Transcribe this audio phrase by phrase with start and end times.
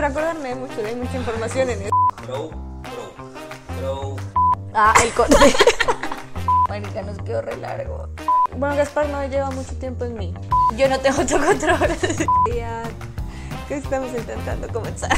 [0.00, 1.96] Espero acordarme mucho, hay mucha información en esto.
[2.22, 3.14] Bro, bro,
[3.78, 4.16] bro.
[4.72, 5.36] Ah, el corte.
[6.70, 8.08] Marica, nos quedó re largo.
[8.56, 10.32] Bueno, Gaspar no lleva mucho tiempo en mí.
[10.78, 11.86] Yo no tengo autocontrol.
[12.56, 12.82] Ya
[13.68, 15.14] que estamos intentando comenzar.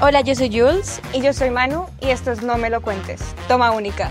[0.00, 1.00] Hola, yo soy Jules.
[1.12, 3.22] Y yo soy Manu y esto es No me lo cuentes.
[3.48, 4.08] Toma única.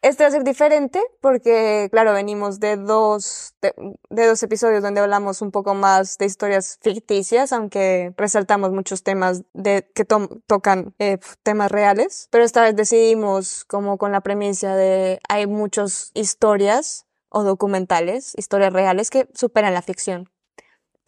[0.00, 3.74] Este va a ser diferente porque, claro, venimos de dos, de,
[4.10, 9.90] dos episodios donde hablamos un poco más de historias ficticias, aunque resaltamos muchos temas de,
[9.94, 12.28] que to- tocan eh, temas reales.
[12.30, 18.72] Pero esta vez decidimos, como con la premisa de hay muchas historias o documentales, historias
[18.72, 20.30] reales que superan la ficción.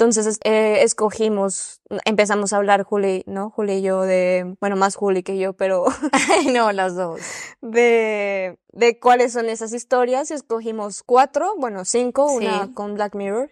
[0.00, 3.50] Entonces es- eh, escogimos, empezamos a hablar Juli, ¿no?
[3.50, 5.84] Juli y yo de, bueno, más Juli que yo, pero
[6.54, 7.20] no, las dos.
[7.60, 12.46] de, de cuáles son esas historias y escogimos cuatro, bueno, cinco, Sí.
[12.46, 13.50] una con Black Mirror,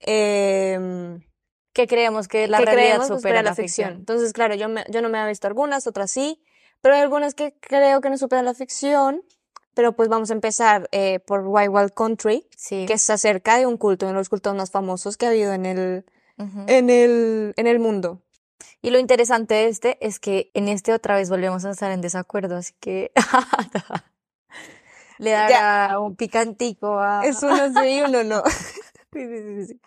[0.00, 1.22] em,
[1.72, 3.92] Que creemos que la que realidad creemos que supera supera la ficción.
[3.92, 6.42] Entonces, claro, yo, me- yo no me había visto algunas, otras sí,
[6.82, 9.22] pero hay algunas que creo que no superan la ficción,
[9.78, 12.84] pero pues vamos a empezar eh, por Wild Wild Country, Sí.
[12.86, 15.52] que es acerca de un culto, uno de los cultos más famosos que ha habido
[15.52, 16.04] en el,
[16.36, 16.64] Ujú.
[16.66, 18.20] en el, en el mundo.
[18.82, 22.00] Y lo interesante de este es que en este otra vez volvemos a estar en
[22.00, 23.12] desacuerdo, así que
[25.18, 27.24] le dará un picantico a...
[27.24, 28.42] Es uno sí y uno no.
[29.12, 29.80] Sí, sí, sí, sí.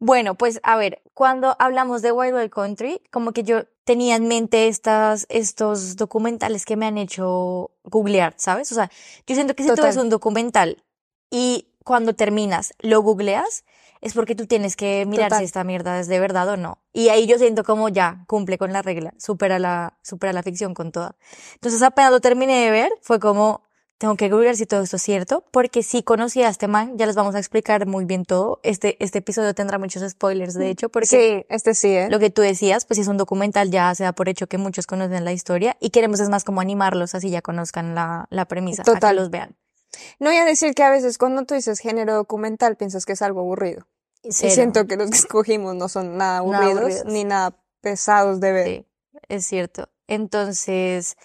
[0.00, 4.28] Bueno, pues a ver, cuando hablamos de Wild Wild Country, como que yo tenía en
[4.28, 8.72] mente estas, estos documentales que me han hecho googlear, ¿sabes?
[8.72, 8.90] O sea,
[9.26, 9.90] yo siento que si tú Total.
[9.90, 10.82] ves un documental
[11.30, 13.64] y cuando terminas lo googleas,
[14.00, 15.40] es porque tú tienes que mirar Total.
[15.40, 16.78] si esta mierda es de verdad o no.
[16.94, 20.72] Y ahí yo siento como ya cumple con la regla, supera la, supera la ficción
[20.72, 21.16] con toda.
[21.54, 23.64] Entonces apenas lo terminé de ver, fue como,
[24.00, 27.04] tengo que googlear si todo esto es cierto, porque si conocí a este man, ya
[27.04, 28.58] les vamos a explicar muy bien todo.
[28.62, 32.08] Este, este episodio tendrá muchos spoilers, de hecho, porque Sí, este sí, ¿eh?
[32.08, 34.56] lo que tú decías, pues si es un documental ya se da por hecho que
[34.56, 38.46] muchos conocen la historia y queremos es más como animarlos así ya conozcan la, la
[38.46, 39.16] premisa, a que Total.
[39.16, 39.54] los vean.
[40.18, 43.20] No voy a decir que a veces cuando tú dices género documental piensas que es
[43.20, 43.86] algo aburrido.
[44.22, 44.54] Y Cero.
[44.54, 47.04] siento que los que escogimos no son nada Nada aburridos, aburridos.
[47.04, 48.66] ni nada pesados de ver.
[48.66, 48.86] Sí,
[49.28, 49.90] es cierto.
[50.06, 51.16] Entonces,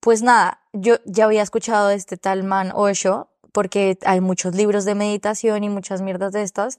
[0.00, 4.84] pues nada, yo ya había escuchado de este tal man Osho, porque hay muchos libros
[4.84, 6.78] de meditación y muchas mierdas de estas.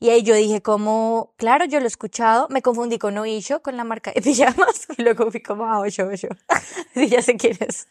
[0.00, 3.76] Y ahí yo dije como, claro, yo lo he escuchado, me confundí con Oisho, con
[3.76, 6.28] la marca de pijamas, y luego fui como, ah, Osho, Osho.
[6.94, 7.88] Sí, ya sé quién es.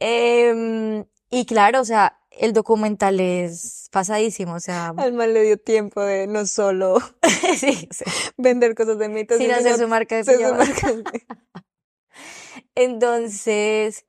[0.00, 5.58] Em, y claro, o sea, el documental es pasadísimo, o sea, Al mal le dio
[5.58, 6.98] tiempo de no solo
[7.56, 8.04] sí, sí,
[8.36, 10.68] vender cosas de mitos, sin sino hacer su marca de pijamas.
[10.68, 11.20] marca.
[12.74, 14.06] Entonces,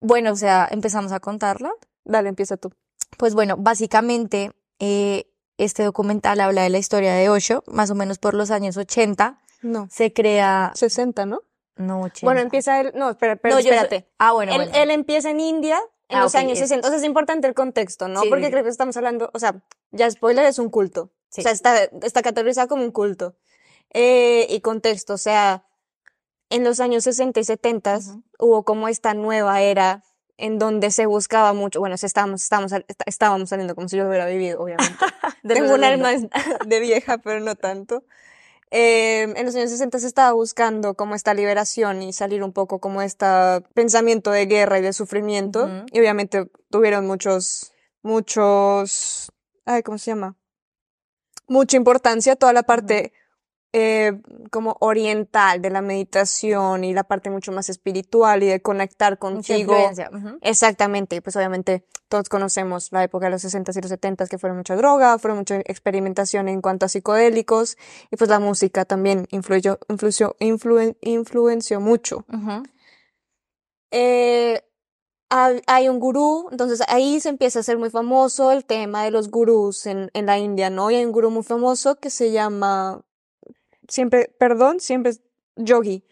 [0.00, 1.72] bueno, o sea, empezamos a contarla.
[2.04, 2.72] Dale, empieza tú.
[3.18, 5.26] Pues bueno, básicamente eh,
[5.58, 9.38] este documental habla de la historia de Osho, más o menos por los años 80.
[9.62, 9.88] No.
[9.90, 10.72] Se crea...
[10.74, 11.40] 60, ¿no?
[11.76, 12.20] No, 80.
[12.26, 12.92] Bueno, empieza él.
[12.94, 14.08] No, espera, espera, No, yo espérate.
[14.18, 14.72] Ah, bueno, él, bueno.
[14.74, 16.86] él empieza en India en Ah, los años es- 60.
[16.86, 18.20] O sea, es importante el contexto, ¿no?
[18.22, 21.10] Sí, Porque sí, creo que estamos hablando, o sea, ya spoiler es un culto.
[21.30, 21.40] Sí.
[21.40, 23.36] O sea, está, está categorizado como un culto.
[23.92, 25.64] Eh, y contexto, o sea,
[26.50, 28.22] en los años 60 y 70 Ujú.
[28.38, 30.02] hubo como esta nueva era
[30.38, 34.26] en donde se buscaba mucho, bueno, estábamos, estábamos, est- estábamos saliendo como si yo hubiera
[34.26, 34.94] vivido, obviamente.
[35.42, 36.38] Tengo un alma 60.
[36.66, 38.04] de vieja, pero no tanto.
[38.70, 42.80] Eh, en los años 60 se estaba buscando como esta liberación y salir un poco
[42.80, 43.24] como este
[43.74, 45.64] pensamiento de guerra y de sufrimiento.
[45.64, 45.86] Ujú.
[45.92, 49.32] Y obviamente tuvieron muchos, muchos,
[49.64, 50.36] ay, ¿cómo se llama?
[51.48, 53.12] Mucha importancia toda la parte
[53.78, 59.18] eh, como oriental de la meditación y la parte mucho más espiritual y de conectar
[59.18, 59.74] contigo.
[60.40, 64.56] Exactamente, pues obviamente todos conocemos la época de los 60s y los 70s que fueron
[64.56, 67.76] mucha droga, fueron mucha experimentación en cuanto a psicodélicos
[68.10, 72.24] y pues la música también influyó, influenció, influen- influenció mucho.
[73.90, 74.62] Eh,
[75.28, 79.28] hay un gurú, entonces ahí se empieza a hacer muy famoso el tema de los
[79.30, 80.90] gurús en, en la India, ¿no?
[80.90, 83.02] Y hay un gurú muy famoso que se llama,
[83.88, 85.22] siempre, perdón, siempre es
[85.56, 86.04] Yogi.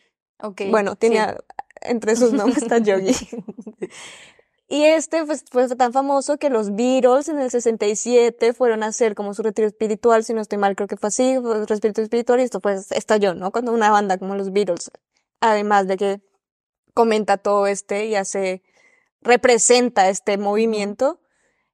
[0.43, 0.99] Ok, Bueno, sí.
[0.99, 1.37] tenía,
[1.83, 3.15] entre sus nombres está Yogi.
[4.69, 9.15] Y este pues, fue tan famoso que los Beatles en el 67 fueron a hacer
[9.15, 12.03] como su retiro espiritual, si no estoy mal, creo que fue así, fue un retiro
[12.03, 13.53] espiritual y esto pues estalló, ¿no?
[13.53, 14.91] Cuando una banda como los Beatles,
[15.41, 16.21] además de que
[16.95, 18.63] comenta todo este y hace,
[19.21, 21.21] representa este movimiento,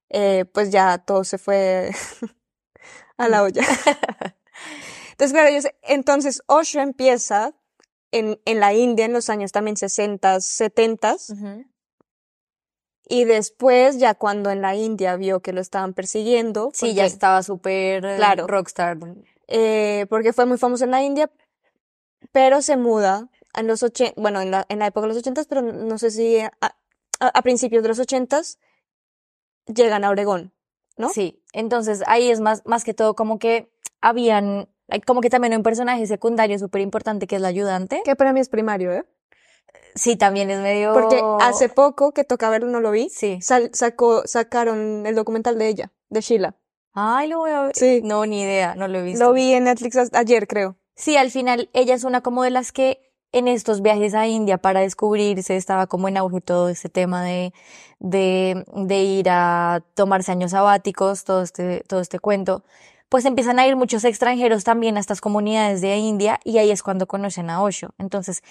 [0.09, 1.91] eh, pues ya todo se fue
[3.17, 3.63] a la olla.
[5.21, 7.53] Entonces, claro, entonces Osho empieza
[8.11, 11.65] en, en la India en los años también 60, 70 Ujú.
[13.07, 17.43] y después ya cuando en la India vio que lo estaban persiguiendo, Sí, ya estaba
[17.43, 18.47] súper eh, Claro.
[18.47, 18.97] rockstar.
[19.47, 21.29] eh, porque fue muy famoso en la India,
[22.31, 25.43] pero se muda en los 80, bueno, en la, en la época de los 80,
[25.47, 26.73] pero no sé si a, a,
[27.27, 28.41] a principios de los 80
[29.67, 30.53] llegan a Oregón,
[30.97, 31.09] ¿no?
[31.09, 33.71] Sí, entonces ahí es más, más que todo como que
[34.01, 34.67] habían,
[35.05, 38.01] como que también un personaje secundario súper importante que es la ayudante.
[38.03, 39.05] Que para mí es primario, ¿eh?
[39.95, 40.93] Sí, también es medio...
[40.93, 43.39] Porque hace poco que toca verlo, no lo vi, Sí.
[43.41, 46.55] sal- sacó, sacaron el documental de ella, de Sheila.
[46.93, 47.75] Ay, lo voy a ver.
[47.75, 48.01] Sí.
[48.03, 49.23] No, ni idea, no lo he visto.
[49.25, 50.77] Lo vi en Netflix ayer, creo.
[50.95, 54.57] Sí, al final ella es una como de las que en estos viajes a India
[54.57, 57.53] para descubrirse estaba como en auge todo este tema de,
[57.99, 62.63] de, de ir a tomarse años sabáticos, todo este, todo este cuento.
[63.11, 66.81] Pues empiezan a ir muchos extranjeros también a estas comunidades de India y ahí es
[66.81, 67.89] cuando conocen a Osho.
[67.97, 68.41] Entonces,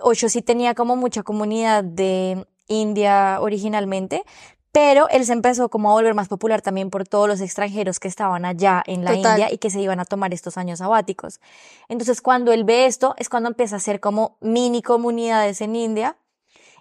[0.00, 4.24] Osho sí tenía como mucha comunidad de India originalmente,
[4.72, 8.08] pero él se empezó como a volver más popular también por todos los extranjeros que
[8.08, 9.38] estaban allá en la Total.
[9.38, 11.38] India y que se iban a tomar estos años sabáticos.
[11.88, 16.16] Entonces, cuando él ve esto, es cuando empieza a hacer como mini comunidades en India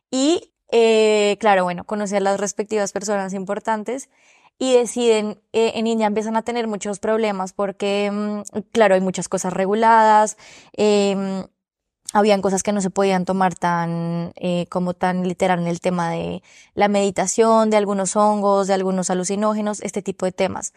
[0.09, 4.09] y, eh, claro, bueno, conocer las respectivas personas importantes
[4.59, 9.29] y deciden, eh, en India empiezan a tener muchos problemas porque, mm, claro, hay muchas
[9.29, 10.37] cosas reguladas,
[10.73, 11.45] em,
[12.13, 16.09] habían cosas que no se podían tomar tan, eh, como tan literal en el tema
[16.11, 20.73] de la meditación, de algunos hongos, de algunos alucinógenos, este tipo de temas.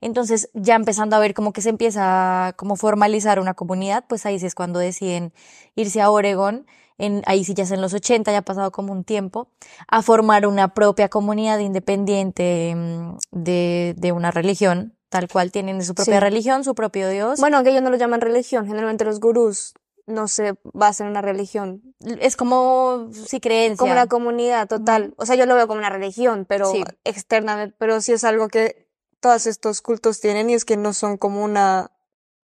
[0.00, 4.36] Entonces, ya empezando a ver como que se empieza a formalizar una comunidad, pues ahí
[4.36, 5.32] es cuando deciden
[5.74, 6.66] irse a Oregón,
[6.98, 9.48] en, ahí sí ya es en los 80, ya ha pasado como un tiempo,
[9.88, 15.94] a formar una propia comunidad independiente mm, de, de una religión, tal cual tienen su
[15.94, 16.20] propia Sí.
[16.20, 17.40] religión, su propio Dios.
[17.40, 19.74] Bueno, aunque ellos no lo llaman religión, generalmente los gurús
[20.06, 21.82] no se basan en una religión.
[22.20, 23.76] es como, sí, creencia.
[23.78, 25.14] Como una comunidad total.
[25.16, 26.84] O sea, yo lo veo como una religión, pero Sí.
[27.04, 28.86] externamente, pero sí es algo que
[29.20, 31.90] todos estos cultos tienen y es que no son como una,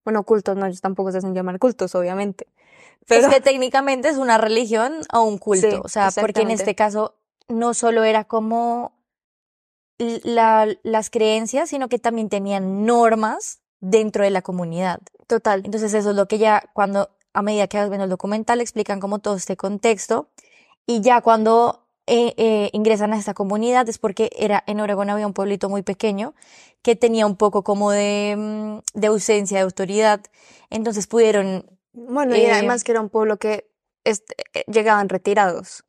[0.04, 2.46] bueno, cultos, no, ellos tampoco se hacen llamar cultos, obviamente.
[3.06, 5.70] Pero Es que técnicamente es una religión o un culto.
[5.70, 7.14] Sí, o sea, porque en este caso
[7.48, 8.92] no solo era como
[9.98, 15.00] la- las creencias, sino que también tenían normas dentro de la comunidad.
[15.28, 15.62] total.
[15.64, 19.00] Entonces eso es lo que ya cuando, a medida que vas viendo el documental, explican
[19.00, 20.28] como todo este contexto.
[20.86, 25.26] Y ya cuando eh, eh, ingresan a esta comunidad es porque era, en Oregón había
[25.26, 26.32] un pueblito muy pequeño
[26.82, 30.20] que tenía un poco como de, mm, de ausencia de autoridad.
[30.70, 33.69] Entonces pudieron Bueno, y Eh, además que era un pueblo que
[34.04, 35.82] este, eh, llegaban retirados.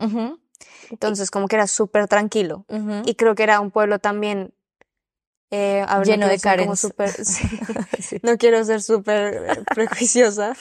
[0.90, 2.66] Entonces, como que era súper tranquilo.
[3.06, 4.54] Y creo que era un pueblo también
[5.52, 6.40] eh, Lleno de
[6.76, 7.60] súper- sí,
[8.00, 10.56] Sí, no quiero ser súper prejuiciosa,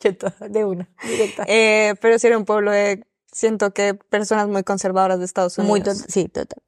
[0.50, 1.44] de una, directa.
[1.48, 5.70] eh, pero sí era un pueblo de, siento que personas muy conservadoras de Estados Unidos.
[5.70, 6.62] Muy tot- sí, total.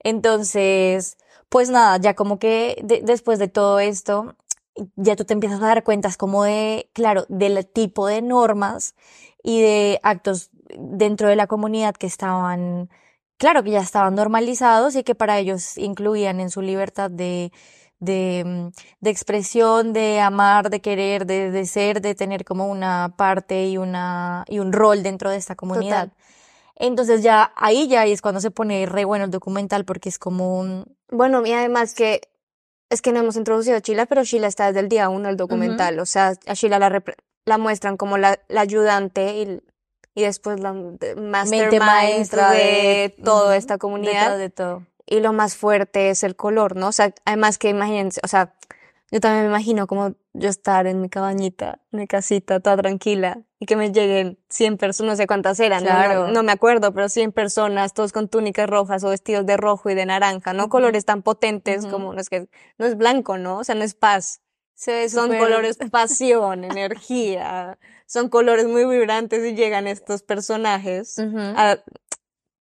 [0.00, 1.16] Entonces,
[1.48, 4.36] pues nada, ya como que de- después de todo esto,
[4.96, 8.94] ya tú te empiezas a dar cuentas como de, claro, del tipo de normas
[9.42, 12.90] y de actos dentro de la comunidad que estaban,
[13.36, 17.52] claro, que ya estaban normalizados y que para ellos incluían en su libertad de,
[18.00, 18.68] de, mm,
[19.00, 23.78] de expresión, de amar, de querer, de, de ser, de tener como una parte y
[23.78, 26.12] una, y un rol dentro de esta comunidad.
[26.76, 30.58] Entonces ya ahí ya es cuando se pone re bueno el documental porque es como
[30.58, 30.96] un...
[31.10, 32.20] Bueno, y además que
[32.90, 35.36] es que no hemos introducido a Sheila, pero Sheila está desde el día uno del
[35.36, 35.98] documental.
[36.00, 37.02] O sea, a Sheila la,
[37.44, 39.60] la muestran como la, la ayudante y,
[40.14, 44.38] y después la de- mastermind maestra de, de- toda esta comunidad.
[44.38, 44.86] de todo.
[45.06, 46.88] Y lo más fuerte es el color, ¿no?
[46.88, 48.54] O sea, además que imagínense, o sea,
[49.10, 53.40] yo también me imagino como yo estar en mi cabañita, en mi casita, toda tranquila,
[53.58, 55.90] y que me lleguen 100 personas, no sé cuántas eran, ¿no?
[55.90, 56.26] Claro.
[56.28, 59.90] no, no me acuerdo, pero 100 personas, todos con túnicas rojas o vestidos de rojo
[59.90, 60.68] y de naranja, ¿no?
[60.68, 61.90] Colores tan potentes Ujú.
[61.92, 62.48] como, no es que,
[62.78, 63.58] no es blanco, ¿no?
[63.58, 64.40] O sea, no es paz.
[64.74, 71.38] Se Son súper- colores pasión, energía, son colores muy vibrantes y llegan estos personajes Ujú.
[71.38, 71.78] a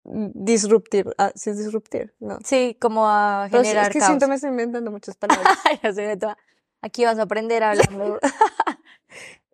[0.08, 2.14] disruptir, a, ¿sí es disruptir?
[2.20, 2.38] No.
[2.44, 4.08] Sí, como a Pero generar es que caos.
[4.08, 5.58] siento me estoy inventando muchas palabras.
[5.82, 6.38] Ya se ve toda-
[6.82, 8.18] Aquí vas a aprender hablando.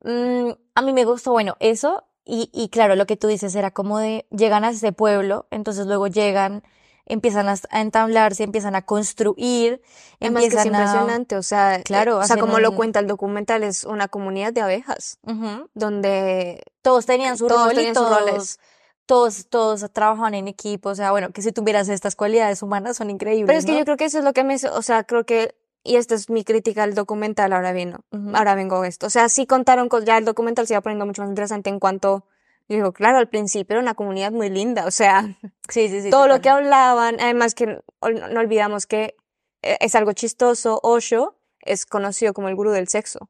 [0.05, 2.05] Mm, a mí me gustó, bueno, eso.
[2.25, 5.87] Y, y claro, lo que tú dices era como de, llegan a ese pueblo, entonces
[5.87, 6.63] luego llegan,
[7.07, 9.81] empiezan a, a entablarse, empiezan a construir,
[10.21, 10.79] Además que es empiezan a...
[10.85, 14.61] impresionante, o sea, Claro, o sea, como lo cuenta el documental, es una comunidad de
[14.61, 15.69] abejas, Ujú.
[15.75, 18.61] donde Todos tenían su Todos rol y tenían sus roles.
[19.07, 23.11] Todos, todos trabajaban en equipo, o sea, bueno, que si tuvieras estas cualidades humanas son
[23.11, 23.79] increíbles, Pero es que ¿no?
[23.79, 25.55] yo creo que eso es lo que me, o sea, creo que,
[25.85, 28.31] y esta es mi crítica al documental, ahora vino, Ujú.
[28.37, 29.07] ahora vengo a esto.
[29.07, 31.81] O sea, sí contaron, con, ya el documental se iba poniendo mucho más interesante en
[31.81, 32.25] cuanto,
[32.69, 35.23] yo digo, claro, al principio era una comunidad muy linda, o sea,
[35.69, 36.11] Sí, sí, sí.
[36.11, 39.17] todo lo que hablaban, además que no olvidamos que
[39.63, 43.29] eh, es algo chistoso, Osho es conocido como el gurú del sexo.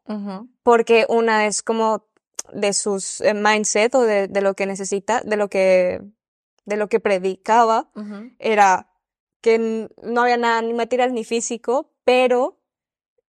[0.63, 2.07] Porque una es como
[2.53, 6.01] de sus eh, mindset o de, de lo que necesita, de lo que,
[6.65, 7.91] de lo que predicaba,
[8.39, 8.89] era
[9.41, 12.61] que no había nada ni material ni físico, pero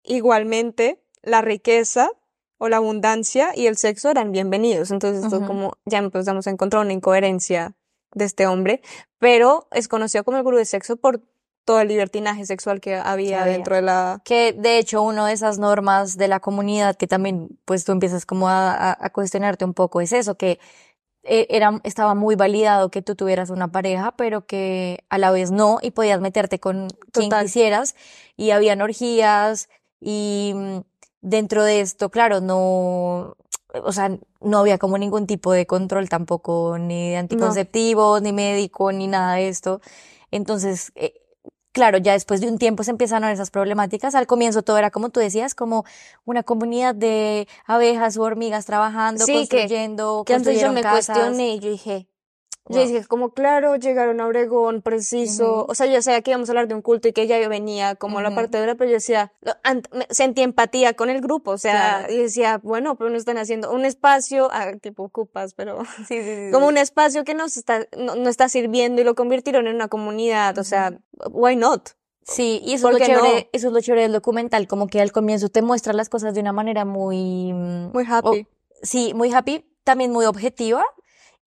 [0.04, 2.10] igualmente la riqueza
[2.58, 4.92] o la abundancia y el sexo eran bienvenidos.
[4.92, 5.48] Entonces, esto Ujú.
[5.48, 7.76] como ya empezamos a encontrar una incoherencia
[8.14, 8.82] de este hombre,
[9.20, 11.22] pero es conocido como el gurú de sexo por
[11.68, 13.44] todo el libertinaje sexual que había había.
[13.44, 14.22] dentro de la...
[14.24, 18.26] Que de hecho, una de esas normas de la comunidad que también, pues tú empiezas
[18.26, 20.60] como a, cuestionarte un poco, es eso, que
[21.24, 25.52] eh, era, estaba muy validado que tú tuvieras una pareja, pero que a la vez
[25.52, 27.98] no, y podías meterte con quien quisieras,
[28.38, 29.68] y habían orgías,
[30.00, 30.78] y mm,
[31.20, 33.36] dentro de esto, claro, no,
[33.74, 38.94] o sea, no había como ningún tipo de control tampoco, ni de anticonceptivos, ni médico,
[38.94, 39.82] ni nada de esto.
[40.32, 41.14] Entonces, eh,
[41.78, 44.16] claro, ya después de un tiempo se empiezan a ver esas problemáticas.
[44.16, 45.86] Al comienzo todo era como tú decías, como
[46.26, 51.16] una comunidad de abejas o hormigas trabajando, Sí, que- construyendo, Que antes yo me casas.
[51.16, 52.08] cuestioné y yo dije,
[52.70, 52.88] yo Wow.
[52.88, 55.72] dije, como claro, llegaron a Obregón, preciso, Ujú.
[55.72, 57.96] o sea, yo sabía que íbamos a hablar de un culto y que ella venía
[57.96, 58.36] como la Ujú.
[58.36, 59.32] parte de la, pero yo decía,
[60.10, 62.14] sentí empatía con el grupo, o sea, Claro.
[62.14, 66.24] y decía, bueno, pero no están haciendo un espacio, ah, tipo ocupas, pero Sí, sí,
[66.24, 69.76] sí, como un espacio que nos está, no, no está sirviendo y lo convirtieron en
[69.76, 70.98] una comunidad, o sea,
[71.32, 71.90] why not?
[72.24, 73.22] Sí, y eso es ¿Por lo qué no?
[73.22, 76.34] chévere, eso es lo chévere del documental, como que al comienzo te muestra las cosas
[76.34, 78.46] de una manera muy, Muy happy.
[78.82, 80.84] sí, muy happy, también muy objetiva,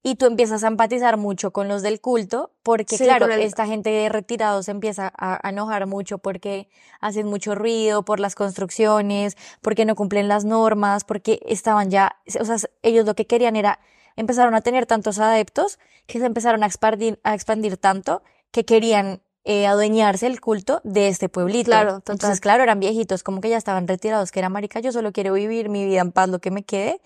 [0.03, 3.67] y tú empiezas a empatizar mucho con los del culto, porque Sí, claro, el- esta
[3.67, 6.69] gente de retirados se empieza a, a enojar mucho porque
[7.01, 12.45] hacen mucho ruido por las construcciones, porque no cumplen las normas, porque estaban ya, o
[12.45, 13.79] sea, ellos lo que querían era,
[14.17, 19.21] empezaron a tener tantos adeptos que se empezaron a expandir, a expandir tanto que querían
[19.45, 21.71] eh, adueñarse el culto de este pueblito.
[21.71, 22.15] Claro, total.
[22.15, 25.33] Entonces, claro, eran viejitos, como que ya estaban retirados, que era marica, yo solo quiero
[25.35, 27.01] vivir mi vida en paz, lo que me quede.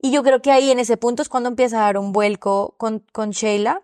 [0.00, 2.74] Y yo creo que ahí en ese punto es cuando empieza a dar un vuelco
[2.78, 3.80] con, con Sheila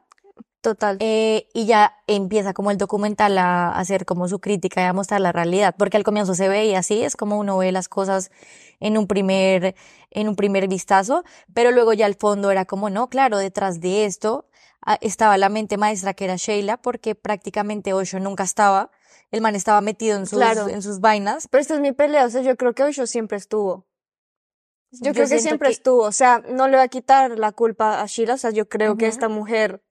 [0.61, 0.99] Total.
[1.01, 5.23] eh, y ya empieza como el documental a hacer como su crítica y a mostrar
[5.23, 8.31] la realidad, porque al comienzo se ve y así es como uno ve las cosas
[8.79, 9.75] en un primer,
[10.11, 11.25] en un primer vistazo,
[11.55, 14.51] pero luego ya al fondo era como, no, claro, detrás de esto
[14.85, 18.91] ah, estaba la mente maestra que era Sheila, porque prácticamente Osho nunca estaba,
[19.31, 20.69] el man estaba metido en sus, Claro.
[20.69, 21.49] en sus vainas.
[21.49, 23.87] Pero esta es mi pelea, o sea, yo creo que Osho siempre estuvo.
[24.93, 27.53] Yo, Yo creo que siempre que- estuvo, o sea, no le voy a quitar la
[27.53, 29.83] culpa a Sheila, o sea, yo creo que esta mujer,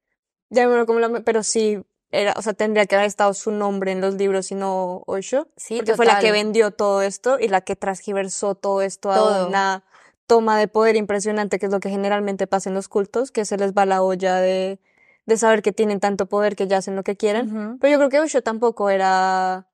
[0.50, 4.02] llamémoslo como la, pero sí era, o sea, tendría que haber estado su nombre en
[4.02, 7.62] los libros y no Osho, Sí, porque fue la que vendió todo esto y la
[7.62, 9.84] que transgiversó todo esto a una
[10.28, 13.58] toma de poder impresionante, que es lo que generalmente pasa en los cultos, que se
[13.58, 14.80] les va la olla de,
[15.26, 17.48] de saber que tienen tanto poder que ya hacen lo que quieren.
[17.56, 17.78] Ujú.
[17.80, 19.69] Pero yo creo que Osho tampoco era,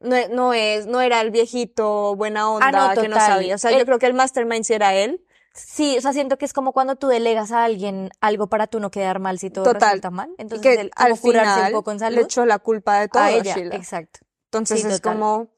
[0.00, 3.54] no, e- no es, no era el viejito buena onda Ah, no, que no sabía.
[3.54, 5.22] O sea, yo creo que el mastermind sí era él.
[5.54, 8.78] Sí, o sea, siento que es como cuando tú delegas a alguien algo para tú
[8.78, 9.80] no quedar mal si todo Total.
[9.92, 10.30] resulta mal.
[10.36, 13.22] Entonces, que él al final un poco en le salud echó la culpa de todo
[13.22, 13.54] a ella.
[13.54, 13.74] Sheila.
[13.74, 14.20] Exacto.
[14.46, 15.14] Entonces Sí, es total.
[15.14, 15.48] como,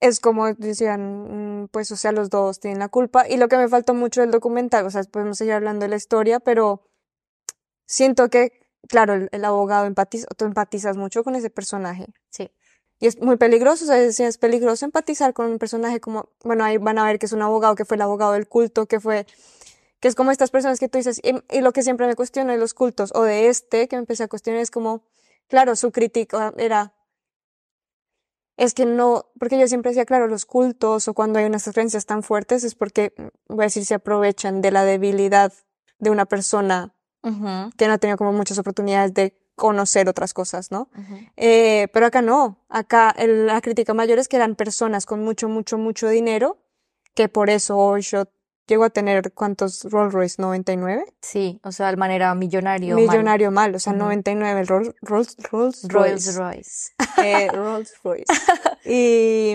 [0.00, 3.26] es como decían, mm, pues, o sea, los dos tienen la culpa.
[3.26, 5.96] Y lo que me faltó mucho del documental, o sea, podemos seguir hablando de la
[5.96, 6.82] historia, pero
[7.86, 8.52] siento que,
[8.88, 12.06] claro, el, el abogado empatiza, tú empatizas mucho con ese personaje.
[12.30, 12.50] Sí.
[13.00, 16.78] Y es muy peligroso, o sea, es peligroso empatizar con un personaje como, bueno, ahí
[16.78, 19.26] van a ver que es un abogado, que fue el abogado del culto, que fue,
[20.00, 22.52] que es como estas personas que tú dices, y, y lo que siempre me cuestiono
[22.52, 25.04] de los cultos, o de este, que me empecé a cuestionar, es como,
[25.46, 26.92] claro, su crítica era,
[28.56, 32.04] es que no, porque yo siempre decía, claro, los cultos o cuando hay unas creencias
[32.04, 35.52] tan fuertes es porque, mm, voy a decir, se aprovechan de la debilidad
[35.98, 36.94] de una persona
[37.76, 40.88] que no ha tenido como muchas oportunidades de conocer otras cosas, ¿no?
[41.36, 45.50] Eh, pero acá no, acá el- la crítica mayor es que eran personas con mucho,
[45.50, 46.56] mucho, mucho dinero,
[47.14, 48.28] que por eso Osho
[48.66, 50.42] llegó a tener, ¿cuántos Rolls Royce?
[50.42, 51.04] ¿99?
[51.20, 52.94] Sí, o sea, de manera millonario.
[52.96, 54.02] Millonario mal, o sea, Ujú.
[54.04, 56.38] 99, el Rolls, Rolls, Rolls Rolls Royce.
[56.38, 56.92] Royce.
[57.24, 58.24] Eh, Rolls Royce.
[58.84, 59.54] Y,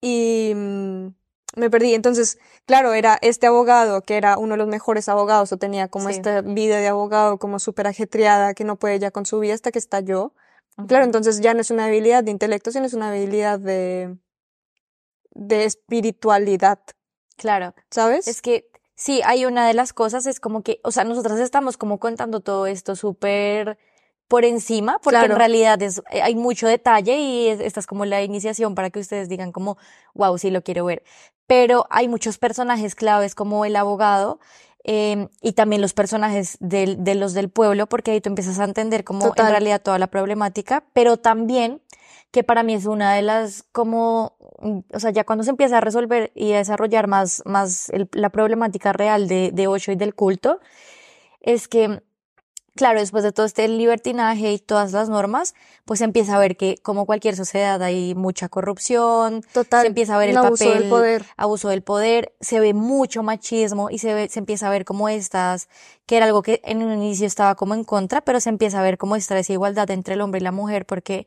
[0.00, 1.06] y mm,
[1.56, 1.94] me perdí.
[1.94, 6.08] Entonces, claro, era este abogado que era uno de los mejores abogados o tenía como
[6.08, 6.16] Sí.
[6.16, 9.70] esta vida de abogado como súper ajetreada que no puede ya con su vida hasta
[9.72, 10.32] que estalló.
[10.88, 14.16] Claro, entonces ya no es una habilidad de intelecto, sino es una habilidad de,
[15.34, 16.78] de espiritualidad,
[17.36, 17.74] Claro.
[17.90, 18.28] ¿sabes?
[18.28, 21.76] Es que sí, hay una de las cosas, es como que, o sea, nosotras estamos
[21.76, 23.78] como contando todo esto súper
[24.28, 25.32] por encima, porque Claro.
[25.34, 28.90] en realidad es, eh, hay mucho detalle y es- esta es como la iniciación para
[28.90, 29.76] que ustedes digan como,
[30.14, 31.02] wow, sí lo quiero ver.
[31.50, 34.38] Pero hay muchos personajes claves como el abogado
[34.84, 38.64] em, y también los personajes del- de los del pueblo, porque ahí tú empiezas a
[38.64, 41.82] entender como en realidad toda la problemática, pero también
[42.30, 45.78] que para mí es una de las como, mm, o sea, ya cuando se empieza
[45.78, 49.96] a resolver y a desarrollar más, más el- la problemática real de, de Osho y
[49.96, 50.60] del culto,
[51.40, 52.00] es que,
[52.80, 56.56] claro, después de todo este libertinaje y todas las normas, pues se empieza a ver
[56.56, 59.82] que como cualquier sociedad hay mucha corrupción, Total.
[59.82, 61.26] se empieza a ver el abuso del papel, poder.
[61.36, 65.10] abuso del poder, se ve mucho machismo y se ve, se empieza a ver como
[65.10, 65.68] estas,
[66.06, 68.82] que era algo que en un inicio estaba como en contra, pero se empieza a
[68.82, 71.26] ver como esta desigualdad entre el hombre y la mujer, porque,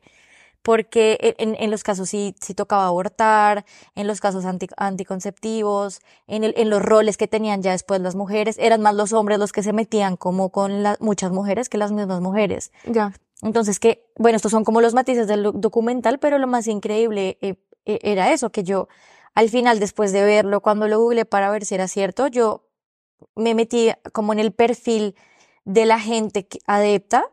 [0.64, 6.00] porque e, en, en los casos sí, sí tocaba abortar, en los casos anti- anticonceptivos,
[6.26, 9.38] en el, en los roles que tenían ya después las mujeres, eran más los hombres
[9.38, 12.72] los que se metían como con las muchas mujeres que las mismas mujeres.
[12.84, 13.12] Ya.
[13.42, 17.36] Entonces, que, bueno, estos son como los matices del doc- documental, pero lo más increíble
[17.42, 18.88] eh, eh, era eso, que yo,
[19.34, 22.64] al final, después de verlo, cuando lo googleé para ver si era cierto, yo
[23.36, 25.14] me metí como en el perfil
[25.66, 27.26] de la gente adepta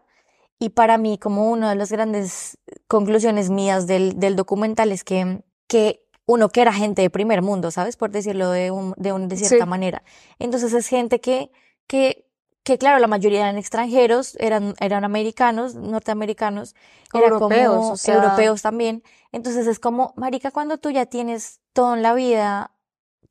[0.62, 5.44] y para mí, como una de las grandes conclusiones mías del, del documental es que,
[5.68, 7.98] que uno que era gente de primer mundo, ¿sabes?
[7.98, 9.70] Por decirlo de, un, de, un- de cierta Sí.
[9.70, 10.04] manera.
[10.38, 11.50] Entonces es gente que,
[11.88, 12.28] que,
[12.64, 16.76] que claro, la mayoría eran extranjeros, eran, eran americanos, norteamericanos,
[17.14, 19.02] era Europeos, como o sea- europeos también.
[19.32, 22.72] Entonces es como, marica, cuando tú ya tienes todo en la vida,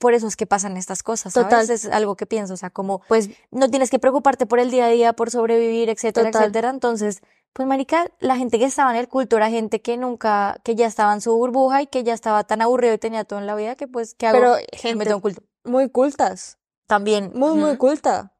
[0.00, 1.48] por eso es que pasan estas cosas, ¿sabes?
[1.50, 1.70] Total.
[1.70, 4.86] Es algo que pienso, o sea, como Pues no tienes que preocuparte por el día
[4.86, 6.42] a día, por sobrevivir, etcétera, Total.
[6.42, 6.70] etcétera.
[6.70, 7.20] Entonces,
[7.52, 10.86] pues marica, la gente que estaba en el culto era gente que nunca, que ya
[10.86, 13.54] estaba en su burbuja y que ya estaba tan aburrido y tenía todo en la
[13.54, 14.38] vida que pues, ¿qué hago?
[14.38, 15.42] Pero Me gente meto en un culto.
[15.64, 16.58] muy cultas.
[16.86, 17.30] También.
[17.34, 18.32] Muy, muy culta.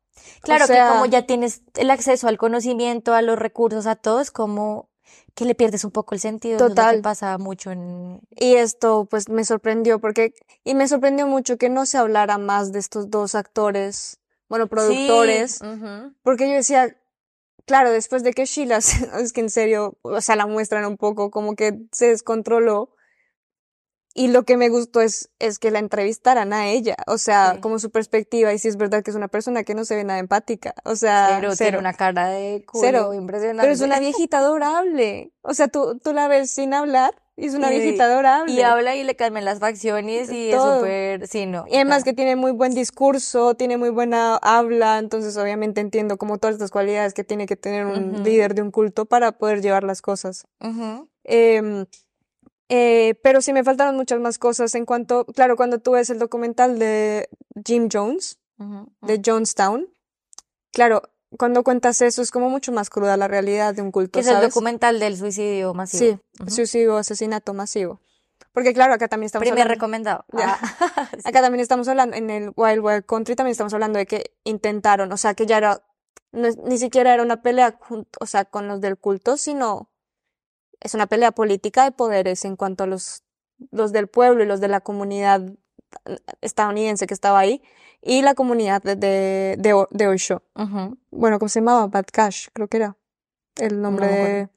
[0.43, 3.97] Claro O sea- que como ya tienes el acceso al conocimiento, a los recursos, a
[3.97, 4.90] todo, es como
[5.41, 6.59] que le pierdes un poco el sentido.
[6.59, 7.01] Total.
[7.01, 8.21] pasa mucho en...
[8.29, 12.73] Y esto pues me sorprendió porque, y me sorprendió mucho que no se hablara más
[12.73, 14.21] de estos dos actores,
[14.51, 15.67] bueno, productores, Sí,
[16.23, 16.95] porque yo decía,
[17.65, 18.77] claro, después de que Sheila,
[19.19, 22.91] es que en serio, o sea, la muestran un poco como que se descontroló.
[24.13, 27.61] Y lo que me gustó es, es que la entrevistaran a ella, o sea, Sí.
[27.61, 30.03] como su perspectiva, y si es verdad que es una persona que no se ve
[30.03, 33.15] nada empática, o sea, Cero, tiene una cara de culo Cero.
[33.15, 33.63] impresionante.
[33.63, 37.55] Pero es una viejita adorable, o sea, tú, tú la ves sin hablar, y es
[37.55, 38.53] una Y- viejita adorable.
[38.53, 40.81] Y habla y le cambian las facciones y es Todo.
[40.81, 41.27] súper...
[41.29, 41.65] Sí, no.
[41.69, 42.05] Y además claro.
[42.05, 46.71] que tiene muy buen discurso, tiene muy buena habla, entonces obviamente entiendo como todas estas
[46.71, 50.45] cualidades que tiene que tener un líder de un culto para poder llevar las cosas.
[50.61, 51.87] Em, eh,
[53.23, 56.79] pero sí me faltaron muchas más cosas en cuanto, claro, cuando tú ves el documental
[56.79, 57.29] de
[57.67, 58.39] Jim Jones,
[59.03, 59.89] de Jonestown,
[60.73, 61.03] claro,
[61.39, 64.27] cuando cuentas eso es como mucho más cruda la realidad de un culto, Que es
[64.27, 66.17] el documental del suicidio masivo.
[66.17, 66.51] Sí, Ujú.
[66.51, 68.01] suicidio, asesinato masivo.
[68.53, 70.25] Porque claro, acá también estamos Primer hablando- recomendado.
[70.33, 70.59] Ya.
[70.61, 70.61] Ah,
[71.15, 71.21] sí.
[71.25, 75.13] Acá también estamos hablando, en el Wild Wild Country también estamos hablando de que intentaron,
[75.13, 75.83] o sea, que ya era,
[76.33, 77.79] no ni siquiera era una pelea,
[78.21, 79.90] o sea, con los del culto, sino
[80.81, 83.23] es una pelea política de poderes en cuanto a los,
[83.71, 85.43] los del pueblo y los de la comunidad
[86.41, 87.63] estadounidense que estaba ahí
[88.03, 90.43] y la comunidad de, de, de, de Osho.
[91.11, 91.87] Bueno, ¿cómo se llamaba?
[91.87, 92.97] Bad Cash, creo que era
[93.57, 94.49] el nombre No de...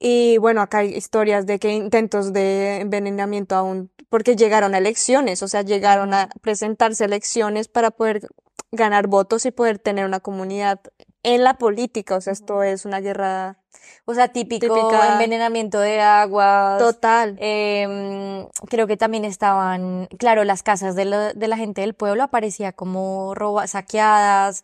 [0.00, 5.42] Y bueno, acá hay historias de que intentos de envenenamiento aún, porque llegaron a elecciones,
[5.42, 8.28] o sea, llegaron a presentarse elecciones para poder
[8.72, 10.80] ganar votos y poder tener una comunidad
[11.24, 13.58] en la política, o sea, esto es una guerra
[14.06, 16.78] O sea, típico Típica- envenenamiento de aguas.
[16.78, 17.36] total.
[17.40, 22.22] Em, creo que también estaban, claro, las casas de la, de la gente del pueblo
[22.22, 24.62] aparecía como roba, saqueadas.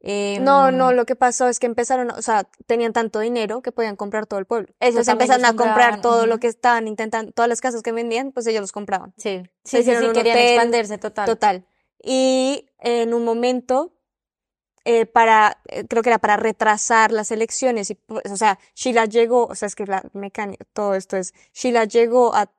[0.00, 3.72] em, No, no, lo que pasó es que empezaron, o sea, tenían tanto dinero que
[3.72, 4.68] podían comprar todo el pueblo.
[4.80, 8.32] Eso Entonces empezaron a comprar todo lo que estaban intentando, todas las casas que vendían,
[8.32, 9.12] pues ellos los compraban.
[9.16, 11.26] Sí, sí, sí, sí, querían hotel, expandirse total.
[11.26, 11.64] Total.
[12.02, 13.92] Y en un momento,
[14.84, 19.04] eh, para, eh, creo que era para retrasar las elecciones, y, pues, o sea, Sheila
[19.06, 22.50] llegó, o sea, es que la mecánica, todo esto es, Sheila llegó a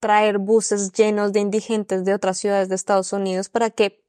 [0.00, 4.04] traer buses llenos de indigentes de otras ciudades de Estados Unidos para que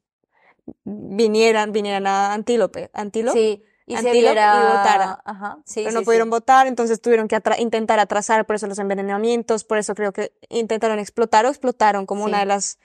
[0.83, 4.77] vinieran, vinieran a Antílope, Antílope, Sí, y se Antílope y viera...
[4.77, 5.21] votara.
[5.23, 6.05] Ajá, sí, pero sí, no sí.
[6.05, 10.11] pudieron votar, entonces tuvieron que atra- intentar atrasar por eso los envenenamientos, por eso creo
[10.11, 12.79] que intentaron explotar o explotaron como una de las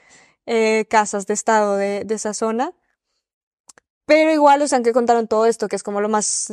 [0.46, 2.72] eh, casas de estado de, de esa zona.
[4.10, 6.52] Pero igual, o sea, que contaron todo esto, que es como lo más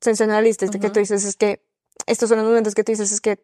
[0.00, 1.62] sensacionalista, este que tú dices, es que
[2.06, 3.38] estos son los momentos que tú dices, es que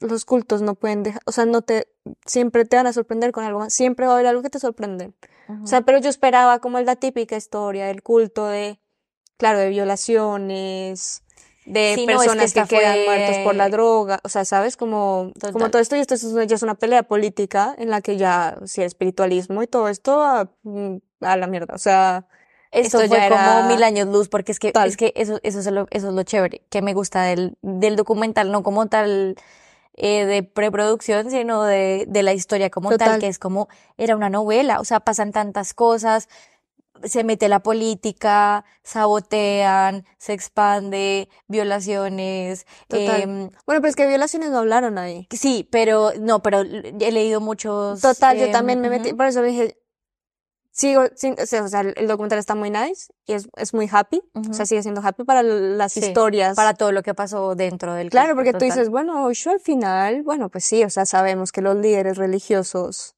[0.00, 1.88] los cultos no pueden dejar, o sea, no te,
[2.26, 4.58] siempre te van a sorprender con algo más, siempre va a haber algo que te
[4.58, 5.14] sorprende.
[5.48, 8.78] O sea, pero yo esperaba como la típica historia del culto de,
[9.38, 11.22] claro, de violaciones,
[11.64, 14.28] de Sí, no, es que personas que, esta quedan fue- muertos por la droga, o
[14.28, 14.76] sea, ¿sabes?
[14.76, 18.02] Como, como todo esto, y esto es una- ya es una pelea política en la
[18.02, 22.26] que ya, sí, el espiritualismo y todo esto a, mm, a la mierda, o sea,
[22.76, 24.88] Esto esto fue ya como mil años luz, porque es que, Tal.
[24.88, 27.96] es que eso, eso es lo, eso es lo chévere, que me gusta del, del
[27.96, 29.36] documental, no como tal
[29.94, 34.28] eh, de preproducción, sino de, de la historia como tal, que es como, era una
[34.28, 36.28] novela, o sea, pasan tantas cosas,
[37.02, 43.22] se mete la política, sabotean, se expande, violaciones, Total.
[43.22, 45.26] em, Bueno, pero es que violaciones no hablaron ahí.
[45.30, 48.00] sí, pero, no, pero he leído muchos.
[48.00, 49.16] Total, yo em, también me metí, ujú.
[49.16, 49.78] por eso dije,
[50.76, 54.66] sigo, o sea, el documental está muy nice y es, es muy happy, o sea,
[54.66, 56.54] sigue siendo happy para las Sí, historias.
[56.54, 58.68] para todo lo que pasó dentro del Claro, porque tú total.
[58.68, 63.14] dices, bueno, yo al final, bueno, pues sí, o sea, sabemos que los líderes religiosos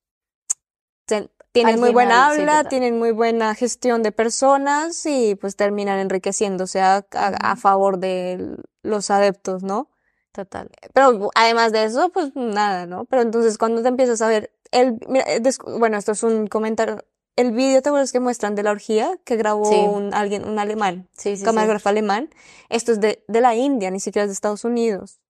[1.06, 2.68] ten- tienen Al muy buena final, sí, habla, total.
[2.70, 7.60] tienen muy buena gestión de personas y pues terminan enriqueciéndose a, a, a Ujú.
[7.60, 9.88] favor de los adeptos, ¿no?
[10.32, 10.70] Total.
[10.92, 13.06] Pero además de eso, pues nada, ¿no?
[13.06, 15.40] Pero entonces cuando te empiezas a ver el, mira, eh,
[15.78, 17.02] bueno, esto es un comentario,
[17.40, 19.76] el video, ¿te acuerdas que muestran de la orgía que grabó Sí.
[19.76, 22.28] un alguien, un alemán, Sí, sí, camarógrafo alemán?
[22.68, 25.20] Esto es de, de la India, ni siquiera es de Estados Unidos.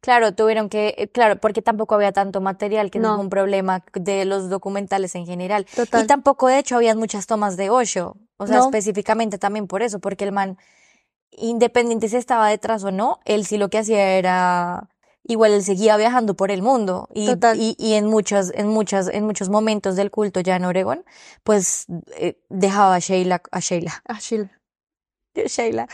[0.00, 3.82] Claro, tuvieron que, eh, claro, porque tampoco había tanto material, que no es un problema
[3.94, 5.66] de los documentales en general.
[5.72, 6.06] Y Total.
[6.06, 8.16] tampoco, de hecho, habían muchas tomas de Osho.
[8.36, 8.64] O sea, No.
[8.64, 10.58] específicamente también por eso, porque el man,
[11.30, 14.88] independiente si estaba detrás o no, él sí lo que hacía era,
[15.24, 17.08] igual él seguía viajando por el mundo.
[17.14, 17.58] Y, Total.
[17.58, 21.04] y, y en muchas, en muchas, en muchos momentos del culto ya en Oregón,
[21.42, 24.50] pues eh, dejaba a Sheila, a Sheila, Ah, Sheila.
[25.34, 25.88] Sheila,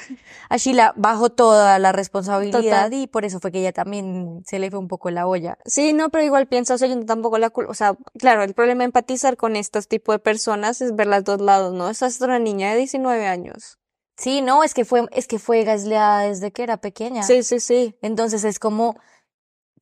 [0.50, 2.92] a Sheila bajo toda la responsabilidad Total.
[2.92, 5.56] y por eso fue que ella también se le fue un poco la olla.
[5.64, 8.52] Sí, no, pero igual pienso, o sea, yo tampoco la culpa, o sea, claro, el
[8.52, 11.88] problema de empatizar con estos tipos de personas es ver los dos lados, ¿no?
[11.88, 13.78] Esa es una niña de 19 años.
[14.18, 17.22] Sí, no, es que fue, es que fue gasleada desde que era pequeña.
[17.22, 17.96] Sí, sí, sí.
[18.02, 18.96] Entonces es como,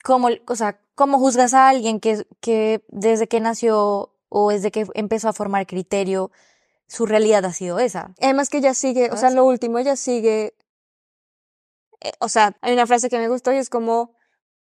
[0.03, 4.87] como, o sea, ¿cómo juzgas a alguien que, que desde que nació o desde que
[4.95, 6.31] empezó a formar criterio,
[6.87, 8.15] su realidad ha sido esa?
[8.21, 10.55] Además que ella sigue, o sea, lo último, ella sigue,
[12.01, 14.15] eh, o sea, hay una frase que me gustó y es como,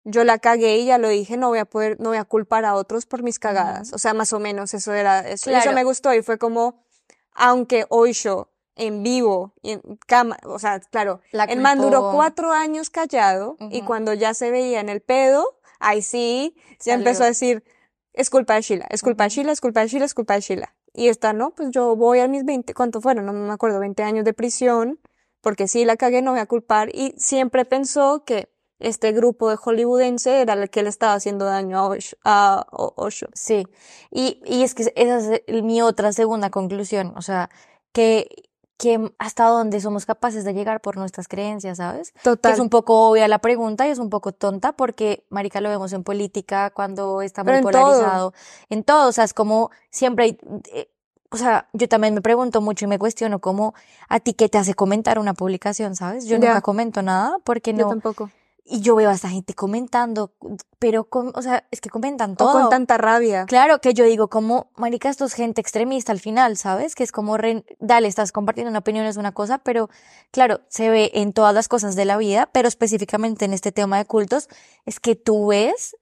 [0.04, 2.64] yo la cagué y ya lo dije, no voy a poder, no voy a culpar
[2.64, 3.92] a otros por mis cagadas.
[3.92, 6.84] O sea, más o menos eso era, eso, eso me gustó y fue como,
[7.32, 12.52] aunque hoy yo en vivo en cama, o sea, claro, La el man duró cuatro
[12.52, 16.98] años callado y cuando ya se veía en el pedo, ahí sí, ya Salió.
[16.98, 17.64] empezó a decir,
[18.12, 19.30] es culpa de Sheila, es culpa de.
[19.30, 20.74] Sheila, es culpa de Sheila, es culpa de Sheila.
[20.92, 23.26] Y esta, no, pues yo voy a mis 20, ¿cuánto fueron?
[23.26, 25.00] No me acuerdo, 20 años de prisión,
[25.40, 26.88] porque sí la cagué, no voy a culpar.
[26.94, 31.78] Y siempre pensó que este grupo de hollywoodense era el que le estaba haciendo daño
[31.78, 32.16] a Osho.
[32.24, 33.26] A Osho.
[33.34, 33.66] Sí,
[34.10, 37.50] y, y es que esa es mi otra segunda conclusión, o sea,
[37.92, 38.28] que,
[38.76, 42.12] que hasta dónde somos capaces de llegar por nuestras creencias, ¿sabes?
[42.12, 42.52] Que Total.
[42.52, 45.92] es un poco obvia la pregunta y es un poco tonta porque, marica, lo vemos
[45.92, 47.62] en política cuando está muy todo.
[47.70, 48.34] polarizado,
[48.70, 50.38] en todo, o sea, es como siempre hay,
[50.72, 50.88] eh,
[51.30, 53.74] o sea, yo también me pregunto mucho y me cuestiono cómo
[54.08, 56.26] a ti qué te hace comentar una publicación, ¿sabes?
[56.26, 56.48] Yo Ya.
[56.48, 58.30] nunca comento nada porque Yo no, tampoco.
[58.66, 60.32] Y yo veo a esta gente comentando,
[60.78, 62.52] pero, con, o sea, es que comentan O todo.
[62.52, 63.44] con tanta rabia.
[63.46, 66.94] Claro que yo digo, como, marica, esto es gente extremista al final, ¿sabes?
[66.94, 69.90] Que es como, re- dale, estás compartiendo una opinión, es una cosa, pero
[70.30, 73.98] claro, se ve en todas las cosas de la vida, pero específicamente en este tema
[73.98, 74.48] de cultos,
[74.86, 75.94] es que tú ves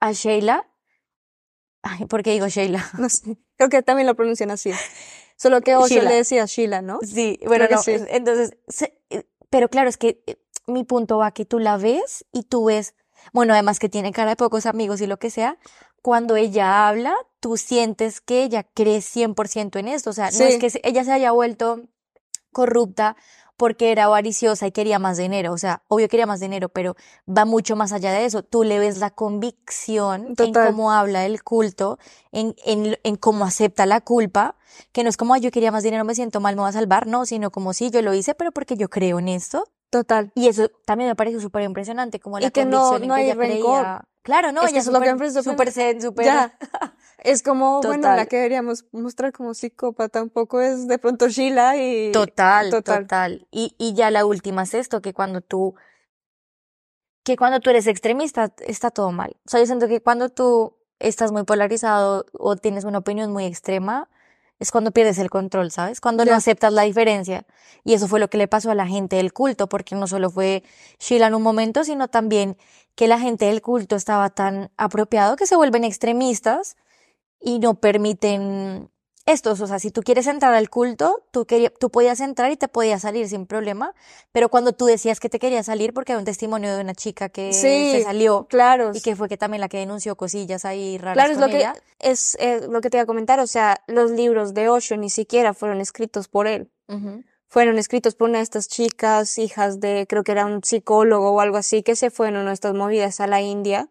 [0.00, 0.66] a Sheila,
[1.82, 2.84] ay, ¿por qué digo Sheila?
[2.98, 3.36] No sé.
[3.56, 4.72] Creo que también lo pronuncian así.
[5.36, 6.10] Solo que Osho Sheila.
[6.10, 6.98] le decía Sheila, ¿no?
[7.02, 7.92] Sí, bueno, no, sí.
[8.08, 10.36] entonces, se- eh, pero claro, es que eh,
[10.70, 12.94] mi punto va que tú la ves y tú ves,
[13.32, 15.58] bueno, además que tiene cara de pocos amigos y lo que sea,
[16.02, 20.58] cuando ella habla, tú sientes que ella cree 100% en esto, o sea, no es
[20.58, 21.82] que ella se haya vuelto
[22.52, 23.16] corrupta
[23.56, 26.96] porque era avariciosa y quería más dinero, o sea, obvio quería más dinero, pero
[27.28, 28.42] va mucho más allá de eso.
[28.42, 30.34] Tú le ves la convicción en
[30.70, 31.98] cómo habla el culto,
[32.32, 34.56] en, en, en cómo acepta la culpa,
[34.92, 36.72] que no es como, "Ay, yo quería más dinero, me siento mal, me voy a
[36.72, 39.68] salvar, no, sino como, sí, yo lo hice, pero porque yo creo en esto.
[39.90, 40.30] Total.
[40.34, 43.24] Y eso también me pareció súper impresionante, como Y la que no- no que hay
[43.26, 43.60] ella rencor.
[43.82, 44.04] creía.
[44.22, 46.26] Claro, no, Es que ella eso es lo que súper, parece zen, súper...
[46.26, 46.58] Ya.
[47.22, 51.76] Es como, bueno, la que deberíamos mostrar como psicópata un poco es de pronto Sheila
[51.76, 52.12] y...
[52.12, 53.02] Total, Total.
[53.02, 53.46] total.
[53.50, 55.74] Y, y ya la última es esto, que cuando tú,
[57.24, 59.36] que cuando tú eres extremista, está todo mal.
[59.46, 63.44] O sea, yo siento que cuando tú estás muy polarizado o tienes una opinión muy
[63.44, 64.08] extrema,
[64.60, 66.00] es cuando pierdes el control, ¿sabes?
[66.00, 67.46] Cuando no aceptas la diferencia.
[67.82, 70.30] Y eso fue lo que le pasó a la gente del culto, porque no solo
[70.30, 70.62] fue
[70.98, 72.58] Sheila en un momento, sino también
[72.94, 76.76] que la gente del culto estaba tan apropiado que se vuelven extremistas
[77.40, 78.90] y no permiten
[79.32, 81.46] estos, o sea, si tú quieres entrar al culto, tú,
[81.78, 83.94] tú podías entrar y te podías salir sin problema,
[84.32, 87.28] pero cuando tú decías que te querías salir porque hay un testimonio de una chica
[87.28, 88.92] que Sí, se salió Claro.
[88.94, 91.66] y que fue que también la que denunció cosillas ahí raras Claro, es lo que,
[91.98, 95.10] es, eh, lo que te iba a comentar, o sea, los libros de Osho ni
[95.10, 96.70] siquiera fueron escritos por él.
[97.46, 101.40] Fueron escritos por una de estas chicas, hijas de, creo que era un psicólogo o
[101.40, 103.88] algo así, que se fueron a estas movidas a la India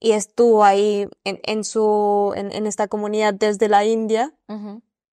[0.00, 4.34] y estuvo ahí en, en su, en, en esta comunidad desde la India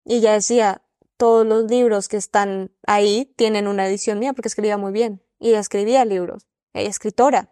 [0.06, 0.82] y ella decía,
[1.17, 5.50] todos los libros que están ahí tienen una edición mía porque escribía muy bien y
[5.50, 7.50] ella escribía libros, ella es escritora.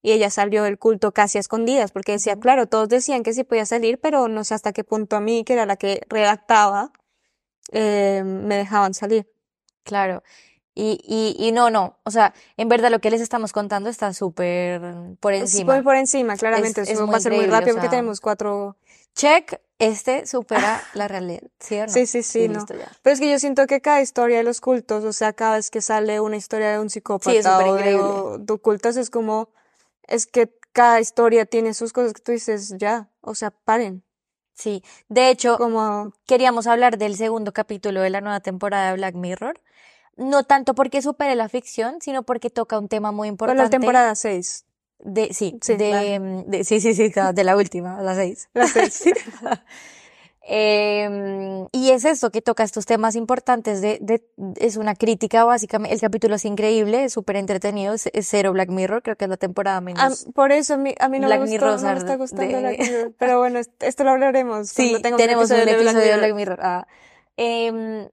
[0.00, 3.42] Y ella salió del culto casi a escondidas porque decía, claro, todos decían que sí
[3.42, 6.92] podía salir, pero no sé hasta qué punto a mí, que era la que redactaba,
[7.72, 9.26] eh, me dejaban salir.
[9.82, 10.22] Claro.
[10.74, 11.98] Y, y, y no, no.
[12.02, 14.80] O sea, en verdad lo que les estamos contando está súper
[15.20, 15.74] por Es encima.
[15.74, 16.80] muy por encima, claramente.
[16.82, 18.76] Es- Eso es va a ser muy increíble, o rápido porque sea, tenemos cuatro.
[19.14, 21.42] Check, este supera la realidad.
[21.60, 21.92] ¿Sí o no?
[21.92, 22.66] Sí, sí, sí, no.
[22.66, 25.70] Pero es que yo siento que cada historia de los cultos, o sea, cada vez
[25.70, 29.50] que sale una historia de un psicópata Sí, es o de, de cultos, es como,
[30.08, 34.02] es que cada historia tiene sus cosas que tú dices, ya, o sea, paren.
[34.54, 34.82] Sí.
[35.08, 39.60] De hecho, Como, queríamos hablar del segundo capítulo de la nueva temporada de Black Mirror.
[40.16, 43.62] No tanto porque supere la ficción, sino porque toca un tema muy con importante.
[43.62, 44.64] la temporada 6.
[45.00, 48.48] De, sí, Sí, de, mm, de- sí, sí, sí, de la última, la seis.
[48.54, 48.94] La seis.
[48.94, 49.12] Sí.
[50.46, 54.22] Em, y es eso que toca estos temas importantes de, de,
[54.56, 58.68] es una crítica básicamente, el capítulo es increíble, es súper entretenido, es, es cero Black
[58.68, 60.26] Mirror, creo que es la temporada Ah, menos.
[60.34, 62.56] por eso a mí, a mí no Black me gustó, Mirror no me está gustando
[62.56, 63.12] de- Black Mirror.
[63.18, 66.18] Pero bueno, est- esto lo hablaremos Sí, tengamos tenemos un de Black episodio de Mirror.
[66.18, 66.58] Black Mirror.
[66.62, 66.86] ah.
[67.38, 68.08] Em,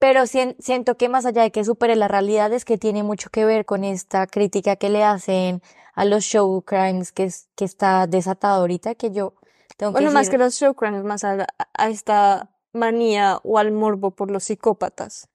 [0.00, 3.30] pero sien- siento que más allá de que supere la realidad es que tiene mucho
[3.30, 5.62] que ver con esta crítica que le hacen
[5.94, 9.34] a los show crimes que, es, que está desatado ahorita, que yo
[9.76, 13.58] tengo que Bueno, más decir- que los show crimes, más a, a esta manía o
[13.58, 15.28] al morbo por los psicópatas.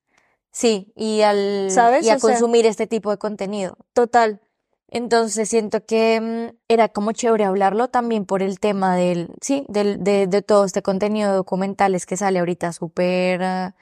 [0.51, 2.06] Sí, y al ¿Sabes?
[2.06, 3.78] y a O sea- consumir este tipo de contenido.
[3.93, 4.39] Total.
[4.88, 10.04] Entonces siento que mm, era como chévere hablarlo también por el tema del, sí, del,
[10.04, 13.75] de, de todo este contenido de documentales que sale ahorita súper, ah,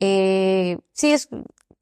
[0.00, 1.28] eh, sí, es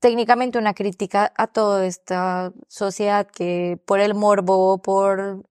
[0.00, 5.44] técnicamente una crítica a toda esta sociedad que por el morbo por,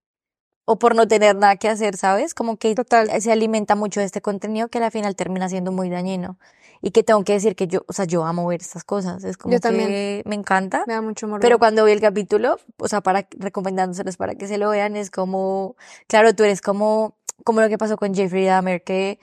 [0.66, 2.34] o por no tener nada que hacer, ¿sabes?
[2.34, 3.10] Como que Total.
[3.22, 6.38] se alimenta mucho de este contenido que al final termina siendo muy dañino.
[6.86, 9.38] Y que tengo que decir que yo, o sea, yo amo ver estas cosas, es
[9.38, 9.88] como Yo también.
[9.88, 10.84] que me encanta.
[10.86, 11.40] Me da mucho morbo.
[11.42, 15.10] Pero cuando vi el capítulo, o sea, para recomendándoselos para que se lo vean, es
[15.10, 19.18] como, claro, tú eres como, como lo que pasó con Jeffrey Dahmer, que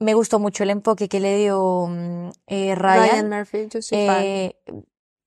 [0.00, 3.28] me gustó mucho el enfoque que le dio mm, eh, Ryan Ryan.
[3.28, 4.22] Murphy, yo soy fan.
[4.24, 4.56] Eh,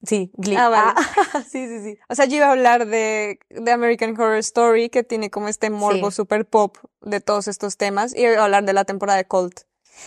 [0.04, 0.56] sí, Glee.
[0.58, 0.94] Ah, vale.
[0.96, 1.98] Ah, sí, sí, sí.
[2.10, 5.70] O sea, yo iba a hablar de, de American Horror Story, que tiene como este
[5.70, 6.18] morbo Sí.
[6.18, 9.62] super pop de todos estos temas, y iba a hablar de la temporada de Colt.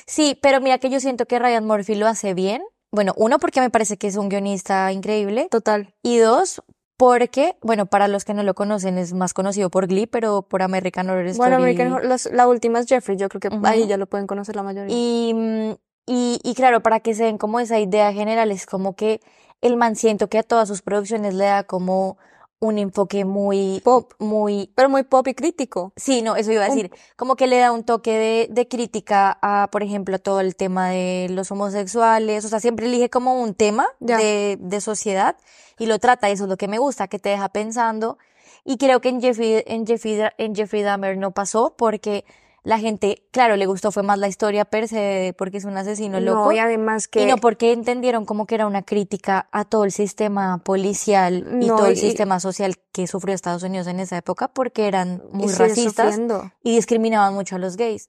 [0.06, 2.62] Sí, pero mira que yo siento que Ryan Murphy lo hace bien.
[2.92, 5.48] Bueno, uno, porque me parece que es un guionista increíble.
[5.50, 5.94] Total.
[6.02, 6.62] Y dos,
[6.96, 10.62] porque, bueno, para los que no lo conocen, es más conocido por Glee, pero por
[10.62, 11.38] American Horror Story.
[11.38, 14.26] Bueno, American Horror, las- la última es Jeffrey, yo creo que ahí ya lo pueden
[14.26, 14.96] conocer la mayoría.
[14.96, 19.20] Y, y, y claro, para que se den como esa idea general, es como que
[19.60, 22.16] el man siento que a todas sus producciones le da como
[22.58, 24.12] un enfoque muy Pop.
[24.18, 25.92] muy, Pero muy pop y crítico.
[25.96, 28.66] sí, no, eso iba a Un- decir, como que le da un toque de, de
[28.68, 33.40] crítica a, por ejemplo, todo el tema de los homosexuales, o sea, siempre elige como
[33.42, 35.36] un tema de, de sociedad
[35.78, 38.16] y lo trata, eso es lo que me gusta, que te deja pensando.
[38.64, 42.24] Y creo que en Jeffrey, en Jeffrey, en Jeffrey Dahmer no pasó porque
[42.66, 46.18] la gente, claro, le gustó fue más la historia per se, porque es un asesino
[46.18, 46.46] loco.
[46.46, 49.84] No, y además que Y no porque entendieron como que era una crítica a todo
[49.84, 54.16] el sistema policial y todo el y- sistema social que sufrió Estados Unidos en esa
[54.16, 56.50] época porque eran muy racistas sufriendo.
[56.64, 58.08] y discriminaban mucho a los gays.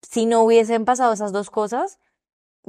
[0.00, 1.98] Si no hubiesen pasado esas dos cosas,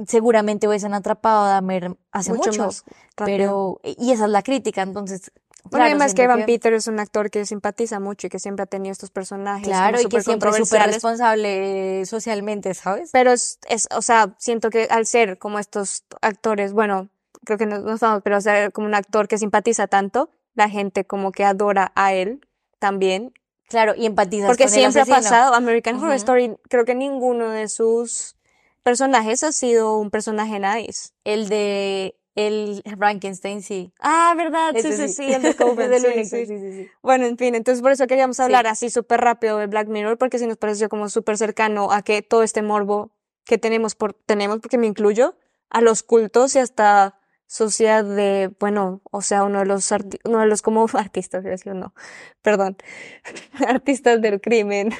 [0.06, 2.52] seguramente hubiesen atrapado a Dahmer hace mucho.
[2.64, 2.84] más
[3.16, 5.30] pero, y esa es la crítica, entonces,
[5.64, 8.62] Bueno, claro, además que Evan Peter es un actor que simpatiza mucho y que siempre
[8.62, 13.10] ha tenido estos personajes Claro, y que siempre es súper responsable socialmente, ¿sabes?
[13.12, 17.08] Pero es, es, o sea, siento que al ser como estos actores, bueno,
[17.44, 21.32] creo que no, estamos, pero ser como un actor que simpatiza tanto, la gente como
[21.32, 22.46] que adora a él
[22.78, 23.32] también.
[23.68, 26.14] Claro, y empatizas Porque con el siempre ha pasado, American Horror.
[26.14, 28.36] Story, creo que ninguno de sus
[28.82, 31.10] personajes ha sido un personaje nice.
[31.24, 33.92] El de el Frankenstein, sí.
[34.00, 36.46] Ah, verdad, sí, Ese sí, sí, el de Coven, Es el sí, único, sí.
[36.46, 36.88] sí, sí, sí.
[37.02, 38.42] Bueno, en fin, entonces por eso queríamos Sí.
[38.42, 42.02] hablar así súper rápido de Black Mirror, porque sí nos pareció como súper cercano a
[42.02, 43.10] que todo este morbo
[43.44, 45.36] que tenemos por, tenemos, porque me incluyo,
[45.70, 50.38] a los cultos y hasta sociedad de, bueno, o sea, uno de los arti- uno
[50.40, 51.94] de los como artistas, no,
[52.42, 52.76] perdón,
[53.66, 54.90] artistas del crimen,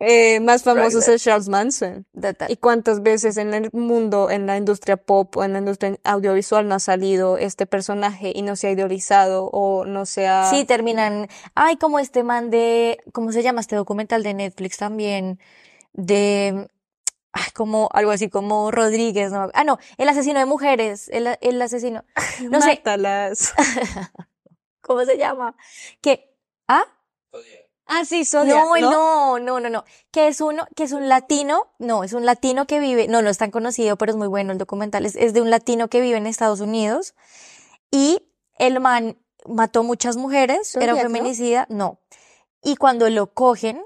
[0.00, 1.16] eh, más famosos Right.
[1.16, 2.06] es Charles Manson.
[2.18, 2.50] Total.
[2.50, 6.66] ¿Y cuántas veces en el mundo, en la industria pop o en la industria audiovisual
[6.66, 10.48] no ha salido este personaje y no se ha idealizado o no se ha...
[10.50, 11.28] Sí, terminan.
[11.54, 12.98] Ay, como este man de.
[13.12, 15.38] ¿Cómo se llama este documental de Netflix también?
[15.92, 16.68] De.
[17.32, 19.50] ay, como algo así como Rodríguez, ¿no?
[19.52, 22.04] Ah, no, el asesino de mujeres, el, el asesino,
[22.50, 23.52] no sé, Mátalas.
[24.80, 25.54] ¿cómo se llama?
[26.00, 26.34] Que,
[26.68, 26.84] ¿ah?
[27.30, 27.69] Zodiac.
[27.92, 28.90] Ah, sí, Zodiac, No, ¿no?
[28.90, 29.84] no, no, no, no.
[30.12, 33.30] Que es uno, que es un latino, no, es un latino que vive, no, no
[33.30, 35.04] es tan conocido, pero es muy bueno el documental.
[35.06, 37.14] Es, es de un latino que vive en Estados Unidos
[37.90, 41.10] y el man mató muchas mujeres, era un Zodiac, ¿no?
[41.16, 41.98] feminicida, no.
[42.62, 43.82] Y cuando lo cogen,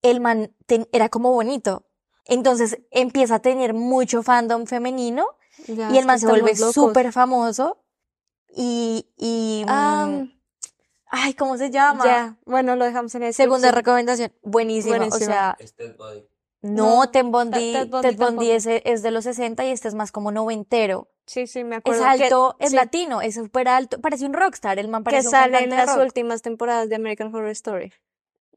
[0.00, 1.84] el man ten- era como bonito.
[2.24, 5.26] Entonces empieza a tener mucho fandom femenino
[5.66, 7.84] Ya, y el man se vuelve súper famoso
[8.48, 9.68] y, y, mm,
[11.16, 12.04] ay, ¿cómo se llama?
[12.04, 13.36] ya, bueno, lo dejamos en eso.
[13.36, 14.98] Segunda recomendación, buenísima.
[15.06, 16.26] O sea, Es Ted Bundy.
[16.62, 17.72] no, No, Ted Bundy,
[18.02, 21.08] Ted Bundy es, es de los 60 y este es más como noventero.
[21.26, 22.02] Sí, sí, me Es acuerdo.
[22.02, 25.28] que- alto, es sí, latino, es súper alto, parece un rockstar, el man que parece
[25.28, 26.04] un sale en cantante las rock.
[26.04, 27.92] últimas temporadas de American Horror Story.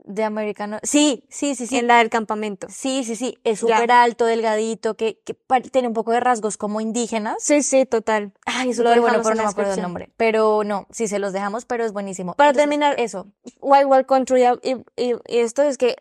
[0.07, 0.79] De americano.
[0.83, 1.77] Sí, sí, sí, sí.
[1.77, 2.67] En la del campamento.
[2.69, 5.35] Sí, sí, sí, es súper alto, delgadito, que, que
[5.71, 7.35] tiene un poco de rasgos como indígenas.
[7.39, 8.33] Sí, sí, total.
[8.45, 10.09] Ay, es Lo súper bueno, pero no me acuerdo el nombre.
[10.17, 12.33] Pero no, sí se los dejamos, pero es buenísimo.
[12.35, 13.27] Para Entonces, terminar, eso.
[13.61, 15.95] Wild Wild Country y, y- y esto es que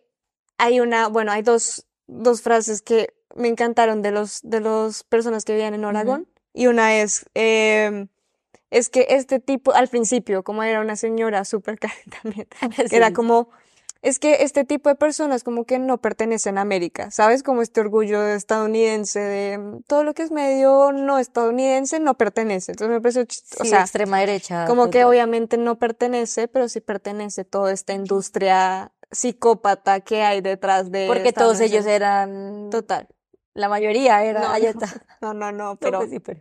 [0.58, 5.44] hay una, bueno, hay dos, dos frases que me encantaron de los, de los personas
[5.44, 6.28] que vivían en Oregón.
[6.54, 8.06] Y una es, eh,
[8.70, 12.48] es que este tipo, al principio, como era una señora súper cara también,
[12.90, 13.50] era como,
[14.02, 17.42] es que este tipo de personas como que no pertenecen a América, ¿sabes?
[17.42, 22.72] Como este orgullo estadounidense de mm, todo lo que es medio no estadounidense no pertenece.
[22.72, 24.66] Entonces me chist- o Sí, sea, extrema derecha.
[24.66, 30.90] como que obviamente no pertenece, pero sí pertenece toda esta industria psicópata que hay detrás
[30.90, 33.08] de Porque todos ellos eran, Total.
[33.54, 34.86] la mayoría era, No, no, está.
[35.20, 36.40] no, no, no, No, pero, pues sí, pero-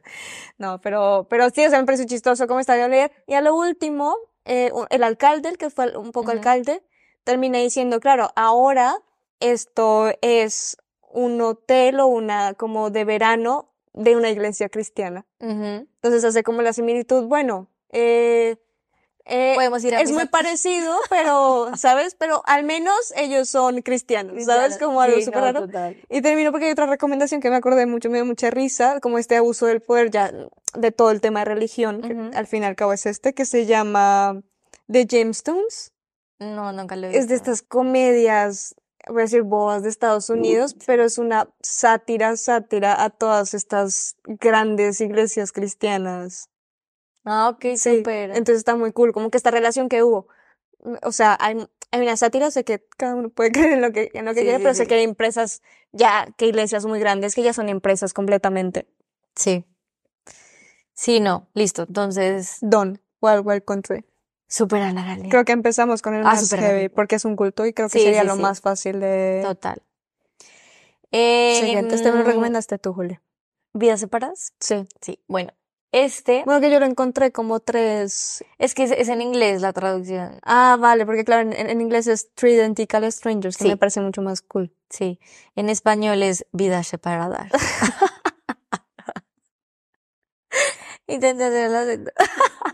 [0.57, 3.11] no, pero, pero sí, o sea, me pareció chistoso cómo estaba a leer.
[3.27, 4.15] Y a lo último,
[4.45, 6.83] eh, el alcalde, el que fue un poco alcalde,
[7.25, 8.95] termina diciendo, claro, ahora
[9.41, 10.77] esto es
[11.09, 15.25] un hotel o una, como de verano de una iglesia cristiana.
[15.39, 18.57] Entonces hace como la similitud, bueno, eh,
[19.27, 22.15] eh, Podemos ir a es muy parecido, pero, ¿sabes?
[22.15, 24.77] Pero al menos ellos son cristianos, ¿sabes?
[24.77, 25.95] Como algo Sí, súper no, raro.
[26.09, 29.17] Y termino porque hay otra recomendación que me acordé mucho, me dio mucha risa, como
[29.17, 30.31] este abuso del poder ya
[30.75, 33.45] de todo el tema de religión, que al fin y al cabo es este, que
[33.45, 34.41] se llama
[34.91, 35.94] The Gemstones.
[36.39, 37.51] No, nunca lo he Es de visto.
[37.51, 38.75] estas comedias,
[39.07, 44.17] voy a decir bobas de Estados Unidos, pero es una sátira, sátira a todas estas
[44.25, 46.49] grandes iglesias cristianas.
[47.23, 48.29] Ah, ok, Sí, súper.
[48.31, 50.27] entonces está muy cool, como que esta relación que hubo.
[50.83, 51.57] Mm, O sea, hay,
[51.91, 54.39] hay una sátira, sé que cada uno puede creer en lo que, en lo que
[54.41, 57.53] Sí, quiera, sí, pero sé que hay empresas ya, que iglesias muy grandes, que ya
[57.53, 58.87] son empresas completamente.
[59.35, 59.65] Sí.
[60.93, 61.83] Sí, no, listo.
[61.87, 64.05] Entonces, Don, Wild Wild Country.
[64.47, 65.29] Súper a.
[65.29, 67.99] Creo que empezamos con el Ah, más heavy, porque es un culto y creo que
[67.99, 68.41] Sí, sería sí, lo sí.
[68.41, 69.41] más fácil de...
[69.43, 69.81] Total.
[71.11, 73.21] Eh, Siguiente, este me lo mm, recomendaste tú, Julia.
[73.73, 74.53] ¿Vidas separadas?
[74.59, 74.87] Sí.
[75.01, 75.19] Sí.
[75.27, 75.53] Bueno,
[75.91, 78.43] este Bueno, que yo lo encontré como tres...
[78.57, 80.39] es que es, es en inglés la traducción.
[80.43, 84.21] Ah, vale, porque claro, en, en inglés es Three Identical Strangers, que me parece mucho
[84.21, 84.73] más cool.
[84.89, 85.19] Sí.
[85.55, 87.49] En español es vidas separadas.
[91.07, 92.11] Intenté hacer el acento.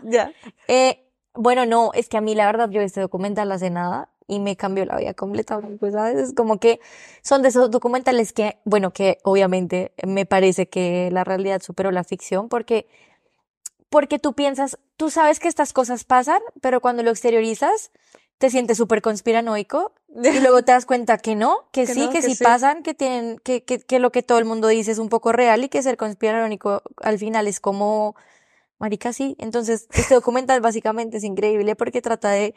[0.04, 0.32] Ya.
[0.68, 4.38] Eh, bueno, no, es que a mí la verdad yo este documental hace nada y
[4.40, 6.18] me cambió la vida completamente, pues, ¿sabes?
[6.18, 6.80] Es como que
[7.22, 12.04] son de esos documentales que, bueno, que obviamente me parece que la realidad superó la
[12.04, 12.86] ficción porque,
[13.90, 17.90] porque tú piensas, tú sabes que estas cosas pasan, pero cuando lo exteriorizas
[18.38, 22.10] te sientes súper conspiranoico y luego te das cuenta que no, que, Que sí, no,
[22.10, 22.44] que, que sí sí.
[22.44, 25.32] pasan, que tienen, que, que, que lo que todo el mundo dice es un poco
[25.32, 28.16] real y que ser conspiranoico al final es como,
[28.82, 29.36] marica, sí.
[29.38, 32.54] Entonces, este documental básicamente es increíble porque trata de,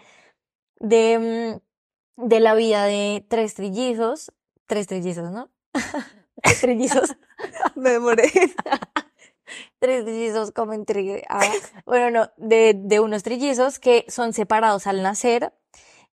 [0.79, 1.61] de,
[2.17, 4.33] mm, de la vida de tres trillizos,
[4.65, 5.51] tres trillizos, ¿no?
[6.43, 7.15] Tres trillizos,
[7.75, 8.29] Me demoré.
[9.79, 11.49] tres trillizos como entre, ah,
[11.85, 15.53] bueno, no, de, de unos trillizos que son separados al nacer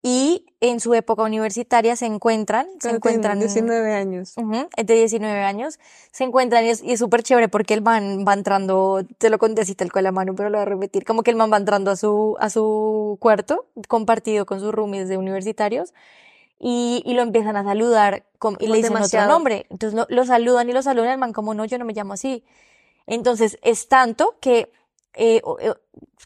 [0.08, 4.34] y en su época universitaria se encuentran, se Cuando tienen encuentran 19 años.
[4.36, 5.80] Ujú, es de 19 años,
[6.12, 9.74] se encuentran y es, súper chévere porque el man va entrando, te lo conté así
[9.74, 11.90] tal cual a mano, pero lo voy a repetir, como que el man va entrando
[11.90, 15.92] a su, a su cuarto, compartido con sus roomies de universitarios,
[16.60, 19.26] y, y lo empiezan a saludar con- y Como le dicen demasiado.
[19.26, 19.66] otro nombre.
[19.70, 22.12] Entonces lo, lo saludan y lo saludan, el man como no, yo no me llamo
[22.12, 22.44] así.
[23.08, 24.70] Entonces es tanto que
[25.16, 25.74] eh, eh,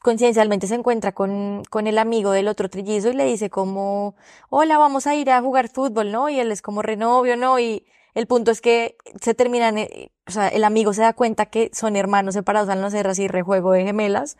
[0.02, 4.14] coincidencialmente se encuentra con, con el amigo del otro trillizo y le dice como,
[4.48, 6.28] hola, vamos a ir a jugar fútbol, ¿no?
[6.28, 7.58] Y él es como renovio, ¿no?
[7.58, 11.46] Y el punto es que se terminan, eh, o sea, el amigo se da cuenta
[11.46, 14.36] que son hermanos separados al no ser así rejuego de gemelas.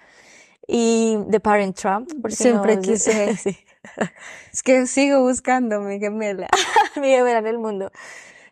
[0.67, 3.37] Y The Parent Trump, por Siempre no- quise.
[3.37, 3.57] sí.
[4.53, 6.49] Es que sigo buscando mi gemela.
[7.01, 7.91] mi gemela en el mundo.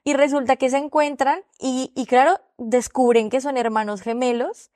[0.05, 4.71] Y resulta que se encuentran y, y claro, descubren que son hermanos gemelos.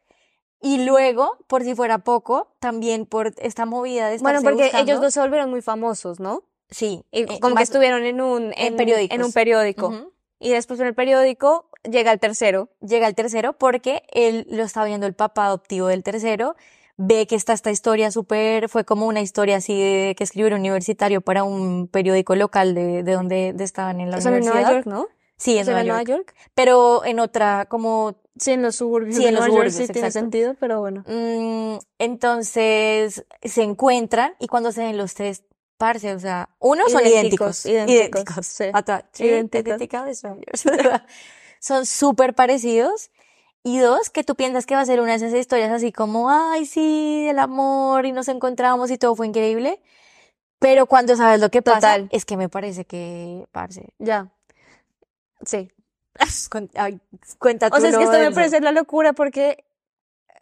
[0.63, 5.01] Y luego, por si fuera poco, también por esta movida de Bueno, porque buscando- ellos
[5.03, 6.45] dos se volvieron muy famosos, ¿no?
[6.71, 7.05] Sí.
[7.11, 9.93] Y eh, como que estuvieron en un, en en un periódico.
[10.39, 12.69] Y después en el periódico llega el tercero.
[12.81, 16.55] llega el tercero porque él lo está viendo el papá adoptivo del tercero,
[16.97, 20.55] ve que está esta historia súper, fue como una historia así de, que escribió un
[20.61, 24.63] universitario para un periódico local de, de donde de estaban en la Eso en universidad.
[24.63, 25.07] Nueva York, ¿no?
[25.37, 26.07] Sí, en Eso Nueva en York.
[26.07, 26.35] Nueva York.
[26.55, 30.55] Pero en otra, como, Sí, en los suburbios Sí, en los suburbios, sí tiene sentido,
[30.59, 31.05] pero bueno.
[31.07, 35.45] mm, entonces se encuentran y cuando se ven los tres,
[35.77, 38.59] parce, o sea, uno son Idénticos, idénticos, idénticos,
[41.61, 43.11] son súper parecidos.
[43.65, 46.29] Y dos, que tú piensas que va a ser una de esas historias así como,
[46.31, 49.81] ay, sí, el amor, y nos encontramos y todo fue increíble.
[50.59, 52.09] Pero cuando sabes lo que pasa, Total.
[52.11, 54.33] es que me parece que, parce, Ya.
[55.45, 55.71] Sí.
[56.75, 57.01] Ay,
[57.39, 59.65] cuenta O sea, es que esto me parece la locura porque,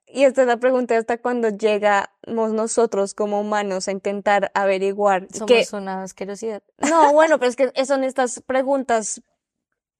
[0.06, 5.70] y esta es la pregunta, hasta cuando llegamos nosotros como humanos a intentar averiguar Somos
[5.70, 6.62] que, una asquerosidad.
[6.78, 9.22] no, bueno, pero es que son estas preguntas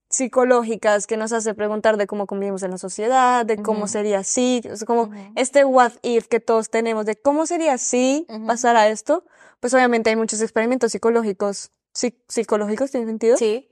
[0.09, 4.61] psicológicas que nos hace preguntar de cómo convivimos en la sociedad, de cómo sería si,
[4.71, 8.47] o sea, como este what if que todos tenemos de cómo sería si Ujú.
[8.47, 9.25] pasara esto,
[9.61, 13.37] pues obviamente hay muchos experimentos psicológicos, psi- psicológicos, ¿tiene sentido?
[13.37, 13.70] Sí.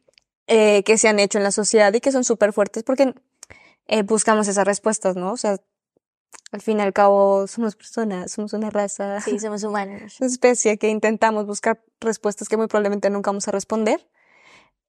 [0.48, 3.14] Eh, que se han hecho en la sociedad y que son súper fuertes porque
[3.86, 5.32] eh, buscamos esas respuestas, ¿no?
[5.32, 5.58] O sea,
[6.50, 10.16] al fin y al cabo somos personas, somos una raza, Sí, somos humanos.
[10.20, 14.06] una especie que intentamos buscar respuestas que muy probablemente nunca vamos a responder.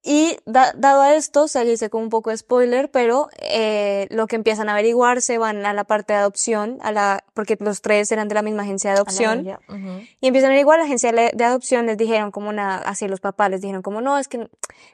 [0.02, 4.26] Y da- dado a esto, ya hice como un poco de spoiler, pero eh, lo
[4.28, 7.82] que empiezan a averiguar se van a la parte de adopción, a la, porque los
[7.82, 9.44] tres eran de la misma agencia de adopción.
[9.44, 9.60] La olla.
[9.68, 10.02] Ujú.
[10.22, 13.50] Y empiezan a averiguar, la agencia de adopción les dijeron como una, así los papás
[13.50, 14.48] les dijeron como, no, es que,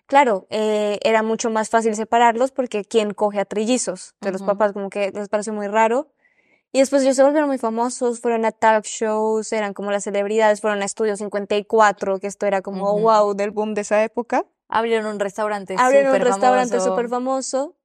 [0.06, 4.16] claro, eh, era mucho más fácil separarlos porque ¿quién coge a trillizos?
[4.20, 6.08] De los papás como que les pareció muy raro.
[6.72, 10.60] Y después ellos se volvieron muy famosos, fueron a talk shows, eran como las celebridades,
[10.60, 14.44] fueron a Estudio 54, que esto era como wow del boom de esa época.
[14.68, 16.90] Abrieron un restaurante Abrieron un restaurante famoso.
[16.90, 17.76] súper famoso,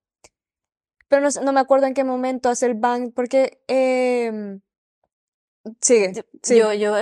[1.08, 4.60] pero no, no me acuerdo en qué momento hace el bang, porque, eh,
[5.82, 6.14] sigue,
[6.44, 6.74] Yo-.
[6.74, 6.96] Yo,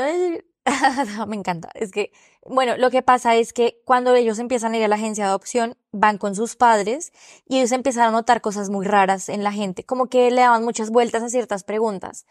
[1.28, 1.70] me encanta.
[1.74, 2.12] Es que,
[2.46, 5.30] bueno, lo que pasa es que cuando ellos empiezan a ir a la agencia de
[5.30, 7.12] adopción, van con sus padres
[7.48, 10.64] y ellos empiezan a notar cosas muy raras en la gente, como que le daban
[10.64, 12.26] muchas vueltas a ciertas preguntas.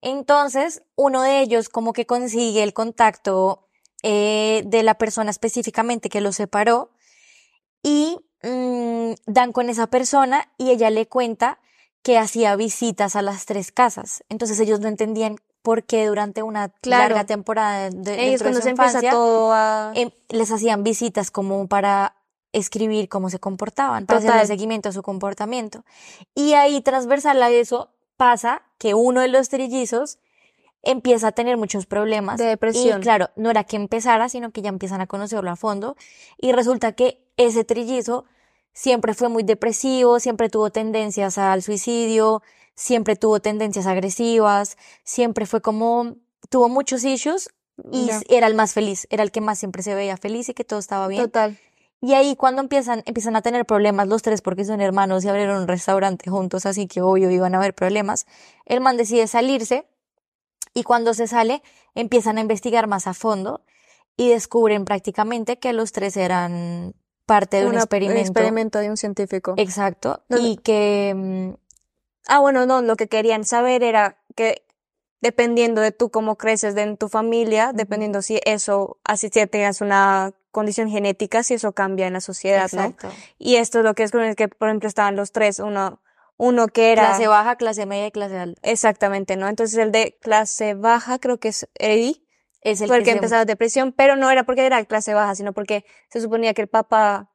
[0.00, 3.68] Entonces, uno de ellos como que consigue el contacto
[4.02, 6.90] eh, de la persona específicamente que lo separó
[7.82, 11.58] y mm, dan con esa persona y ella le cuenta
[12.02, 14.24] que hacía visitas a las tres casas.
[14.28, 17.02] Entonces ellos no entendían por qué durante una Claro.
[17.04, 19.92] larga temporada de, Ellos de cuando su se empieza infancia, todo a...
[19.94, 22.16] em, les hacían visitas como para
[22.52, 24.46] escribir cómo se comportaban, para Total.
[24.46, 25.84] seguimiento a su comportamiento.
[26.34, 30.18] Y ahí transversal a eso pasa que uno de los trillizos
[30.82, 32.38] empieza a tener muchos problemas.
[32.38, 33.00] De depresión.
[33.00, 35.96] Y claro, no era que empezara, sino que ya empiezan a conocerlo a fondo.
[36.38, 38.24] Y resulta que ese trillizo
[38.72, 42.42] siempre fue muy depresivo, siempre tuvo tendencias al suicidio,
[42.74, 46.16] siempre tuvo tendencias agresivas, siempre fue como,
[46.48, 47.50] tuvo muchos issues
[47.90, 50.64] y era el más feliz, era el que más siempre se veía feliz y que
[50.64, 51.24] todo estaba bien.
[51.24, 51.58] Total.
[52.00, 55.62] Y ahí cuando empiezan, empiezan a tener problemas los tres porque son hermanos y abrieron
[55.62, 58.26] un restaurante juntos, así que obvio iban a haber problemas,
[58.66, 59.86] el man decide salirse
[60.74, 61.62] y cuando se sale
[61.94, 63.62] empiezan a investigar más a fondo
[64.16, 66.94] y descubren prácticamente que los tres eran
[67.26, 68.20] parte de un Una- experimento.
[68.20, 69.54] experimento de un científico.
[69.56, 70.22] Exacto.
[70.28, 70.46] No, no.
[70.46, 71.54] Y que, mm,
[72.28, 74.64] Ah, bueno, no, lo que querían saber era que
[75.20, 79.80] dependiendo de tú cómo creces de en tu familia, dependiendo si eso, así si tengas
[79.80, 82.82] una condición genética, si eso cambia en la sociedad, ¿no?
[82.84, 83.08] exacto.
[83.38, 86.00] Y esto es lo que es es que, por ejemplo, estaban los tres, uno,
[86.42, 88.60] uno que era, Clase baja, clase media y clase alta.
[88.64, 89.48] exactamente, ¿no?
[89.48, 92.22] Entonces el de clase baja, creo que es Eddie,
[92.62, 94.84] Es el fue el que que se- empezó la depresión, pero no era porque era
[94.84, 97.30] clase baja, sino porque se suponía que el papá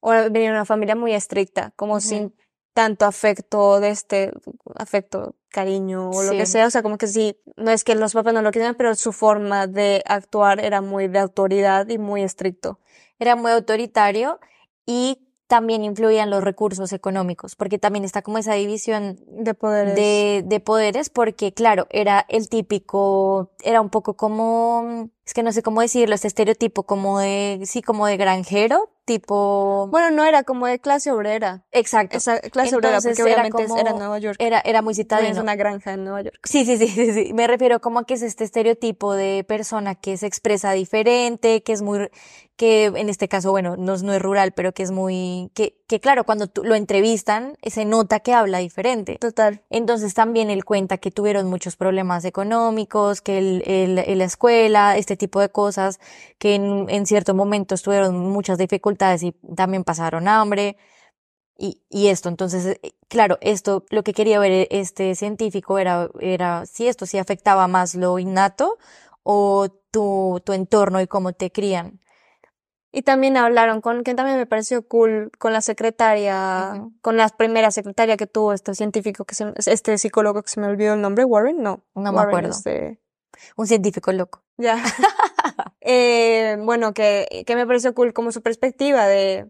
[0.00, 2.34] o venía de una familia muy estricta, como sin
[2.72, 4.30] tanto afecto de este,
[4.76, 8.12] afecto, cariño o lo que sea, o sea, como que sí, no es que los
[8.12, 12.22] papás no lo quisieran, pero su forma de actuar era muy de autoridad y muy
[12.22, 12.78] estricto.
[13.18, 14.38] era muy autoritario
[14.84, 19.94] y también influían los recursos económicos, porque también está como esa división De poderes.
[19.94, 25.52] de, de poderes, porque claro, era el típico, era un poco como, es que no
[25.52, 30.42] sé cómo decirlo, este estereotipo como de, sí, como de granjero, Tipo, Bueno, no era
[30.42, 31.62] como de clase obrera.
[31.70, 32.16] exacto.
[32.16, 34.34] Esa clase obrera, porque era obviamente es- como- era Nueva York.
[34.40, 35.40] Era, era muy Es citadino.
[35.40, 36.40] una granja en Nueva York.
[36.42, 37.32] Sí, sí, sí, sí, sí.
[37.32, 41.72] Me refiero como a que es este estereotipo de persona que se expresa diferente, que
[41.72, 42.10] es muy,
[42.56, 45.80] que en este caso, bueno, no, es- no es rural, pero que es muy, que,
[45.86, 49.18] que claro, cuando lo entrevistan, se nota que habla diferente.
[49.18, 49.62] Total.
[49.70, 54.96] Entonces también él cuenta que tuvieron muchos problemas económicos, que el, el- en la escuela,
[54.96, 56.00] este tipo de cosas,
[56.38, 60.76] que en, en ciertos momentos tuvieron muchas dificultades y también pasaron hambre.
[61.58, 66.66] Y, y esto, entonces, eh, claro, esto, lo que quería ver este científico era, era
[66.66, 68.76] si esto sí afectaba más lo innato
[69.22, 72.00] o tu, tu entorno y cómo te crían.
[72.96, 77.70] Y también hablaron con, que también me pareció cool, con la secretaria, con la primera
[77.70, 81.26] secretaria que tuvo este científico, que se, este psicólogo que se me olvidó el nombre,
[81.26, 81.84] Warren, no.
[81.94, 82.52] No me acuerdo.
[82.52, 82.98] este,
[83.54, 84.42] Un científico loco.
[84.56, 84.82] ya.
[85.88, 89.48] Eh, bueno, que, que me pareció cool como su perspectiva de,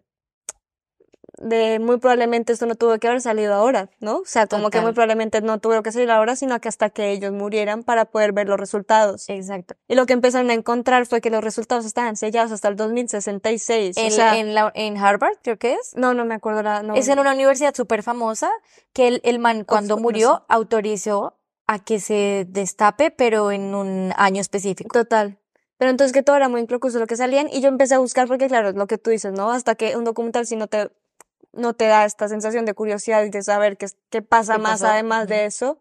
[1.39, 4.18] de muy probablemente esto no tuvo que haber salido ahora, ¿no?
[4.18, 7.11] O sea, como que muy probablemente no tuvieron que salir ahora, sino que hasta que
[7.11, 9.28] ellos murieran para poder ver los resultados.
[9.28, 9.74] Exacto.
[9.89, 13.97] Y lo que empezaron a encontrar fue que los resultados estaban sellados hasta el 2066.
[13.97, 15.93] En, o sea, en, la, en Harvard, creo que es.
[15.97, 16.95] no, no me acuerdo la, no.
[16.95, 18.51] Es en una universidad súper famosa
[18.93, 20.43] que el, el man cuando Oxford, no murió sé.
[20.49, 24.91] autorizó a que se destape, pero en un año específico.
[24.93, 25.39] Total.
[25.78, 28.28] Pero entonces que todo era muy inconcluso lo que salían y yo empecé a buscar
[28.28, 29.51] porque claro, es lo que tú dices, ¿no?
[29.51, 30.91] Hasta que un documental si no te,
[31.57, 34.80] no te da esta sensación de curiosidad y de saber qué, qué pasa ¿Qué más
[34.80, 34.92] pasó?
[34.92, 35.78] además de eso,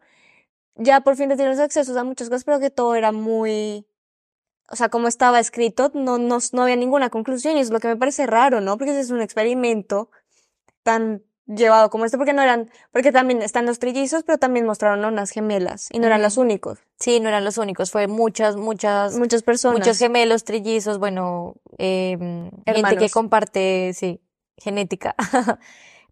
[0.76, 3.86] ya por fin te tienes acceso a muchas cosas, pero que todo era muy,
[4.70, 7.88] o sea, como estaba escrito, no, no, no había ninguna conclusión y es lo que
[7.88, 8.78] me parece raro, ¿no?
[8.78, 10.10] Porque ese es un experimento
[10.84, 15.06] tan llevado como este, porque no eran, porque también están los trillizos, pero también mostraron
[15.06, 19.16] unas gemelas y no eran los únicos, Sí, no eran los únicos, fue muchas, muchas,
[19.18, 19.80] muchas personas.
[19.80, 22.18] muchos gemelos, trillizos, bueno, eh,
[22.66, 24.22] gente que comparte, sí,
[24.58, 25.16] genética,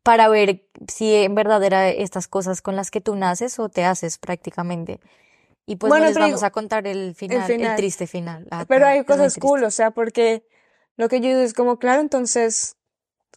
[0.03, 3.85] para ver si en verdad era estas cosas con las que tú naces o te
[3.85, 4.99] haces prácticamente.
[5.65, 7.75] Y pues Bueno, no les pero vamos digo, a contar el final, el final.
[7.77, 8.47] triste final.
[8.51, 10.45] Ah, Pero hay cosas cool, o sea, porque
[10.97, 12.75] lo que yo digo es como, claro, entonces,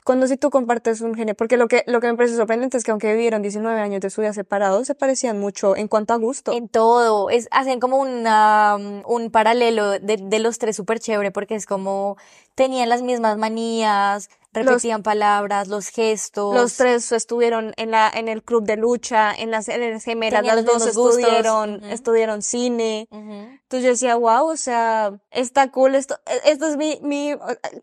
[0.05, 2.85] cuando si tú compartes un género, porque lo que, lo que me parece sorprendente es
[2.85, 6.17] que aunque vivieron 19 años de su vida separados, se parecían mucho en cuanto a
[6.17, 6.53] gusto.
[6.53, 8.77] En todo, es, hacen como una,
[9.07, 12.17] un paralelo de, de los tres súper chévere, porque es como,
[12.57, 14.31] tenían las mismas manías,
[14.63, 19.33] Los, repetían palabras, los gestos, los tres estuvieron en la, en el club de lucha,
[19.35, 20.87] en las, en las gemelas, las dos
[21.91, 23.09] estudiaron cine.
[23.11, 27.35] Entonces yo decía, wow, o sea, está cool esto, e- esto es mi, mi,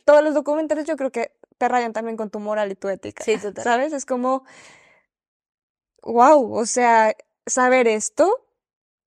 [0.05, 3.24] todos los documentales yo creo que te rayan también con tu moral y tu ética,
[3.24, 3.63] Sí, total.
[3.63, 3.93] ¿sabes?
[3.93, 4.43] Es como,
[6.01, 7.15] wow, o sea,
[7.45, 8.39] saber esto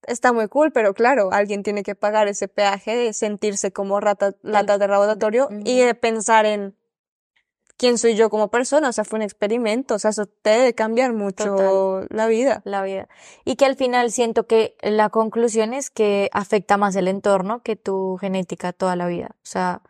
[0.07, 4.35] está muy cool, pero claro, alguien tiene que pagar ese peaje de sentirse como rata,
[4.43, 6.77] lata de laboratorio y de pensar en
[7.79, 10.75] quién soy yo como persona, o sea, fue un experimento, o sea, eso te debe
[10.75, 11.23] cambiar Total.
[11.25, 12.63] mucho la vida.
[12.65, 13.09] la vida.
[13.45, 17.77] Y que al final siento que la conclusión es que afecta más el entorno que
[17.77, 19.31] tu genética toda la vida.
[19.37, 19.83] O sea,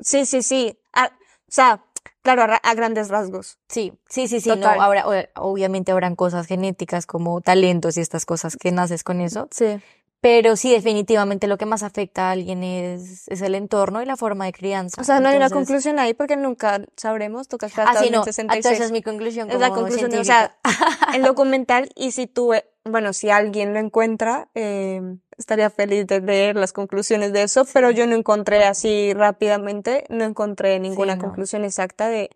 [0.00, 0.78] Sí, sí, sí.
[0.94, 1.00] O
[1.48, 1.82] sea,
[2.22, 3.58] claro, a, ra- a grandes rasgos.
[3.68, 5.32] sí, sí, sí, sí, no, Total.
[5.36, 9.78] obviamente habrán cosas genéticas como talentos y estas cosas que naces con eso, Sí.
[10.20, 14.16] Pero sí, definitivamente lo que más afecta a alguien es, es el entorno y la
[14.16, 15.04] forma de O crianza.
[15.04, 18.56] sea, no hay una conclusión ahí porque nunca sabremos, toca ah, hasta sí, no, 2066.
[18.64, 20.56] entonces es mi conclusión Es la como conclusión, de- o sea,
[21.14, 22.52] el documental y si tú,
[22.84, 25.00] bueno, si alguien lo encuentra, eh,
[25.36, 30.24] estaría feliz de leer las conclusiones de eso, pero yo no encontré así rápidamente, no
[30.24, 31.22] encontré sí, ninguna no.
[31.22, 32.30] conclusión exacta de,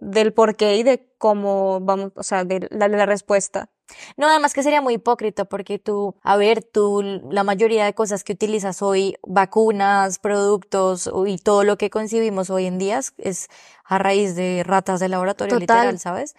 [0.00, 3.70] del por qué y de cómo vamos, o sea, de la, la respuesta.
[4.16, 8.24] No, además que sería muy hipócrita porque tú, a ver, tú, la mayoría de cosas
[8.24, 13.48] que utilizas hoy, vacunas, productos y todo lo que concibimos hoy en día es,
[13.84, 15.98] a raíz de ratas de laboratorio, literal, Total.
[15.98, 16.36] ¿sabes?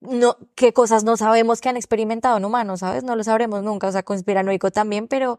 [0.00, 3.04] No, qué cosas no sabemos que han experimentado en humanos, ¿sabes?
[3.04, 5.38] No lo sabremos nunca, o sea, conspiranoico también, pero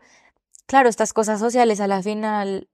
[0.65, 2.67] claro, estas cosas sociales a la final,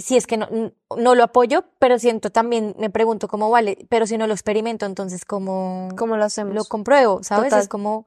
[0.00, 0.48] si es que no,
[0.96, 4.86] no lo apoyo, pero siento también, me pregunto cómo vale, pero si no lo experimento,
[4.86, 6.68] entonces cómo ¿Cómo lo lo hacemos?
[6.68, 7.46] compruebo, ¿sabes?
[7.46, 7.68] Es Total.
[7.68, 8.06] como,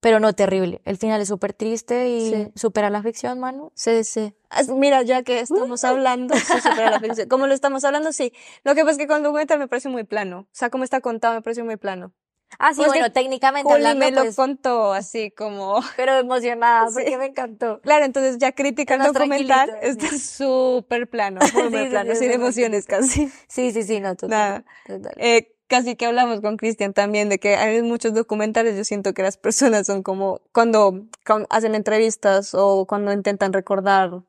[0.00, 0.80] pero no terrible.
[0.84, 2.48] El final es súper triste y Sí.
[2.56, 3.70] supera la ficción, Manu.
[3.74, 4.34] Sí, sí.
[4.74, 7.28] Mira, ya que estamos hablando, sí, supera la ficción.
[7.28, 8.32] Como lo estamos hablando, sí.
[8.64, 10.40] Lo que pasa es que con el documental me pareció muy plano.
[10.40, 12.12] O sea, como está contado, me pareció muy plano.
[12.58, 15.80] Ah, sí, Pues bueno, técnicamente Juli hablando, me lo pues, contó así como...
[15.96, 16.94] pero emocionada Sí.
[16.94, 17.80] porque me encantó.
[17.80, 23.30] Claro, entonces ya crítica el documental, está súper plano, muy Sí, plano, sin emociones casi.
[23.48, 24.64] Sí, sí, sí, no, total, Nada.
[24.86, 25.14] total.
[25.16, 29.22] Eh, casi que hablamos con Cristian también de que hay muchos documentales, yo siento que
[29.22, 34.20] las personas son como, cuando, cuando hacen entrevistas o cuando intentan recordar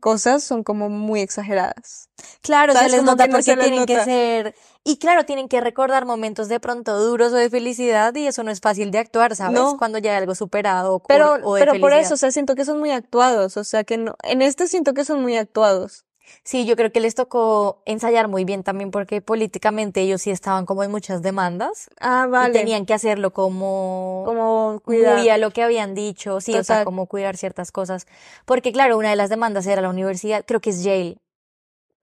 [0.00, 2.08] Cosas son como muy exageradas.
[2.40, 2.92] Claro, se ¿Sabes?
[2.92, 4.54] les Como nota que no porque se les tienen que ser,
[4.84, 8.50] y claro, tienen que recordar momentos de pronto duros o de felicidad y eso no
[8.50, 9.60] es fácil de actuar, ¿sabes?
[9.60, 9.76] No.
[9.76, 12.54] Cuando ya hay algo superado o, Pero, o de pero por eso, o sea, siento
[12.54, 16.05] que son muy actuados, o sea, que no, en este siento que son muy actuados.
[16.44, 20.66] Sí, yo creo que les tocó ensayar muy bien también porque políticamente ellos sí estaban
[20.66, 22.52] como en muchas demandas Ah, y vale.
[22.52, 25.28] tenían que hacerlo como como cuidar.
[25.28, 26.84] a lo que habían dicho, sí, o sea, Total.
[26.84, 28.06] como cuidar ciertas cosas.
[28.44, 31.16] Porque claro, una de las demandas era la universidad, creo que es Yale.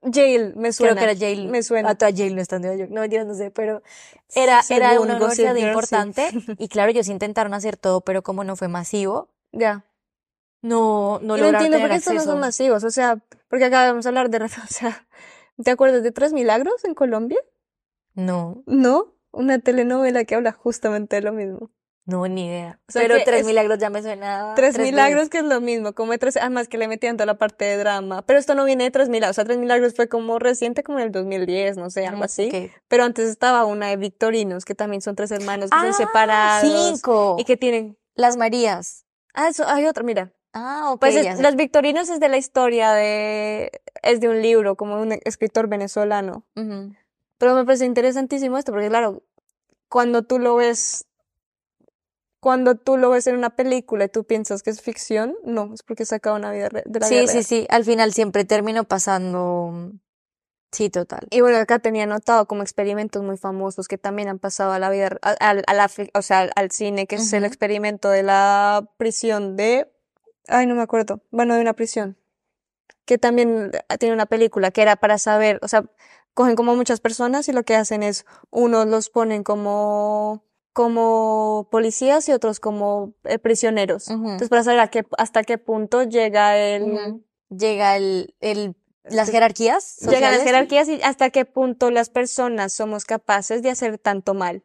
[0.05, 0.93] Yale, me suena.
[0.95, 1.47] Creo que era Yale.
[1.47, 1.89] Me suena.
[1.91, 2.91] Ah, toda Yale no está en Nueva York.
[2.91, 3.81] No, yo no sé, pero
[4.35, 5.61] era, era Según una Gossip universidad sí.
[5.61, 6.29] importante.
[6.59, 9.85] Y claro, ellos intentaron hacer todo, pero como no fue masivo, Ya.
[10.61, 13.17] no, no Y no lograron entiendo por qué estos no son masivos, o sea,
[13.53, 15.05] porque acá vamos a hablar de, o sea,
[15.63, 17.37] ¿te acuerdas de Tres Milagros en Colombia?
[18.15, 19.13] No, ¿No?
[19.31, 21.69] Una telenovela que habla justamente de lo mismo.
[22.05, 22.79] no, ni idea.
[22.89, 24.53] O sea, Pero Tres es- Milagros ya me suena.
[24.55, 25.29] Tres tres Milagros veces.
[25.29, 27.77] que es lo mismo, como de tres, además que le metían toda la parte de
[27.77, 30.81] drama, pero esto no viene de Tres Milagros, o sea, Tres Milagros fue como reciente,
[30.81, 34.73] como en el 2010, no sé, algo así, pero antes estaba una de Victorinos, que
[34.73, 37.35] también son tres hermanos que Ah, son separados cinco.
[37.37, 39.05] y que tienen, Las Marías.
[39.35, 41.39] ah, eso, hay otra, mira, Ah, ok, Pues es-.
[41.39, 43.71] Los Victorinos es de la historia de,
[44.03, 46.45] es de un libro, como un escritor venezolano.
[46.55, 46.93] Ujú.
[47.37, 49.23] Pero me parece interesantísimo esto, porque claro,
[49.89, 51.05] cuando tú lo ves,
[52.39, 55.81] cuando tú lo ves en una película y tú piensas que es ficción, no, es
[55.83, 57.67] porque saca una vida de la vida Sí, sí, sí.
[57.69, 59.91] Al final siempre terminó pasando.
[60.71, 61.27] Sí, total.
[61.29, 64.89] Y bueno, acá tenía notado como experimentos muy famosos que también han pasado a la
[64.89, 68.23] vida, a, a- a la, o sea, al, al cine, que es el experimento de
[68.23, 69.91] la prisión de,
[70.47, 72.17] ay, no me acuerdo, bueno, de una prisión,
[73.05, 75.83] que también eh, tiene una película que era para saber, o sea,
[76.33, 82.27] cogen como muchas personas y lo que hacen es, unos los ponen como, como policías
[82.29, 84.09] y otros como eh, prisioneros.
[84.09, 87.23] Entonces, para saber a qué, hasta qué punto llega el.
[87.49, 90.43] Llega el, el, las Este, jerarquías Llegan las sociales.
[90.43, 94.63] jerarquías y hasta qué punto las personas somos capaces de hacer tanto mal.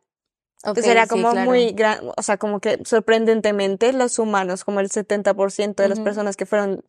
[0.65, 1.51] Ok, Entonces era sí, como claro.
[1.51, 6.05] muy gran, o sea, como que sorprendentemente los humanos, como el 70% de las Ujú.
[6.05, 6.85] personas que fueron,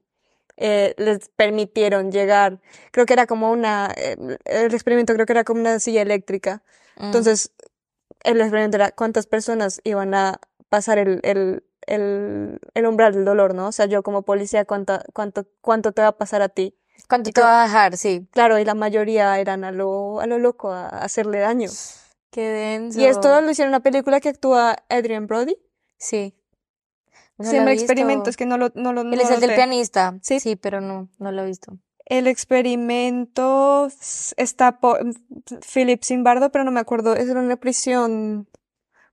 [0.58, 2.60] eh, les permitieron llegar,
[2.92, 6.64] creo que era como una, eh, el experimento creo que era como una silla eléctrica.
[6.98, 7.06] Mm.
[7.06, 7.52] Entonces,
[8.24, 10.40] el experimento era cuántas personas iban a
[10.70, 13.68] pasar el, el, el, el umbral del dolor, ¿no?
[13.68, 16.76] O sea, yo como policía, ¿cuánta, cuánto, cuánto te va a pasar a ti?
[17.08, 17.98] ¿Cuánto y te va a dejar?
[17.98, 18.28] Sí.
[18.32, 21.70] Claro, y la mayoría eran a lo, a lo loco, a hacerle daño.
[22.32, 23.00] Qué denso.
[23.00, 25.58] Y esto lo hicieron una película que actúa Adrian Brody.
[25.98, 26.36] Sí.
[27.38, 27.70] No visto.
[27.70, 29.56] Experimentos, que no lo, no lo, Él no es el del sé.
[29.56, 30.18] pianista.
[30.22, 30.40] Sí.
[30.40, 31.78] Sí, pero no, no lo he visto.
[32.06, 33.90] El experimento
[34.36, 35.00] está por
[35.74, 37.16] Philip Zimbardo, pero no me acuerdo.
[37.16, 38.48] Es una prisión.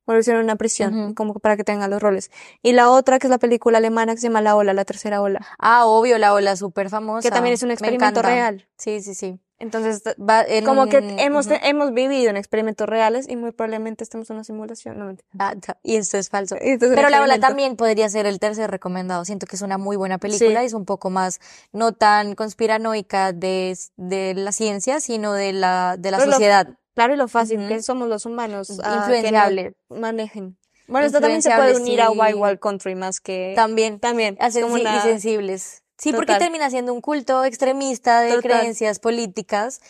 [0.07, 2.31] Bueno, lo hicieron una prisión, como para que tengan los roles.
[2.63, 5.21] Y la otra, que es la película alemana que se llama La Ola, la tercera
[5.21, 7.29] ola, Ah, obvio, la ola súper famosa.
[7.29, 8.69] que también es un Me experimento real.
[8.79, 9.41] Sí, sí, sí.
[9.59, 14.29] Entonces, Va en como que hemos, hemos vivido en experimentos reales y muy probablemente estemos
[14.29, 14.99] en una simulación.
[14.99, 15.17] No.
[15.39, 16.57] Ah, y esto es falso.
[16.57, 19.25] Esto es un Pero la ola también podría ser el tercer recomendado.
[19.25, 20.65] Siento que es una muy buena película Sí.
[20.65, 21.41] y es un poco más,
[21.73, 26.69] no tan conspiranoica de, de la ciencia, sino de la, de la Pero lo- sociedad.
[26.95, 29.75] Claro, y lo fácil que somos los humanos a que nos Influenciable.
[29.89, 30.59] manejen.
[30.89, 32.19] Bueno, esto también se puede unir a sí.
[32.19, 33.99] Wild Wild Country más que También.
[34.01, 35.83] también a es como sensi- una y sensibles.
[35.99, 38.43] Sí, porque termina siendo un culto extremista de Total.
[38.43, 39.81] creencias políticas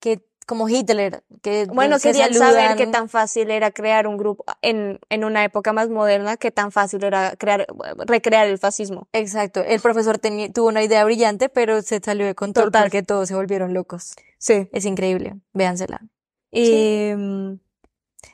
[0.00, 4.44] que, como Hitler, que bueno, se querían saber qué tan fácil era crear un grupo
[4.60, 7.66] en, en una época más moderna, qué tan fácil era crear
[8.06, 9.08] recrear el fascismo.
[9.12, 9.62] Exacto.
[9.62, 12.82] El profesor tuvo una idea brillante, pero se salió de control Total.
[12.82, 14.14] porque todos se volvieron locos.
[14.38, 14.68] Sí.
[14.72, 15.36] Es increíble.
[15.52, 16.00] Véansela.
[16.50, 17.60] Y mm,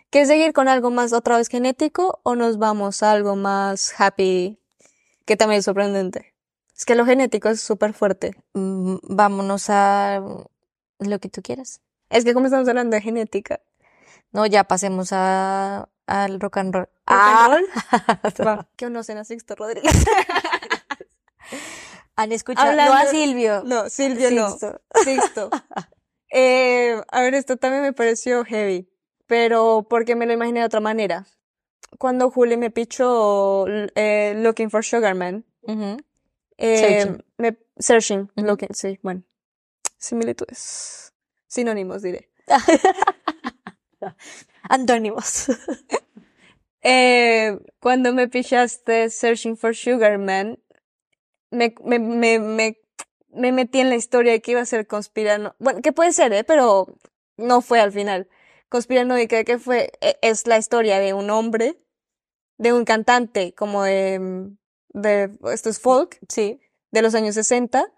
[0.09, 4.59] ¿quieres seguir con algo más otra vez genético o nos vamos a algo más happy
[5.27, 6.38] que también es sorprendente?
[6.79, 8.37] Es que lo genético es súper fuerte.
[8.55, 10.23] Mm, Vámonos a
[11.01, 11.81] lo que tú quieras.
[12.09, 13.61] Es que como estamos hablando de genética.
[14.31, 16.85] No, ya pasemos a, al rock and roll.
[16.85, 17.49] ¿Rock Ah.
[17.51, 18.67] and roll?
[18.77, 19.93] Que conocen a Sixto Rodríguez.
[22.17, 22.71] Han escuchado.
[22.71, 23.63] Hablando- No a Silvio.
[23.65, 24.51] No, Silvio no.
[24.51, 24.81] Sixto.
[25.05, 25.51] Sixto.
[26.31, 28.89] Eh, a ver, esto también me pareció heavy,
[29.27, 31.27] pero porque me lo imaginé de otra manera.
[31.99, 35.97] Cuando Juli me pichó eh, Looking for Sugar Man, Ujú.
[36.59, 37.25] Eh, Searching.
[37.39, 39.23] me, searching, looking, sí, bueno,
[39.99, 41.13] similitudes,
[41.49, 42.31] sinónimos diré.
[44.69, 45.49] Antónimos.
[46.81, 50.61] Eh, cuando me pichaste Searching for Sugar Man,
[51.51, 52.79] me, me, me, me,
[53.31, 55.57] me metí en la historia de que iba a ser conspirano.
[55.59, 56.45] Bueno, que puede ser, ¿eh?
[56.45, 56.87] Pero
[57.37, 58.29] no fue al final.
[58.69, 61.77] Conspiranoica, que fue, e- es la historia de un hombre,
[62.59, 64.51] de un cantante como de,
[64.99, 66.61] de, esto es folk, Sí.
[66.91, 67.93] de los años 60,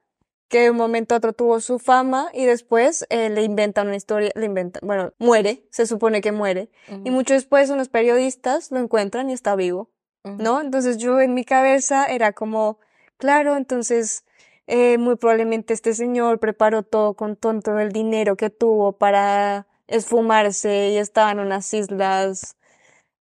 [0.48, 3.96] que de un momento a otro tuvo su fama y después eh, le inventan una
[3.96, 6.70] historia, le inventan, bueno, muere, se supone que muere.
[7.04, 9.90] Y mucho después unos periodistas lo encuentran y está vivo,
[10.24, 10.60] ¿no?
[10.60, 12.80] Entonces yo en mi cabeza era como,
[13.16, 14.24] claro, entonces
[14.66, 20.88] eh, muy probablemente este señor preparó todo con todo el dinero que tuvo para esfumarse
[20.90, 22.56] y estaba en unas islas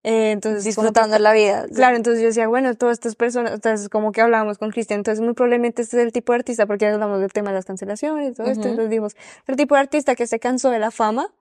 [0.03, 1.65] eh, entonces, disfrutando la vida.
[1.73, 5.23] Claro, entonces yo decía, bueno, todas estas personas, entonces como que hablábamos con Cristian, entonces
[5.23, 8.31] muy probablemente este es el tipo de artista, porque hablamos del tema de las cancelaciones
[8.31, 9.15] y todo esto, entonces dijimos,
[9.47, 11.33] el tipo de artista que se cansó de la fama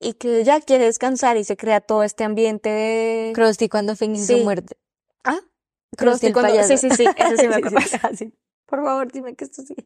[0.00, 3.32] y que ya quiere descansar y se crea todo este ambiente de...
[3.34, 4.38] Krusty cuando fingió Sí.
[4.38, 4.76] su muerte.
[5.22, 5.38] ¿Ah?
[5.96, 6.76] Krusty el cuando- payaso.
[6.76, 7.80] Sí, sí, sí, eso sí me acuerdo.
[7.80, 8.32] sí, ah, sí.
[8.72, 9.76] Por favor, dime que esto sí.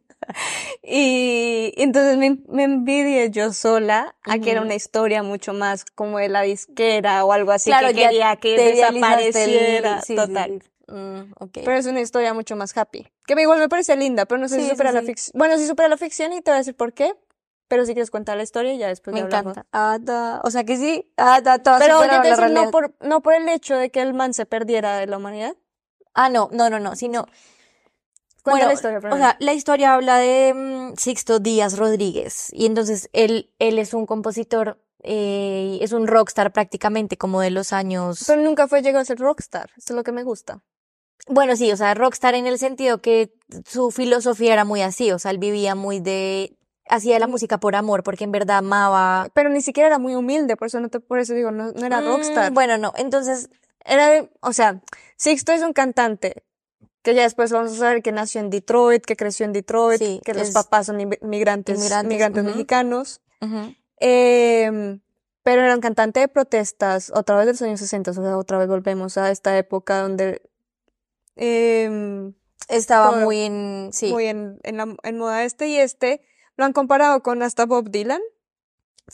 [0.80, 6.18] Y entonces me, me envidié yo sola a que era una historia mucho más como
[6.18, 10.02] de la disquera o algo así Claro, que ya quería que desapareciera.
[10.02, 10.62] sí, total.
[10.62, 10.70] sí.
[10.92, 11.32] Mm.
[11.52, 13.08] Pero es una historia mucho más happy.
[13.26, 15.36] Que igual me parece linda, pero no sé Sí, si sí, supera la ficción.
[15.36, 17.12] Bueno, sí supera la ficción y te voy a decir por qué.
[17.66, 19.66] Pero si quieres contar la historia y ya después me encanta.
[19.72, 20.40] Ah, da.
[20.44, 21.10] O sea que sí.
[21.16, 24.00] Ah, da, todo Pero yo te decir, no por, no por el hecho de que
[24.00, 25.56] el man se perdiera de la humanidad.
[26.14, 27.26] Ah, no, no, no, no, sino
[28.46, 32.66] Cuenta Bueno, la historia o sea, la historia habla de mm, Sixto Díaz Rodríguez y
[32.66, 38.22] entonces él, él es un compositor, eh, es un rockstar prácticamente como de los años.
[38.24, 39.70] Pero nunca fue llegado a ser rockstar.
[39.76, 40.62] Eso es lo que me gusta.
[41.26, 43.34] Bueno, sí, o sea, rockstar en el sentido que
[43.68, 46.56] su filosofía era muy así, o sea, él vivía muy de,
[46.88, 49.28] hacía la música por amor, porque en verdad amaba.
[49.34, 51.84] Pero ni siquiera era muy humilde, por eso no te, por eso digo, no, no
[51.84, 52.52] era Mm, rockstar.
[52.52, 53.48] Bueno, no, entonces,
[53.88, 54.82] Era de- o sea,
[55.16, 56.42] Sixto es un cantante
[57.06, 60.20] que ya después vamos a saber que nació en Detroit, que creció en Detroit, Sí,
[60.24, 62.50] que los papás son inmi- migrantes, Inmigrantes, migrantes ujú.
[62.52, 63.20] mexicanos.
[63.98, 65.00] Em,
[65.44, 68.58] pero era un cantante de protestas, otra vez de los años 60, o sea, otra
[68.58, 70.42] vez volvemos a esta época donde
[71.36, 72.34] em,
[72.68, 76.22] estaba muy en, sí, muy en, en, la, en moda este y este,
[76.56, 78.20] lo han comparado con hasta Bob Dylan,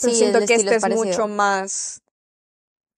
[0.01, 2.01] pero sí, siento que este es mucho más,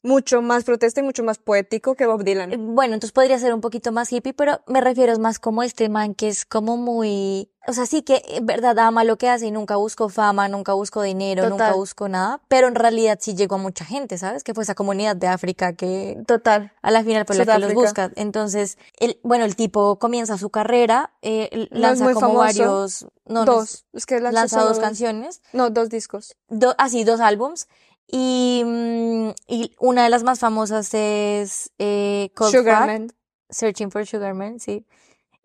[0.05, 2.74] mucho más protesta y mucho más poético que Bob Eh, Dylan.
[2.76, 6.14] Bueno, entonces podría ser un poquito más hippie, pero me refiero más como este man
[6.14, 9.50] que es como muy, o sea, sí que en verdad ama lo que hace y
[9.50, 13.59] nunca buscó fama, nunca buscó dinero, nunca buscó nada, pero en realidad sí llegó a
[13.59, 14.44] mucha gente, ¿sabes?
[14.44, 16.70] Que fue esa comunidad de África que Total.
[16.82, 18.11] a la final por la que los busca.
[18.14, 22.38] Entonces, el, bueno, el tipo comienza su carrera, eh, No lanza como famoso.
[22.38, 23.84] varios, no, no es- dos.
[23.94, 26.36] Es que lanza dos canciones, No, dos discos.
[26.50, 27.68] do- así, dos álbums.
[28.07, 33.12] Y, mm, y una de las más famosas es eh, Cold.
[33.50, 34.86] Searching for Sugar Man, sí.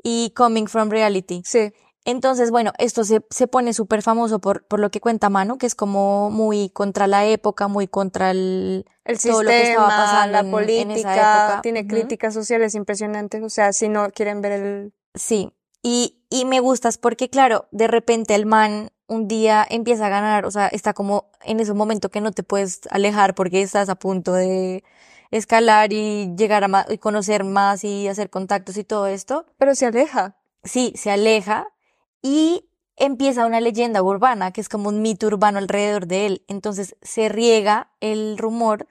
[0.03, 1.41] Y Coming from Reality.
[1.45, 1.71] Sí.
[2.05, 5.65] Entonces, bueno, esto se, se pone súper famoso por, por lo que cuenta Manu, que
[5.67, 8.85] es como muy contra la época, muy contra el...
[9.03, 11.61] El Todo lo que estaba sistema, pasando la en- en esa política, época.
[11.61, 13.43] tiene críticas sociales impresionantes.
[13.43, 14.93] O sea, si no quieren ver el...
[15.13, 15.51] Sí.
[15.83, 20.45] Y, y me gustas porque, claro, de repente el man un día empieza a ganar,
[20.45, 23.95] o sea, está como en ese momento que no te puedes alejar porque estás a
[23.95, 24.83] punto de
[25.31, 29.45] escalar y llegar a más, y conocer más y hacer contactos y todo esto.
[29.57, 30.37] Pero se aleja.
[30.63, 31.67] sí, se aleja
[32.21, 36.43] y empieza una leyenda urbana, que es como un mito urbano alrededor de él.
[36.47, 38.87] Entonces se riega el rumor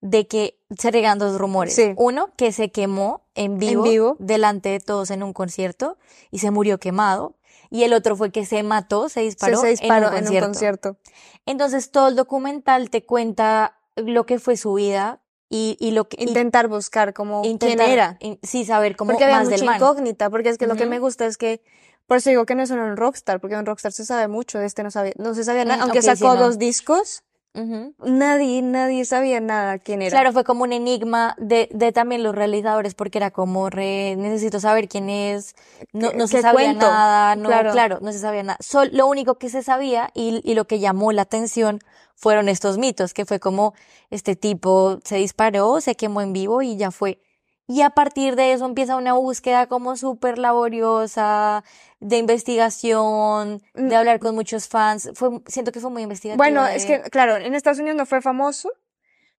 [0.00, 1.74] de que se riegan dos rumores.
[1.74, 1.94] Sí.
[1.96, 4.16] Uno, que se quemó en vivo, vivo.
[4.18, 5.96] delante de todos en un concierto
[6.30, 7.36] y se murió quemado.
[7.74, 10.40] Y el otro fue que se mató, se disparó, se disparó en un en un
[10.40, 10.96] concierto.
[11.46, 16.16] Entonces todo el documental te cuenta lo que fue su vida y, y lo que
[16.22, 18.16] y Intentar buscar como intentar- quién era.
[18.20, 19.76] in- sí, saber cómo Porque más del mucha man.
[19.76, 21.62] incógnita, porque es que lo que me gusta es que,
[22.06, 24.58] por eso digo que no es solo un rockstar, porque un rockstar se sabe mucho,
[24.58, 26.40] de este no sabía, no se sabía nada, Mm, aunque sí, sacó no.
[26.40, 27.22] dos discos,
[27.54, 30.10] Nadie, nadie sabía nada quién era.
[30.10, 34.58] Claro, fue como un enigma de, de también los realizadores, porque era como re, necesito
[34.60, 35.54] saber quién es,
[35.92, 36.86] no, ¿Qué- no se sabía cuento?
[36.86, 37.72] nada, no, Claro.
[37.72, 38.58] claro, no se sabía nada.
[38.60, 41.80] Sol- lo único que se sabía y, y lo que llamó la atención
[42.14, 43.74] fueron estos mitos, que fue como
[44.10, 47.18] este tipo se disparó, se quemó en vivo y ya fue.
[47.68, 51.64] Y a partir de eso empieza una búsqueda como súper laboriosa,
[52.00, 53.92] de investigación, de Mm.
[53.94, 55.10] hablar con muchos fans.
[55.14, 56.36] Fue, siento que fue muy investigativa.
[56.36, 58.70] Bueno, de- es que, claro, en Estados Unidos no fue famoso,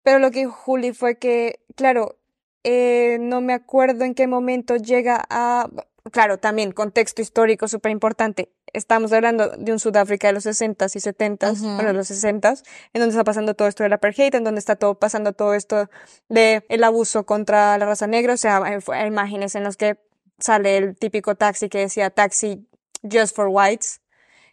[0.02, 2.16] pero lo que dijo Juli fue que, claro,
[2.64, 5.68] eh, no me acuerdo en qué momento llega a,
[6.10, 8.52] claro, también contexto histórico súper importante.
[8.72, 11.74] Estamos hablando de un Sudáfrica de los 60s y 70s, Ujú.
[11.74, 14.76] bueno, de los 60s, en donde está pasando todo esto del apartheid, en donde está
[14.76, 15.88] todo pasando todo esto
[16.28, 19.98] de el abuso contra la raza negra, o sea, hay, hay imágenes en las que
[20.38, 22.66] sale el típico taxi que decía taxi
[23.02, 24.00] just for whites.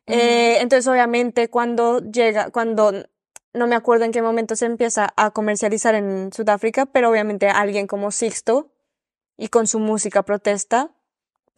[0.05, 2.91] Eh, entonces, obviamente, cuando llega, cuando
[3.53, 7.85] no me acuerdo en qué momento se empieza a comercializar en Sudáfrica, pero obviamente alguien
[7.87, 8.71] como Sixto
[9.37, 10.91] y con su música protesta,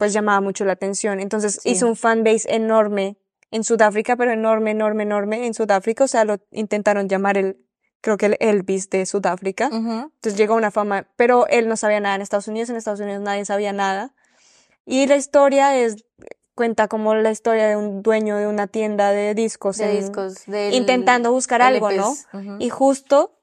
[0.02, 1.20] pues llamaba mucho la atención.
[1.20, 1.70] Entonces Sí.
[1.70, 3.18] hizo un fanbase enorme
[3.52, 6.02] en Sudáfrica, pero enorme, enorme, enorme en Sudáfrica.
[6.02, 7.64] O sea, lo intentaron llamar el,
[8.00, 9.68] creo que el Elvis de Sudáfrica.
[9.68, 10.10] Ujú.
[10.12, 12.98] Entonces llegó a una fama, pero él no sabía nada en Estados Unidos, en Estados
[12.98, 14.12] Unidos nadie sabía nada.
[14.84, 16.04] Y la historia es,
[16.56, 19.76] cuenta como la historia de un dueño de una tienda de discos.
[19.78, 20.46] De en- discos.
[20.46, 22.08] del- intentando buscar algo, ¿no?
[22.10, 22.26] LPs.
[22.32, 22.56] Ujú.
[22.58, 23.38] Y justo,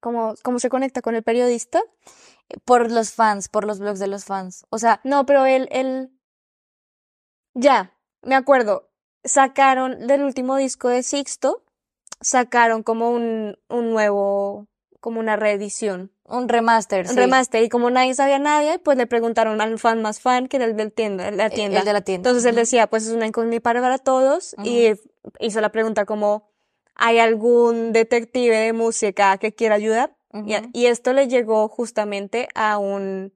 [0.00, 1.82] como, cómo se conecta con el periodista.
[2.64, 4.64] Por los fans, por los blogs de los fans.
[4.70, 6.10] O sea, No, pero él, él,
[7.54, 8.90] ya, me acuerdo,
[9.24, 11.64] sacaron del último disco de Sixto,
[12.20, 14.68] sacaron como un, un nuevo,
[15.00, 17.06] como una reedición, un remaster.
[17.08, 20.56] un remaster, y como nadie sabía nadie, pues le preguntaron al fan más fan, que
[20.56, 21.80] era el tienda, la El- tienda.
[21.80, 22.28] El de la tienda.
[22.28, 24.92] Entonces él decía, pues es una incógnita para, para todos, y
[25.40, 26.50] hizo la pregunta como,
[26.94, 30.16] ¿hay algún detective de música que quiera ayudar?
[30.72, 33.32] Y, esto le llegó justamente a un,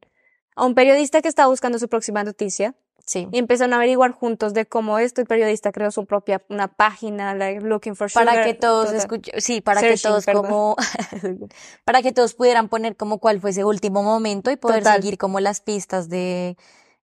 [0.55, 2.75] a un periodista que estaba buscando su próxima noticia.
[3.05, 3.29] Sí.
[3.31, 7.35] Y empezaron a averiguar juntos de cómo esto, el periodista creó su propia, una página,
[7.35, 10.43] like, Looking for Para Sugar, que todos escuchen, sí, para que todos perdón.
[10.43, 10.77] como,
[11.85, 15.01] para que todos pudieran poner como cuál fue ese último momento y poder Total.
[15.01, 16.57] seguir como las pistas de,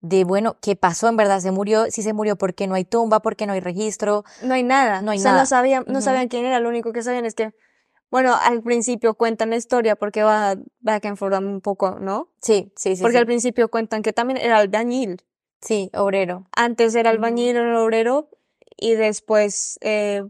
[0.01, 2.83] de bueno, qué pasó, en verdad se murió, si se murió, ¿por qué no hay
[2.83, 3.21] tumba?
[3.21, 4.25] ¿Por qué no hay registro?
[4.41, 5.03] No hay nada.
[5.03, 5.43] No hay o sea, nada.
[5.43, 7.53] no sabían, no sabían quién era, lo único que sabían es que,
[8.11, 12.29] bueno, al principio cuentan la historia porque va back and forth un poco, ¿no?
[12.41, 13.19] Sí, sí, sí, Porque sí.
[13.19, 15.23] al principio cuentan que también era albañil.
[15.61, 16.47] Sí, obrero.
[16.55, 18.29] Antes era albañil o obrero
[18.75, 20.23] y después eh,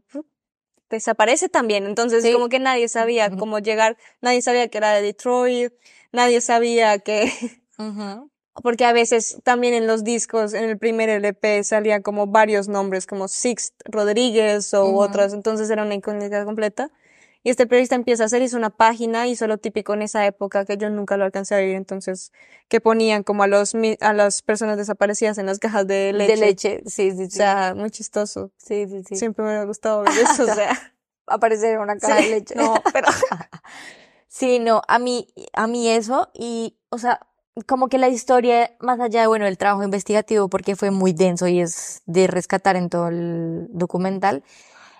[0.90, 1.86] desaparece también.
[1.86, 2.34] Entonces, Sí.
[2.34, 5.74] como que nadie sabía cómo llegar, nadie sabía que era de Detroit,
[6.12, 7.32] nadie sabía que,
[8.62, 13.08] porque a veces también en los discos, en el primer LP salían como varios nombres,
[13.08, 15.00] como Six Rodríguez o Ujú.
[15.00, 16.92] otros, entonces era una incógnita completa.
[17.44, 20.64] Y este periodista empieza a hacer, hizo una página, hizo lo típico en esa época
[20.66, 22.32] que yo nunca lo alcancé a vivir, entonces,
[22.68, 26.36] que ponían como a los, a las personas desaparecidas en las cajas de leche.
[26.36, 27.32] De leche, sí, sí, O sí.
[27.32, 28.52] sea, muy chistoso.
[28.58, 29.16] sí, sí, sí.
[29.16, 30.94] Siempre me ha gustado ver eso, o sea.
[31.26, 32.56] Aparecer en una caja Sí, de leche.
[32.56, 33.08] No, pero
[34.28, 37.20] Sí, no, a mí, a mí eso, y, o sea,
[37.68, 41.48] como que la historia, más allá de, bueno, el trabajo investigativo, porque fue muy denso
[41.48, 44.44] y es de rescatar en todo el documental,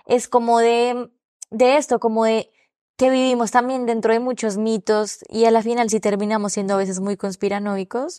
[0.04, 1.08] es como de,
[1.52, 2.50] de esto, como de
[2.96, 6.76] que vivimos también dentro de muchos mitos y a la final sí terminamos siendo a
[6.78, 8.18] veces muy conspiranoicos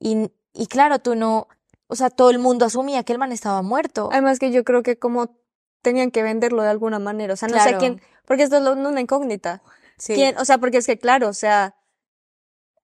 [0.00, 1.48] y, y claro, tú no,
[1.88, 4.08] o sea, todo el mundo asumía que el man estaba muerto.
[4.12, 5.36] además que yo creo que como
[5.82, 7.78] tenían que venderlo de alguna manera, o sea, no sé Claro.
[7.78, 9.62] quién, porque esto es lo- una incógnita.
[9.98, 10.14] Sí.
[10.14, 10.36] ¿Quién?
[10.38, 11.76] O sea, porque es que claro, o sea,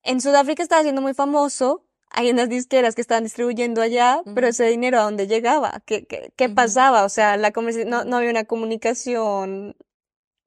[0.03, 1.84] en Sudáfrica estaba siendo muy famoso,
[2.17, 6.33] hay unas disqueras que estaban distribuyendo allá, pero ese dinero a dónde llegaba, ¿qué, qué,
[6.37, 7.05] qué pasaba?
[7.05, 7.53] O sea, la
[7.87, 9.77] no, no había una comunicación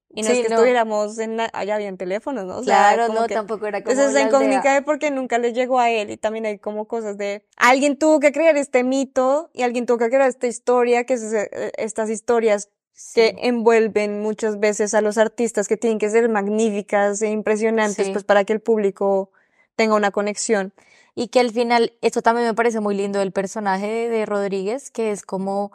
[0.09, 0.55] y no Sí, es que no.
[0.55, 2.57] estuviéramos en, la- allá habían teléfonos, ¿no?
[2.59, 4.27] O Claro, no, que- tampoco era como Entonces aldea.
[4.27, 7.45] incógnita de por qué nunca le llegó a él y también hay como cosas de
[7.57, 11.23] alguien tuvo que crear este mito y alguien tuvo que crear esta historia, que es
[11.33, 12.69] eh, estas historias
[13.13, 13.35] que Sí.
[13.41, 18.11] envuelven muchas veces a los artistas que tienen que ser magníficas e impresionantes Sí.
[18.11, 19.31] pues para que el público
[19.75, 20.73] tenga una conexión.
[21.19, 25.09] Y que al final, esto también me parece muy lindo del personaje de, Rodríguez, que
[25.11, 25.71] es como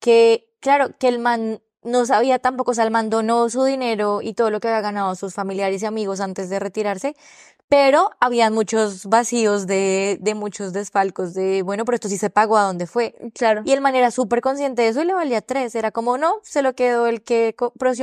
[0.00, 3.08] que, claro, que el man no sabía tampoco, o sea, el man
[3.50, 7.14] su dinero y todo lo que había ganado sus familiares y amigos antes de retirarse,
[7.68, 12.56] pero habían muchos vacíos de, de muchos desfalcos de, bueno, pero esto sí se pagó
[12.56, 13.14] a dónde fue.
[13.34, 13.62] Claro.
[13.64, 16.34] Y el man era súper consciente de eso y le valía tres, era como, no,
[16.42, 17.56] se lo quedó el que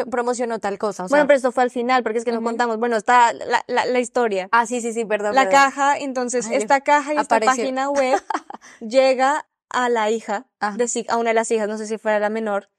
[0.09, 2.39] promocionó tal cosa, o sea, bueno, pero esto fue al final porque es que no
[2.39, 2.45] Ujú.
[2.47, 2.77] contamos.
[2.79, 4.49] Bueno, está la, la, la historia.
[4.51, 5.61] ah, sí, sí, sí, perdón, La perdón.
[5.61, 8.21] caja, entonces Ay, esta caja y esta página web
[8.79, 10.75] llega a la hija, Ajá.
[10.77, 12.69] de, Sig- a una de las hijas, no sé si fuera la menor,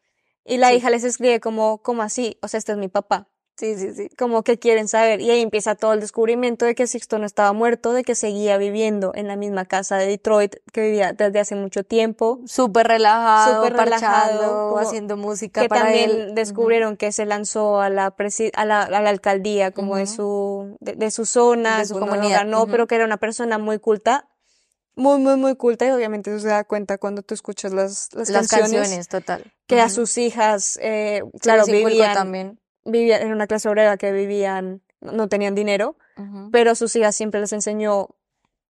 [0.44, 0.74] y la Sí.
[0.76, 4.08] hija les escribe como, como así, o sea, este es mi papá, Sí, sí, sí.
[4.16, 7.52] como que quieren saber, y ahí empieza todo el descubrimiento de que Sixto no estaba
[7.52, 11.54] muerto, de que seguía viviendo en la misma casa de Detroit, que vivía desde hace
[11.54, 16.34] mucho tiempo, Súper relajado, Súper relajado, como haciendo música que para también él.
[16.34, 20.76] descubrieron que se lanzó a la, presi- a la, a la alcaldía como de su,
[20.80, 22.70] de, de su zona, De su comunidad, ganó, ujú.
[22.70, 24.28] pero que era una persona muy culta,
[24.96, 28.28] muy, muy, muy culta, y obviamente eso se da cuenta cuando tú escuchas las, las,
[28.30, 29.44] Las canciones, canciones, total.
[29.66, 32.58] que a sus hijas, eh, claro, vivían, también.
[32.84, 35.96] Vivían en una clase obrera que vivían, no tenían dinero,
[36.52, 38.08] pero sus hijas siempre les enseñó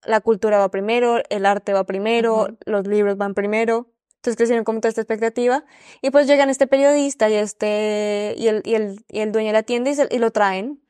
[0.05, 3.89] la cultura va primero, el arte va primero, los libros van primero.
[4.17, 5.65] Entonces crecieron con toda esta expectativa.
[6.03, 9.53] Y pues llegan este periodista y este, y el, y el, y el dueño de
[9.55, 10.83] la tienda y, se- y lo traen.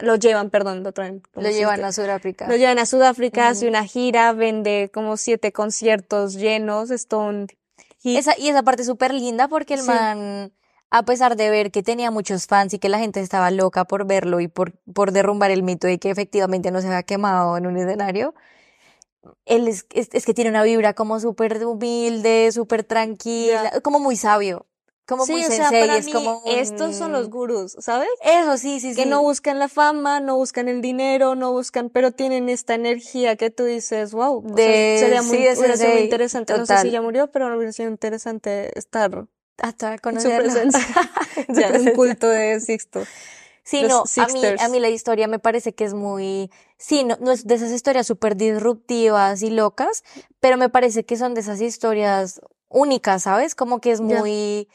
[0.00, 1.22] Lo llevan, perdón, lo traen.
[1.34, 2.46] Lo llevan a Sudáfrica.
[2.48, 7.46] Lo llevan a Sudáfrica, hace una gira, vende como siete conciertos llenos, Stone.
[8.02, 9.86] Y Esa, y esa parte es súper linda porque el Sí.
[9.88, 10.52] man,
[10.96, 14.06] a pesar de ver que tenía muchos fans y que la gente estaba loca por
[14.06, 17.66] verlo y por, por derrumbar el mito de que efectivamente no se había quemado en
[17.66, 18.32] un escenario,
[19.46, 24.16] él es, es, es que tiene una vibra como súper humilde, súper tranquila, como muy
[24.16, 24.66] sabio,
[25.06, 28.08] como Sí, muy o sea, para es mí como un- estos son los gurús, ¿sabes?
[28.24, 29.02] Eso, sí, sí, sí.
[29.02, 33.36] Que no buscan la fama, no buscan el dinero, no buscan, pero tienen esta energía
[33.36, 36.56] que tú dices, wow, o sea, De- sería muy, sí, de muy interesante.
[36.56, 39.26] No sé si ya murió, pero hubiera sido interesante estar
[39.58, 40.42] hasta en su conocerlo.
[40.52, 40.80] presencia.
[41.48, 43.02] Ya, en un culto de Sixto.
[43.66, 47.02] Sí, Los no, a mí, a mí la historia me parece que es muy, sí,
[47.02, 50.04] no, no es de esas historias súper disruptivas y locas,
[50.38, 53.54] pero me parece que son de esas historias únicas, ¿sabes?
[53.54, 54.18] Como que es Ya.
[54.20, 54.68] muy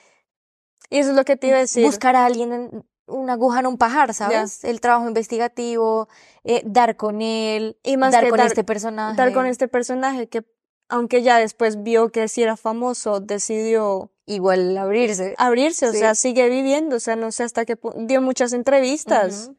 [0.90, 1.86] Y eso es lo que te iba a decir.
[1.86, 4.64] buscar a alguien, en, una aguja en un pajar, ¿sabes?
[4.64, 6.10] El trabajo investigativo,
[6.44, 9.16] eh, dar con él, Y más dar que con dar- este personaje.
[9.18, 10.44] Dar con este personaje que,
[10.88, 15.34] aunque ya después vio que sí era famoso, decidió Igual abrirse.
[15.40, 19.50] abrirse, o sea, sigue viviendo, o sea, no sé hasta qué punto, dio muchas entrevistas,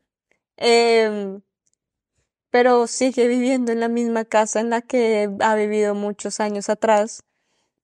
[0.57, 1.41] em,
[2.51, 7.23] pero sigue viviendo en la misma casa en la que ha vivido muchos años atrás,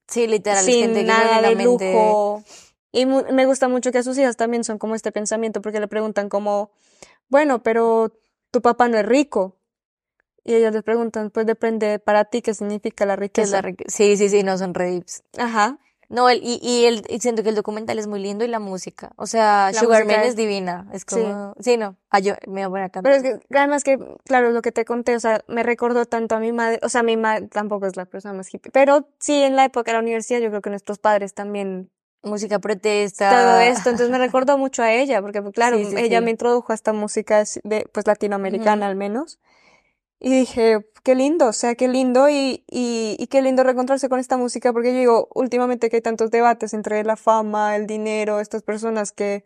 [0.08, 2.44] Sí, literal, sin gente nada de lujo.
[2.92, 5.88] Y mu- me gusta mucho que sus hijas también son como este pensamiento, porque le
[5.88, 6.70] preguntan como,
[7.28, 8.12] bueno, pero
[8.52, 9.56] tu papá no es rico.
[10.44, 13.60] Y ellas le preguntan, pues depende para ti qué significa la riqueza.
[13.62, 15.24] rique- Sí, sí, sí, no son redips.
[15.36, 15.78] Ajá.
[16.08, 18.58] No, el, y, y, el, y siento que el documental es muy lindo y la
[18.60, 19.12] música.
[19.16, 20.86] O sea, La Sugar música Man es- es divina.
[20.92, 21.96] Es como, sí, no.
[22.10, 23.02] Ah, yo me voy a poner.
[23.02, 26.34] Pero es que, además que, claro, lo que te conté, o sea, me recordó tanto
[26.36, 29.42] a mi madre, o sea, mi madre tampoco es la persona más hippie, pero sí,
[29.42, 31.90] en la época de la universidad, yo creo que nuestros padres también,
[32.22, 33.30] Música protesta.
[33.30, 36.30] todo esto, entonces me recordó mucho a ella, porque, pues, claro, Sí, sí, ella me
[36.30, 39.38] introdujo a esta música de, de, pues, latinoamericana al menos,
[40.18, 44.18] y dije, qué lindo, o sea, qué lindo, y, y, y qué lindo reencontrarse con
[44.18, 48.40] esta música, porque yo digo, últimamente que hay tantos debates entre la fama, el dinero,
[48.40, 49.44] estas personas que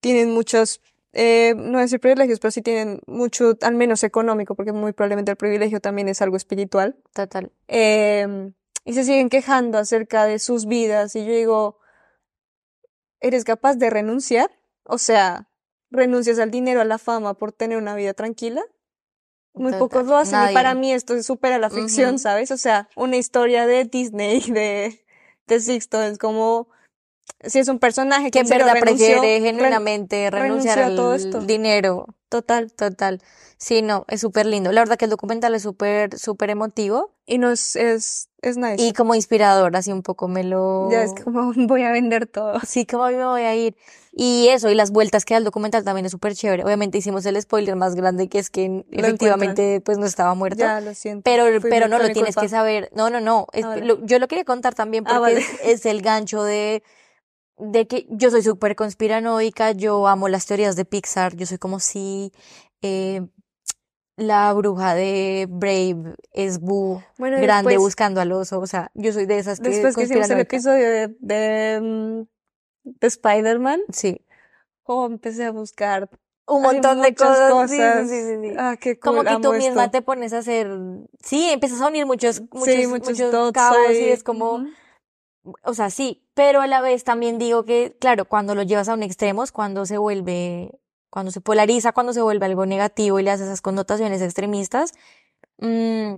[0.00, 0.80] tienen muchos,
[1.12, 4.92] eh, no voy a decir privilegios, pero sí tienen mucho, al menos económico, porque muy
[4.92, 7.50] probablemente el privilegio también es algo espiritual, Total.
[7.68, 8.52] eh,
[8.84, 11.78] y se siguen quejando acerca de sus vidas, y yo digo,
[13.20, 14.50] ¿eres capaz de renunciar?
[14.84, 15.48] O sea,
[15.90, 18.62] ¿renuncias al dinero, a la fama por tener una vida tranquila?
[19.54, 22.18] Muy pocos lo hacen, y para mí esto supera la ficción.
[22.18, 22.50] ¿sabes?
[22.50, 25.04] O sea, una historia de Disney, de,
[25.46, 26.68] de Sixto, es como,
[27.42, 31.40] si es un personaje Que en verdad renunció, prefiere genuinamente renunciar a todo al esto.
[31.40, 32.06] dinero.
[32.28, 32.72] total.
[32.72, 33.20] Total.
[33.56, 34.72] Sí, no, es súper lindo.
[34.72, 38.76] La verdad que el documental es súper, súper emotivo Y no es, es, nice.
[38.78, 40.88] y como inspirador, así un poco me lo...
[40.90, 42.60] Ya es como voy a vender todo.
[42.66, 43.76] Sí, como a mí me voy a ir.
[44.16, 46.64] Y eso, y las vueltas que da el documental también es súper chévere.
[46.64, 50.58] Obviamente hicimos el spoiler más grande que es que efectivamente pues no estaba muerto.
[50.60, 51.22] Ya, lo siento.
[51.24, 52.40] Pero, Fui pero no lo tienes culpa.
[52.42, 52.90] que saber.
[52.94, 53.46] No, no, no.
[53.52, 55.40] es- lo- yo lo quería contar también Ah, porque vale.
[55.40, 56.84] es, es el gancho de,
[57.58, 61.80] de que yo soy súper conspiranoica, yo amo las teorías de Pixar, yo soy como
[61.80, 62.32] si
[62.82, 63.22] eh,
[64.16, 68.60] la bruja de Brave es Boo, Bueno, grande después, buscando al oso.
[68.60, 72.22] O sea, yo soy de esas que después que hicimos el episodio de, de, mm,
[72.84, 74.20] de Spider-Man, Sí.
[74.84, 76.08] oh, empecé a buscar
[76.46, 77.70] Un montón de cosas.
[77.70, 78.08] Sí, sí, cosas.
[78.10, 78.54] sí, sí, sí.
[78.58, 79.90] Ah, qué Como cool, que tú misma esto.
[79.92, 80.68] te pones a hacer,
[81.22, 84.64] sí, empiezas a unir muchos, muchos, muchos muchos cabos y es como,
[85.62, 88.94] o sea, sí, pero a la vez también digo que, claro, cuando lo llevas a
[88.94, 90.78] un extremo es cuando se vuelve,
[91.14, 94.90] cuando se polariza, cuando se vuelve algo negativo y le haces esas connotaciones extremistas.
[95.58, 96.14] Mm,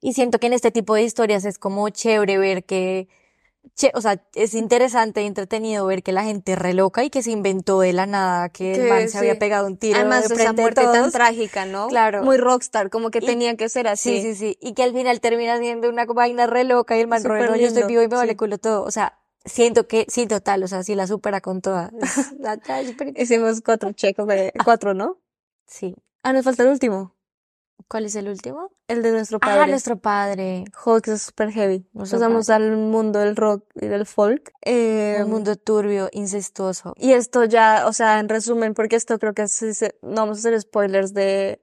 [0.00, 3.06] y siento que en este tipo de historias es como chévere ver que,
[3.76, 7.10] che- o sea, es interesante y entretenido ver que la gente es re loca y
[7.10, 10.26] que se inventó de la nada que el man se había pegado un tiro Además,
[10.26, 11.88] de esa muerte tan trágica, ¿no?
[11.88, 12.22] Claro.
[12.22, 14.22] Muy rockstar, como que Y- tenía que ser así.
[14.22, 14.58] Sí, sí, sí.
[14.62, 17.66] Y que al final termina siendo una vaina re loca y el man no, yo
[17.66, 18.36] estoy vivo y me vale sí.
[18.38, 18.84] culo todo.
[18.84, 19.18] O sea,
[19.48, 21.90] siento que, sí, total, o sea, sí la supera con todas.
[23.16, 25.18] Hicimos cuatro checos de cuatro, ¿no?
[25.66, 25.94] Sí.
[26.22, 27.14] Ah, nos falta el último,
[27.86, 28.70] ¿Cuál es el último?
[28.88, 29.70] el de nuestro Ah, padre.
[29.70, 30.64] nuestro padre.
[30.84, 31.86] Hawks es super heavy.
[31.92, 34.50] Nos pasamos al mundo del rock y del folk.
[34.64, 36.92] Eh, Un mundo turbio, incestuoso.
[36.96, 40.40] Y esto ya, o sea, en resumen, porque esto creo que se- no vamos a
[40.40, 41.62] hacer spoilers de,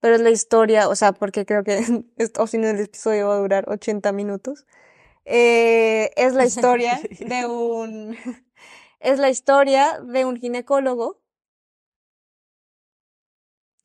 [0.00, 1.78] pero es la historia, o sea, porque creo que,
[2.38, 4.66] o si no el episodio va a durar 80 minutos.
[5.26, 8.16] Eh, es la historia de un,
[9.00, 11.20] es la historia de un ginecólogo.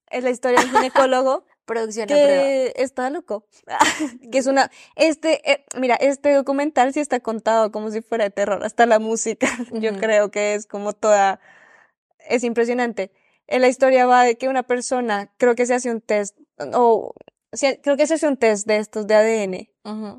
[0.10, 3.48] Es la historia de un ginecólogo Producción que está loco.
[4.32, 8.30] que es una, este, eh, mira, este documental sí está contado como si fuera de
[8.32, 11.40] terror, hasta la música, yo creo que es como toda,
[12.28, 13.12] es impresionante.
[13.48, 16.38] En la historia va de que una persona, creo que se hace un test,
[16.74, 17.14] o
[17.82, 19.54] creo que se hace un test de estos de ADN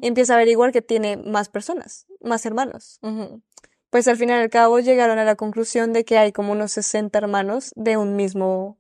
[0.01, 3.01] y empieza a averiguar que tiene más personas, más hermanos.
[3.91, 6.73] Pues al fin y al cabo llegaron a la conclusión de que hay como unos
[6.73, 8.79] 60 hermanos de un mismo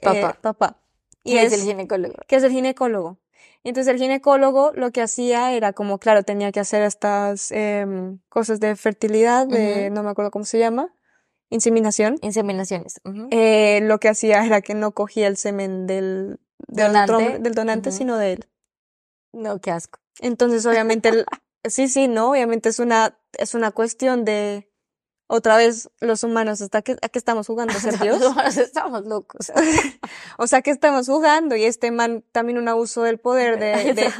[0.00, 0.38] eh, Papá.
[0.40, 0.80] papá.
[1.22, 2.14] Y ¿Quién es es, el ginecólogo?
[2.26, 3.18] que es el ginecólogo.
[3.62, 8.60] Entonces el ginecólogo lo que hacía era como, claro, tenía que hacer estas em, cosas
[8.60, 10.94] de fertilidad, de, no me acuerdo cómo se llama,
[11.48, 12.16] inseminación.
[12.20, 13.00] Inseminaciones.
[13.30, 17.38] Eh, lo que hacía era que no cogía el semen del Donante.
[17.38, 18.48] del donante, sino de él.
[19.32, 19.98] No, qué asco.
[20.20, 21.26] Entonces, obviamente, el-
[21.64, 24.70] sí, sí, no, obviamente es una, es una cuestión de,
[25.26, 28.20] otra vez, los humanos, ¿hasta que, a qué estamos jugando, ser Dios?
[28.20, 29.52] Los humanos estamos locos.
[30.38, 34.12] O sea, que estamos jugando y este man también un abuso del poder de, de,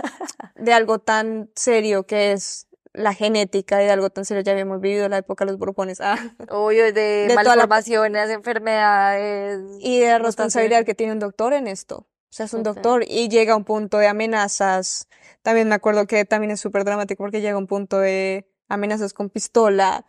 [0.55, 4.43] de algo tan serio que es la genética y de algo tan serio.
[4.45, 6.01] Ya habíamos vivido la época de los borbones.
[6.01, 6.17] Ah,
[6.51, 9.61] Obvio, de, De la- malformaciones, enfermedades.
[9.81, 12.07] y de la responsabilidad que tiene un doctor en esto.
[12.35, 12.83] O sea, es un Total.
[12.83, 15.07] doctor y llega a un punto de amenazas.
[15.43, 19.15] También me acuerdo que también es súper dramático porque llega a un punto de amenazas
[19.15, 20.05] con pistola.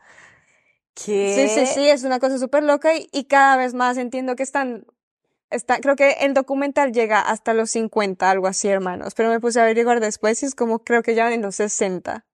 [0.95, 1.35] ¿Qué?
[1.35, 4.41] Sí, sí, sí, es una cosa súper loca y, y cada vez más entiendo que
[4.41, 4.87] están,
[5.51, 9.59] está, creo que el documental llega hasta los 50, algo así, hermanos, pero me puse
[9.59, 12.25] a averiguar después y es como creo que ya en los 60.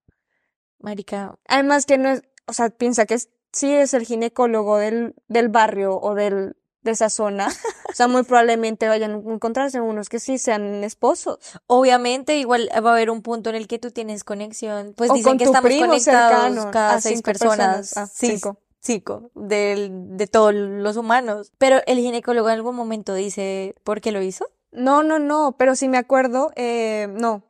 [0.78, 5.16] Marica, Además que no es, o sea, piensa que es, sí es el ginecólogo del,
[5.28, 7.48] del barrio o del, de esa zona,
[7.88, 11.38] o sea, muy probablemente vayan a encontrarse unos que sí sean esposos.
[11.66, 14.94] obviamente igual va a haber un punto en el que tú tienes conexión.
[14.96, 17.58] Pues O dicen con que estamos conectados cercano cada seis personas.
[17.90, 17.96] personas.
[17.96, 18.58] Ah, Sí, cinco.
[18.80, 21.52] cinco, del, de todos los humanos.
[21.58, 24.46] Pero el ginecólogo en algún momento dice por qué lo hizo.
[24.72, 27.44] No, no, no, pero si me acuerdo, eh, no.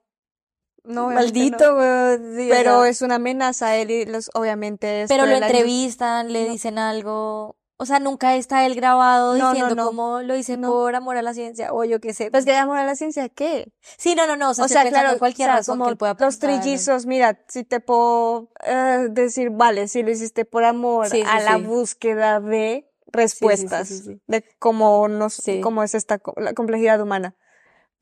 [0.85, 1.15] No, no.
[1.15, 5.27] Maldito, weón, sí, o Pero sea, es una amenaza a él y los, obviamente pero
[5.27, 6.53] lo de entrevistan, le No.
[6.53, 7.55] dicen algo.
[7.83, 9.87] O sea, nunca está él grabado No, diciendo no.
[9.87, 12.31] como lo hice por amor a la ciencia o yo qué sé.
[12.31, 13.73] Pues que amor a la ciencia, ¿qué?
[13.99, 14.51] Sí, no, no, no.
[14.51, 17.41] O sea, O claro, cualquier o sea, razón como que él pueda los trillizos, mira,
[17.49, 21.57] si te puedo eh, decir, vale, si lo hiciste por amor Sí, sí, a la
[21.57, 27.35] búsqueda de respuestas, de cómo nos, cómo es esta, la complejidad humana.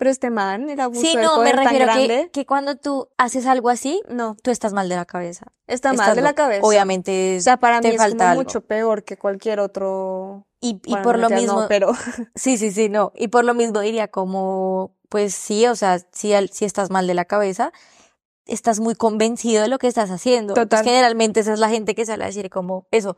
[0.01, 3.11] Pero este man, el abuso Sí, no, me tan refiero que, grande, que cuando tú
[3.19, 5.49] haces algo así, no, tú estás mal de la cabeza.
[5.67, 6.67] está mal Estás de la cabeza.
[6.67, 10.47] Obviamente, O sea, para te mí es como mucho peor que cualquier otro.
[10.59, 11.93] y, por lo no, mismo, pero
[12.35, 13.13] sí, sí, sí, no.
[13.15, 17.07] Y por lo mismo diría como, pues sí, o sea, si, al- si estás mal
[17.07, 17.71] de la cabeza,
[18.47, 20.55] estás muy convencido de lo que estás haciendo.
[20.55, 20.85] Pues Total.
[20.85, 23.17] generalmente esa es la gente que sale a decir como eso.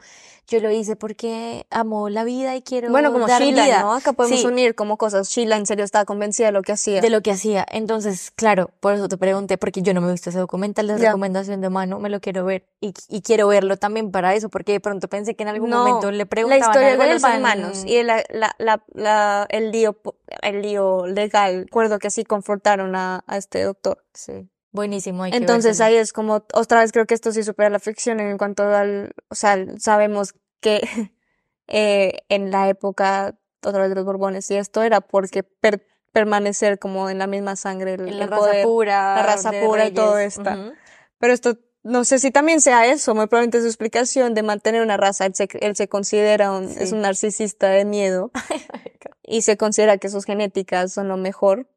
[0.48, 3.80] Yo lo hice porque amo la vida y quiero bueno, como dar Sheila, vida.
[3.82, 3.92] ¿no?
[3.94, 4.46] Acá podemos Sí.
[4.46, 5.28] unir como cosas.
[5.30, 7.00] Sheila en serio estaba convencida de lo que hacía.
[7.00, 7.64] de lo que hacía.
[7.70, 10.98] Entonces, claro, por eso te pregunté, porque yo no me he visto ese documental de
[10.98, 11.06] Ya.
[11.06, 14.72] recomendación de mano, me lo quiero ver y, y quiero verlo también para eso, porque
[14.72, 17.22] de pronto pensé que en algún No, momento le la preguntaban historia algo de los
[17.22, 17.32] man.
[17.36, 19.96] hermanos y la, la, la, la- el lío,
[20.42, 21.62] el lío legal.
[21.62, 24.04] Recuerdo que así confrontaron a, a este doctor.
[24.12, 25.22] Sí, buenísimo.
[25.22, 28.18] hay que Entonces ahí es como, otra vez creo que esto sí supera la ficción
[28.20, 30.80] en cuanto al, o sea, sabemos que
[31.68, 36.78] eh, en la época, otra vez de los Borbones, y esto era porque per- permanecer
[36.78, 38.64] como en la misma sangre, el, la el raza poder.
[38.64, 40.16] pura, la raza pura y todo.
[40.26, 40.72] Ujú.
[41.18, 44.96] Pero esto, no sé si también sea eso, muy probablemente su explicación de mantener una
[44.96, 45.24] raza.
[45.26, 48.30] Él se, él se considera un, es un narcisista de miedo
[49.22, 51.68] y se considera que sus genéticas son lo mejor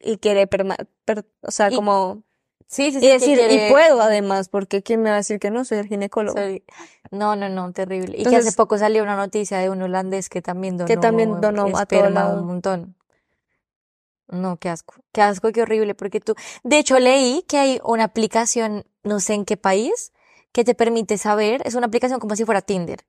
[0.00, 2.24] y quiere, perma- per- o sea, Y- como,
[2.68, 5.18] Sí, sí, y sí, que decir, quiere- y puedo además, porque ¿quién me va a
[5.18, 5.64] decir que no?
[5.64, 6.36] Soy el ginecólogo.
[6.38, 6.64] soy-
[7.12, 8.16] No, no, no, terrible.
[8.18, 11.40] Y que hace poco salió una noticia de un holandés que también donó Que también
[11.40, 12.08] donó a todo
[12.40, 12.96] un montón.
[14.28, 14.94] No, qué asco.
[15.12, 16.34] Qué asco, qué horrible, porque tú...
[16.64, 20.12] De hecho, leí que hay una aplicación, no sé en qué país,
[20.52, 23.06] que te permite saber, es una aplicación como si fuera Tinder,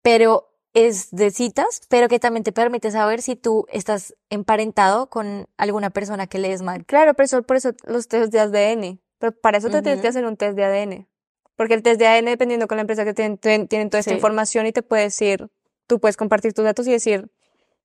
[0.00, 5.46] pero es de citas, pero que también te permite saber si tú estás emparentado con
[5.56, 6.84] alguna persona que lees mal.
[6.84, 8.98] Claro, pero eso, por eso los test de ADN.
[9.18, 11.08] Pero para eso te tienes que hacer un test de ADN.
[11.56, 14.16] Porque el test de ADN, dependiendo con la empresa que tienen, tienen, toda esta Sí.
[14.16, 15.48] información y te puede decir,
[15.86, 17.30] tú puedes compartir tus datos y decir,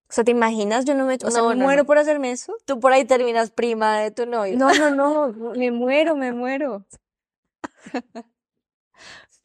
[0.10, 0.86] o sea, ¿te imaginas?
[0.86, 1.86] Yo no me, o sea, No, me no, muero no.
[1.86, 2.56] por hacerme eso.
[2.66, 4.58] Tú por ahí terminas prima de tu novio.
[4.58, 4.90] No, no,
[5.32, 6.84] no, me muero, me muero.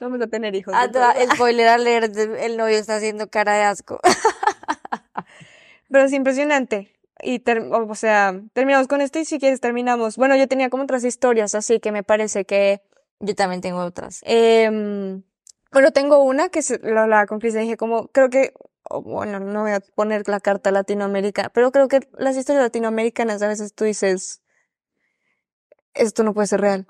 [0.04, 0.74] Vamos a tener hijos.
[0.76, 4.00] Ah, spoiler alert, el novio está haciendo cara de asco.
[5.90, 6.94] Pero es impresionante.
[7.22, 10.18] Y, o sea, terminamos con esto y si quieres terminamos.
[10.18, 12.82] Bueno, yo tenía como otras historias, así que me parece que
[13.20, 14.20] Yo también tengo otras.
[14.24, 15.22] Em,
[15.72, 18.52] bueno, tengo una que se, lo hablaba con dije como, creo que,
[18.90, 23.48] bueno, no voy a poner la carta latinoamericana, pero creo que las historias latinoamericanas a
[23.48, 24.42] veces tú dices,
[25.94, 26.86] esto no puede ser real,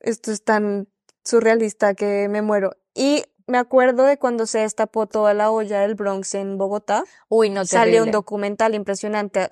[0.00, 0.86] esto es tan
[1.28, 2.72] surrealista que me muero.
[2.94, 7.50] Y me acuerdo de cuando se destapó toda la olla del Bronx en Bogotá, Uy,
[7.50, 8.12] no, salió un terrible.
[8.12, 9.48] documental impresionante,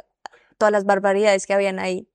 [0.59, 2.09] todas las barbaridades que habían ahí.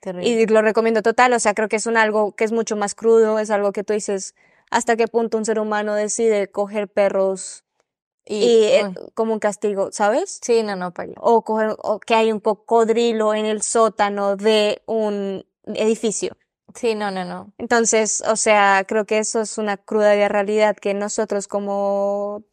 [0.00, 0.28] terrible.
[0.28, 2.94] Y lo recomiendo total, o sea, creo que es un algo que es mucho más
[2.94, 4.34] crudo, es algo que tú dices,
[4.70, 7.64] hasta qué punto un ser humano decide coger perros
[8.24, 10.40] y, eh, como un castigo, ¿sabes?
[10.42, 11.14] sí, no, no, paila.
[11.20, 16.36] O, coger- o que hay un cocodrilo en el sótano de un edificio.
[16.74, 17.52] Sí, no, no, no.
[17.58, 22.44] Entonces, o sea, creo que eso es una cruda realidad que nosotros como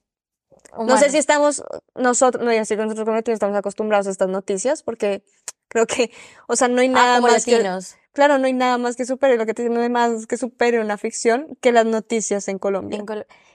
[0.77, 1.63] No sé si estamos,
[1.95, 5.23] nosotros, no, yo sé que nosotros como latinos estamos acostumbrados a estas noticias porque
[5.67, 6.11] creo que,
[6.47, 7.95] o sea, no hay Ah, nada como más que, latinos.
[8.13, 10.37] claro, no hay nada más que supere, lo que te digo, no hay más que
[10.37, 12.99] supere una ficción que las noticias en Colombia.
[12.99, 13.05] En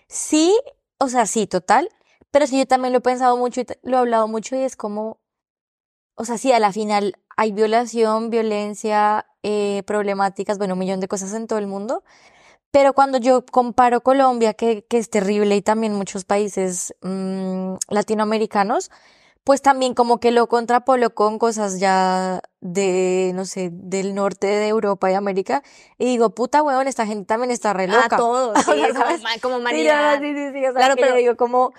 [0.09, 0.59] Sí,
[0.99, 1.89] o sea, sí, total.
[2.31, 4.77] Pero sí, yo también lo he pensado mucho y lo he hablado mucho y es
[4.77, 5.21] como,
[6.15, 11.09] o sea, sí, a la final hay violación, violencia, eh, problemáticas, bueno, un millón de
[11.09, 12.03] cosas en todo el mundo.
[12.71, 18.91] Pero cuando yo comparo Colombia, que, que es terrible, y también muchos países mm, latinoamericanos,
[19.45, 24.69] pues también como que lo contrapolo con cosas ya de, no sé, del norte de
[24.69, 25.63] Europa y América,
[25.97, 28.17] y digo, puta huevón, esta gente también está re A loca.
[28.19, 30.21] todos, sí, como, como Sí, humanidad.
[30.21, 31.73] sí, sí, sí, o sea, Claro, yo pero- digo como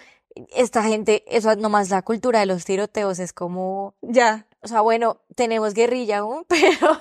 [0.55, 4.47] esta gente, eso nomás la cultura de los tiroteos es como, Ya.
[4.61, 6.99] O sea, bueno, tenemos guerrilla aún, pero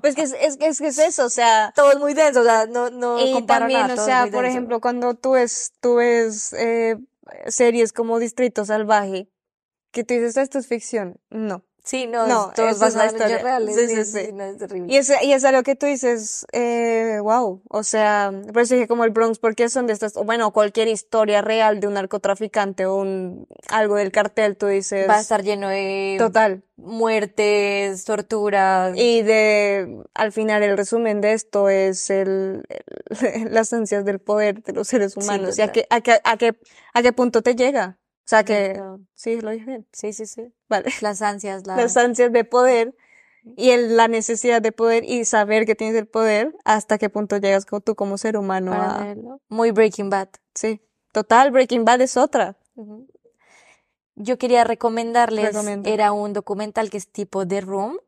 [0.00, 2.40] Pues que es, es, que es, que es eso, o sea, todo es muy denso,
[2.40, 4.46] o sea, no, no y también, nada, o sea, por denso.
[4.46, 6.98] ejemplo, cuando tú ves, tú ves eh,
[7.46, 9.28] series como Distrito Salvaje,
[9.90, 11.20] que tú dices, esto es ficción.
[11.30, 11.64] No.
[11.84, 13.96] Sí, no, No, es- todo es esa es la basado en hechos reales, Sí, sí,
[13.96, 14.32] sí, sí, sí.
[14.32, 14.92] no, es terrible.
[14.92, 18.86] Y es, y es algo que tú dices, eh, wow, o sea, por eso dije
[18.86, 22.86] como el Bronx, porque son de estas, o bueno, cualquier historia real de un narcotraficante
[22.86, 26.62] o un, algo del cartel, tú dices, Va a estar lleno de total.
[26.76, 28.96] muertes, torturas.
[28.96, 34.62] Y de, al final el resumen de esto es el, el- las ansias del poder
[34.62, 35.58] de los seres Sí, humanos.
[35.58, 36.56] ¿Y a qué, a qué, a qué,
[36.94, 37.98] a qué punto te llega?
[38.24, 38.80] O sea que,
[39.14, 39.86] sí, lo dije bien.
[39.92, 40.52] Sí, sí, sí.
[40.68, 40.90] Vale.
[41.00, 41.76] Las ansias, la...
[41.76, 42.94] Las ansias de poder
[43.56, 47.36] y el- la necesidad de poder y saber que tienes el poder, hasta qué punto
[47.38, 49.40] llegas tú como ser humano para a, verlo.
[49.48, 50.28] Muy Breaking Bad.
[50.54, 50.80] sí.
[51.12, 52.56] Total, Breaking Bad es otra.
[54.14, 55.90] Yo quería recomendarles, Recomienda.
[55.90, 57.98] era un documental que es tipo The Room,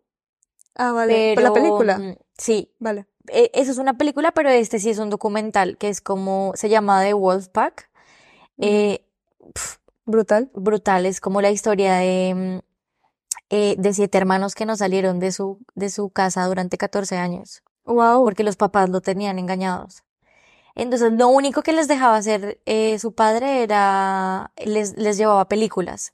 [0.76, 1.34] Ah, vale.
[1.34, 1.98] pero Por la película.
[1.98, 3.06] mm, sí, Vale.
[3.28, 6.68] e- eso es una película, pero este sí es un documental que es como, se
[6.68, 7.90] llama The Wolfpack.
[8.58, 9.04] Eh,
[9.52, 10.51] pf, Brutal.
[10.55, 12.59] brutal, es como la historia de, mm,
[13.51, 17.62] eh, de siete hermanos que no salieron de su, de su casa durante 14 años,
[17.85, 18.24] Wow.
[18.24, 20.02] porque los papás lo tenían engañados.
[20.74, 26.12] Entonces, lo único que les dejaba hacer eh, su padre era, les, les llevaba películas.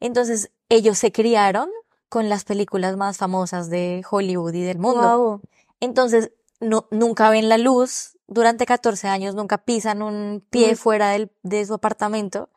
[0.00, 1.68] Entonces, ellos se criaron
[2.08, 5.16] con las películas más famosas de Hollywood y del mundo.
[5.18, 5.40] Wow.
[5.80, 10.76] Entonces, no, nunca ven la luz durante 14 años, nunca pisan un pie Mm.
[10.76, 12.48] fuera del, de su apartamento.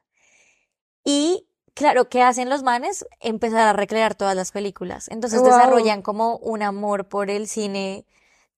[1.05, 3.05] Y claro, ¿qué hacen los manes?
[3.21, 5.07] Empezar a recrear todas las películas.
[5.07, 5.49] Entonces Wow.
[5.51, 8.05] desarrollan como un amor por el cine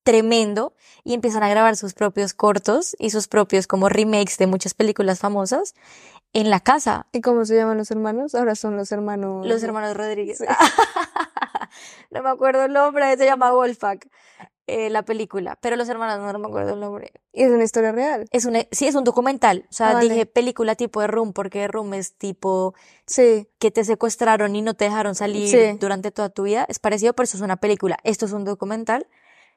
[0.02, 4.72] tremendo y empiezan a grabar sus propios cortos y sus propios como remakes de muchas
[4.72, 5.74] películas famosas
[6.32, 7.06] en la casa.
[7.12, 8.34] ¿Y cómo se llaman los hermanos?
[8.34, 9.46] Ahora son los hermanos.
[9.46, 10.38] Los hermanos Rodríguez.
[10.38, 10.44] Sí.
[12.10, 14.08] No me acuerdo el nombre, se llama Wolfpack,
[14.68, 17.10] eh, la película, pero los hermanos no, no me acuerdo el nombre.
[17.32, 18.26] Y es una historia real.
[18.30, 20.08] Es un, sí, es un documental, o sea, Ah, vale.
[20.10, 22.74] dije película tipo de Room, porque Room es tipo
[23.06, 23.48] Sí.
[23.58, 25.78] que te secuestraron y no te dejaron salir Sí.
[25.80, 27.96] durante toda tu vida, es parecido, pero eso es una película.
[28.04, 29.06] Esto es un documental.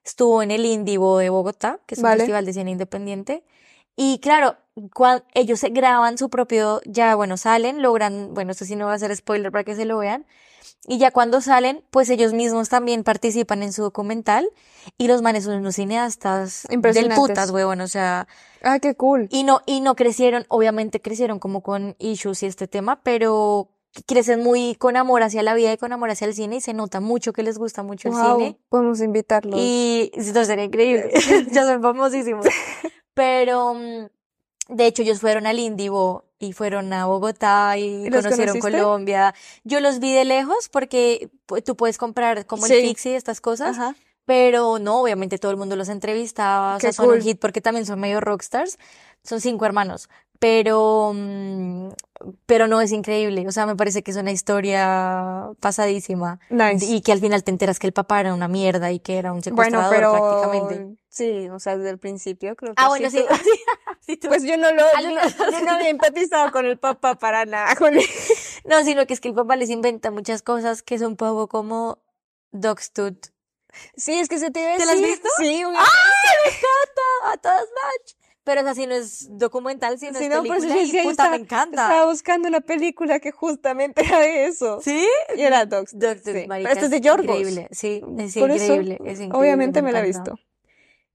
[0.04, 3.44] Estuvo en el Indivo de Bogotá, que es un festival de cine independiente.
[3.96, 4.56] Y claro,
[4.96, 8.94] cuando ellos se graban su propio, ya bueno, salen, logran, bueno, esto sí no va
[8.94, 10.26] a ser spoiler para que se lo vean.
[10.88, 14.50] Y ya cuando salen, pues ellos mismos también participan en su documental.
[14.98, 18.28] Y los manes son unos cineastas del putas, huevón, o sea,
[18.64, 19.28] Ah, qué cool.
[19.32, 23.70] y no, y no crecieron, obviamente crecieron como con issues y este tema, pero
[24.08, 26.74] crecen muy con amor hacia la vida y con amor hacia el cine y se
[26.74, 28.58] nota mucho que les gusta mucho el cine.
[28.70, 29.60] Podemos invitarlos.
[29.60, 31.12] Y esto sería increíble.
[31.52, 32.46] Ya son famosísimos.
[33.14, 34.06] Pero, mm,
[34.72, 38.82] de hecho, ellos fueron al Indivo y fueron a Bogotá y ¿Y los conocieron conociste?
[38.82, 39.36] Colombia.
[39.64, 41.30] Yo los vi de lejos porque
[41.66, 43.10] tú puedes comprar como el Sí.
[43.10, 43.78] Y estas cosas.
[43.78, 43.96] Ajá.
[44.26, 47.86] Pero no, obviamente todo el mundo los entrevistaba, o sea, son un hit porque también
[47.86, 48.78] son medio rockstars.
[49.24, 51.90] Son cinco hermanos, pero, mm,
[52.48, 53.46] pero no es increíble.
[53.48, 56.86] O sea, me parece que es una historia pasadísima Nice.
[56.86, 59.32] y que al final te enteras que el papá era una mierda y que era
[59.34, 60.98] un Bueno, secuestrador pero prácticamente.
[61.10, 63.24] sí, o sea, desde el principio creo que Ah, bueno, sí.
[64.02, 66.78] sí, tú- Pues yo no lo, Al yo, no- yo no había empatizado con el
[66.78, 67.74] papá para nada.
[68.66, 71.48] No, sino que es que el papá les inventa muchas cosas que son un poco
[71.48, 71.98] como
[72.52, 73.28] Dogstooth.
[73.96, 75.28] Sí, es que se te a ¿Te la has visto?
[75.38, 78.14] Sí, un- A todas match.
[78.44, 81.04] Pero esa sí no es documental, sino Sí, es no, eso película yo y decía,
[81.04, 81.82] yo puta, estaba, me encanta.
[81.84, 84.80] estaba buscando una película que justamente era de eso.
[84.82, 85.08] ¿Sí?
[85.36, 85.92] Y era Dogs.
[85.98, 86.46] Doctor, Sí.
[86.50, 87.38] Pero esto es de Yorgos.
[87.40, 90.32] Increíble, sí, es Por eso, increíble, es increíble, Obviamente me la he encanta.
[90.32, 90.44] visto.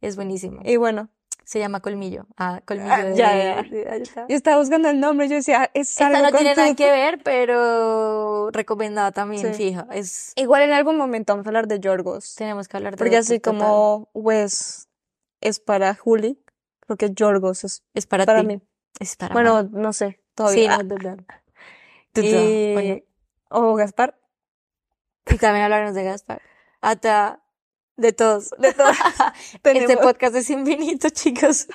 [0.01, 0.61] Es buenísimo.
[0.65, 1.11] Y bueno,
[1.47, 2.27] Se llama Colmillo.
[2.37, 3.63] Ah, Colmillo Ah, de, ya, ya.
[3.63, 4.27] de Ayotá.
[4.29, 6.91] Yo estaba buscando el nombre, yo decía, es Esta algo no con tiene nada que
[6.91, 9.55] ver, pero recomendada también, Sí.
[9.55, 9.87] fija.
[9.93, 12.35] Es, Igual en algún momento vamos a hablar de Yorgos.
[12.35, 13.61] tenemos que hablar de Porque así total.
[13.61, 14.89] como Wes
[15.41, 16.43] es para Juli,
[16.81, 18.47] creo que Yorgos es Es para, para ti.
[18.49, 18.61] mí.
[18.99, 20.79] Es para Bueno, no sé, Sí, todavía.
[20.79, 21.27] no, total.
[22.13, 22.25] Total.
[22.25, 23.05] Y...
[23.51, 24.19] O Gaspar.
[25.31, 26.43] y también hablarnos de Gaspar.
[26.81, 27.41] Hasta
[27.97, 28.51] de todos.
[28.59, 28.97] De todos.
[29.65, 31.67] Este podcast es infinito, chicos.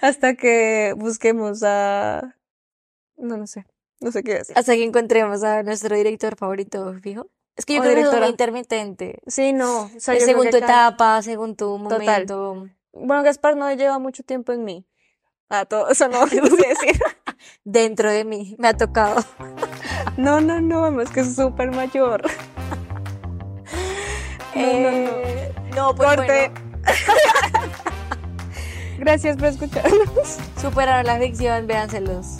[0.00, 2.36] Hasta que busquemos a...
[3.16, 3.66] No, no sé.
[4.00, 4.58] No sé qué decir.
[4.58, 7.28] Hasta que encontremos a nuestro director favorito, fijo.
[7.56, 9.22] Es que yo O creo que es intermitente.
[9.26, 9.84] Sí, no.
[9.84, 12.00] O sea, según tu etapa, según tu Total.
[12.00, 12.68] momento.
[12.92, 14.86] Bueno, Gaspar no lleva mucho tiempo en mí.
[15.48, 16.36] Ah, todo eso no, no sé
[16.68, 17.00] decir.
[17.64, 18.56] Dentro de mí.
[18.58, 19.24] Me ha tocado.
[20.18, 22.22] No, no, no, es que es súper mayor.
[24.56, 25.10] No, no, no.
[25.24, 26.50] Eh, no, pues Corte.
[26.50, 26.86] bueno,
[28.98, 30.38] Gracias por escucharnos.
[30.60, 32.36] superaron la ficción, véanselos.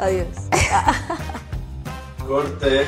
[0.00, 0.26] Adiós.
[2.26, 2.86] Corte.